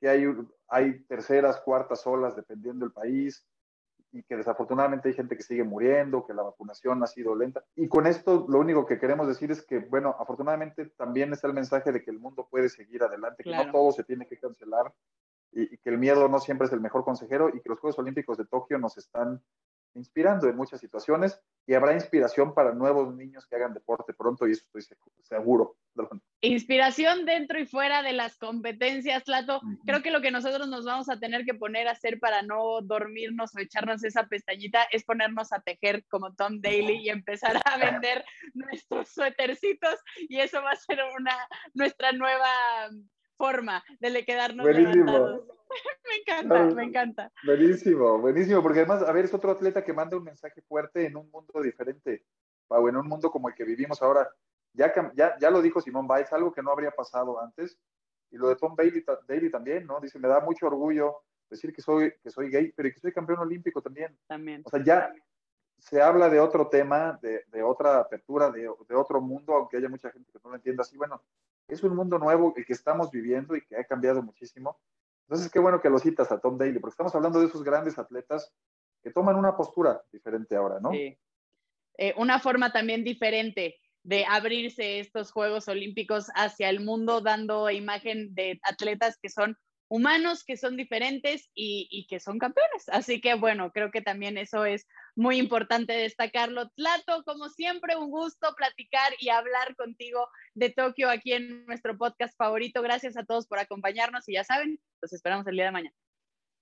que 0.00 0.08
hay, 0.08 0.24
hay 0.68 1.00
terceras, 1.04 1.60
cuartas 1.60 2.06
olas 2.06 2.36
dependiendo 2.36 2.84
del 2.84 2.92
país 2.92 3.44
y 4.12 4.22
que 4.22 4.36
desafortunadamente 4.36 5.08
hay 5.08 5.14
gente 5.14 5.36
que 5.36 5.42
sigue 5.42 5.64
muriendo, 5.64 6.24
que 6.24 6.34
la 6.34 6.42
vacunación 6.42 7.02
ha 7.02 7.06
sido 7.08 7.34
lenta. 7.34 7.64
Y 7.74 7.88
con 7.88 8.06
esto 8.06 8.46
lo 8.48 8.60
único 8.60 8.86
que 8.86 9.00
queremos 9.00 9.26
decir 9.26 9.50
es 9.50 9.64
que, 9.66 9.80
bueno, 9.80 10.14
afortunadamente 10.20 10.86
también 10.96 11.32
está 11.32 11.48
el 11.48 11.54
mensaje 11.54 11.90
de 11.90 12.04
que 12.04 12.12
el 12.12 12.20
mundo 12.20 12.46
puede 12.48 12.68
seguir 12.68 13.02
adelante, 13.02 13.42
que 13.42 13.50
no 13.50 13.72
todo 13.72 13.90
se 13.90 14.04
tiene 14.04 14.26
que 14.26 14.38
cancelar 14.38 14.92
y, 15.50 15.74
y, 15.74 15.78
que 15.78 15.90
el 15.90 15.98
miedo 15.98 16.28
no 16.28 16.38
siempre 16.38 16.68
es 16.68 16.72
el 16.72 16.80
mejor 16.80 17.04
consejero 17.04 17.48
y 17.48 17.60
que 17.60 17.68
los 17.68 17.80
Juegos 17.80 17.98
Olímpicos 17.98 18.38
de 18.38 18.44
Tokio 18.44 18.78
nos 18.78 18.96
están 18.98 19.42
inspirando 19.94 20.48
en 20.48 20.56
muchas 20.56 20.80
situaciones 20.80 21.40
y 21.66 21.74
habrá 21.74 21.92
inspiración 21.92 22.54
para 22.54 22.72
nuevos 22.72 23.14
niños 23.14 23.46
que 23.46 23.56
hagan 23.56 23.74
deporte 23.74 24.12
pronto 24.14 24.46
y 24.46 24.52
eso 24.52 24.64
estoy 24.64 24.96
seguro. 25.22 25.76
Inspiración 26.40 27.24
dentro 27.24 27.58
y 27.60 27.66
fuera 27.66 28.02
de 28.02 28.12
las 28.12 28.36
competencias, 28.36 29.28
Lato. 29.28 29.60
Creo 29.86 30.02
que 30.02 30.10
lo 30.10 30.20
que 30.20 30.30
nosotros 30.30 30.68
nos 30.68 30.84
vamos 30.84 31.08
a 31.08 31.18
tener 31.18 31.44
que 31.44 31.54
poner 31.54 31.86
a 31.86 31.92
hacer 31.92 32.18
para 32.18 32.42
no 32.42 32.80
dormirnos 32.82 33.54
o 33.54 33.60
echarnos 33.60 34.02
esa 34.02 34.26
pestañita 34.26 34.82
es 34.90 35.04
ponernos 35.04 35.52
a 35.52 35.60
tejer 35.60 36.04
como 36.08 36.34
Tom 36.34 36.60
Daly 36.60 37.02
y 37.02 37.10
empezar 37.10 37.60
a 37.64 37.76
vender 37.76 38.24
nuestros 38.54 39.08
suétercitos 39.10 40.00
y 40.28 40.40
eso 40.40 40.62
va 40.62 40.70
a 40.72 40.76
ser 40.76 40.98
una 41.18 41.36
nuestra 41.74 42.12
nueva 42.12 42.48
forma 43.42 43.82
de 43.98 44.24
quedarnos 44.24 44.64
levantados. 44.64 45.42
me 46.08 46.16
encanta, 46.20 46.74
me 46.76 46.84
encanta. 46.84 47.32
Buenísimo, 47.44 48.18
buenísimo, 48.18 48.62
porque 48.62 48.80
además, 48.80 49.02
a 49.02 49.10
ver, 49.10 49.24
es 49.24 49.34
otro 49.34 49.50
atleta 49.50 49.82
que 49.82 49.92
manda 49.92 50.16
un 50.16 50.22
mensaje 50.22 50.62
fuerte 50.62 51.06
en 51.06 51.16
un 51.16 51.28
mundo 51.28 51.60
diferente, 51.60 52.24
Pau, 52.68 52.86
en 52.86 52.96
un 52.96 53.08
mundo 53.08 53.32
como 53.32 53.48
el 53.48 53.54
que 53.56 53.64
vivimos 53.64 54.00
ahora. 54.00 54.30
Ya, 54.74 54.92
ya, 55.16 55.36
ya 55.40 55.50
lo 55.50 55.60
dijo 55.60 55.80
Simón 55.80 56.06
Biles, 56.06 56.32
algo 56.32 56.52
que 56.52 56.62
no 56.62 56.70
habría 56.70 56.92
pasado 56.92 57.42
antes, 57.42 57.76
y 58.30 58.36
lo 58.36 58.48
de 58.48 58.54
Tom 58.54 58.76
Bailey, 58.76 59.04
Daly 59.26 59.50
también, 59.50 59.86
¿no? 59.88 59.98
Dice, 60.00 60.20
me 60.20 60.28
da 60.28 60.38
mucho 60.38 60.66
orgullo 60.66 61.16
decir 61.50 61.74
que 61.74 61.82
soy, 61.82 62.14
que 62.22 62.30
soy 62.30 62.48
gay, 62.48 62.72
pero 62.76 62.90
que 62.94 63.00
soy 63.00 63.12
campeón 63.12 63.40
olímpico 63.40 63.82
también. 63.82 64.16
También. 64.28 64.62
O 64.64 64.70
sea, 64.70 64.82
ya 64.84 65.12
se 65.78 66.00
habla 66.00 66.30
de 66.30 66.38
otro 66.38 66.68
tema, 66.68 67.18
de, 67.20 67.44
de 67.48 67.62
otra 67.62 67.98
apertura, 67.98 68.52
de, 68.52 68.70
de, 68.88 68.94
otro 68.94 69.20
mundo, 69.20 69.54
aunque 69.54 69.78
haya 69.78 69.88
mucha 69.88 70.12
gente 70.12 70.30
que 70.32 70.38
no 70.44 70.50
lo 70.50 70.56
entienda 70.56 70.82
así. 70.82 70.96
Bueno, 70.96 71.20
es 71.72 71.82
un 71.82 71.96
mundo 71.96 72.18
nuevo 72.18 72.52
el 72.56 72.64
que 72.64 72.72
estamos 72.72 73.10
viviendo 73.10 73.56
y 73.56 73.62
que 73.62 73.76
ha 73.76 73.84
cambiado 73.84 74.22
muchísimo. 74.22 74.78
Entonces, 75.22 75.50
qué 75.50 75.58
bueno 75.58 75.80
que 75.80 75.88
lo 75.88 75.98
citas 75.98 76.30
a 76.30 76.40
Tom 76.40 76.58
Daly, 76.58 76.78
porque 76.78 76.92
estamos 76.92 77.14
hablando 77.14 77.40
de 77.40 77.46
esos 77.46 77.62
grandes 77.62 77.98
atletas 77.98 78.52
que 79.02 79.10
toman 79.10 79.36
una 79.36 79.56
postura 79.56 80.02
diferente 80.12 80.54
ahora, 80.54 80.78
¿no? 80.80 80.90
Sí. 80.90 81.18
Eh, 81.98 82.14
una 82.16 82.38
forma 82.38 82.72
también 82.72 83.04
diferente 83.04 83.78
de 84.02 84.24
abrirse 84.24 85.00
estos 85.00 85.30
Juegos 85.30 85.68
Olímpicos 85.68 86.28
hacia 86.34 86.68
el 86.68 86.80
mundo, 86.80 87.20
dando 87.20 87.70
imagen 87.70 88.34
de 88.34 88.60
atletas 88.64 89.18
que 89.20 89.28
son 89.28 89.56
humanos, 89.92 90.42
que 90.42 90.56
son 90.56 90.78
diferentes 90.78 91.50
y, 91.54 91.86
y, 91.90 92.06
que 92.06 92.18
son 92.18 92.38
campeones. 92.38 92.88
Así 92.88 93.20
que 93.20 93.34
bueno, 93.34 93.70
creo 93.72 93.90
que 93.90 94.00
también 94.00 94.38
eso 94.38 94.64
es 94.64 94.88
muy 95.14 95.36
importante 95.36 95.92
destacarlo. 95.92 96.70
Tlato, 96.70 97.22
como 97.26 97.50
siempre, 97.50 97.94
un 97.94 98.10
gusto 98.10 98.54
platicar 98.56 99.12
y 99.18 99.28
hablar 99.28 99.76
contigo 99.76 100.28
de 100.54 100.70
Tokio 100.70 101.10
aquí 101.10 101.34
en 101.34 101.66
nuestro 101.66 101.98
podcast 101.98 102.34
favorito. 102.38 102.80
Gracias 102.80 103.18
a 103.18 103.24
todos 103.24 103.46
por 103.46 103.58
acompañarnos 103.58 104.26
y 104.30 104.32
ya 104.32 104.44
saben, 104.44 104.80
los 105.02 105.12
esperamos 105.12 105.46
el 105.46 105.56
día 105.56 105.66
de 105.66 105.72
mañana. 105.72 105.96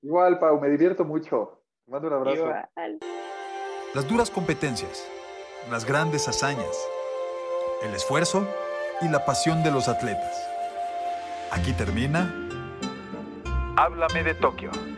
Igual, 0.03 0.41
Pau, 0.41 0.61
me 0.61 0.69
divierto 0.69 1.05
mucho. 1.05 1.63
Te 1.85 1.93
mando 1.93 2.09
un 2.09 2.15
abrazo. 2.15 2.47
Igual. 2.47 2.99
Las 3.95 4.09
duras 4.09 4.29
competencias, 4.29 5.07
las 5.71 5.85
grandes 5.85 6.27
hazañas, 6.27 6.77
el 7.83 7.95
esfuerzo 7.95 8.45
y 9.03 9.09
la 9.09 9.25
pasión 9.25 9.63
de 9.63 9.71
los 9.71 9.87
atletas. 9.87 10.49
Aquí 11.53 11.73
termina 11.73 12.50
Háblame 13.81 14.23
de 14.23 14.35
Tokio. 14.35 14.90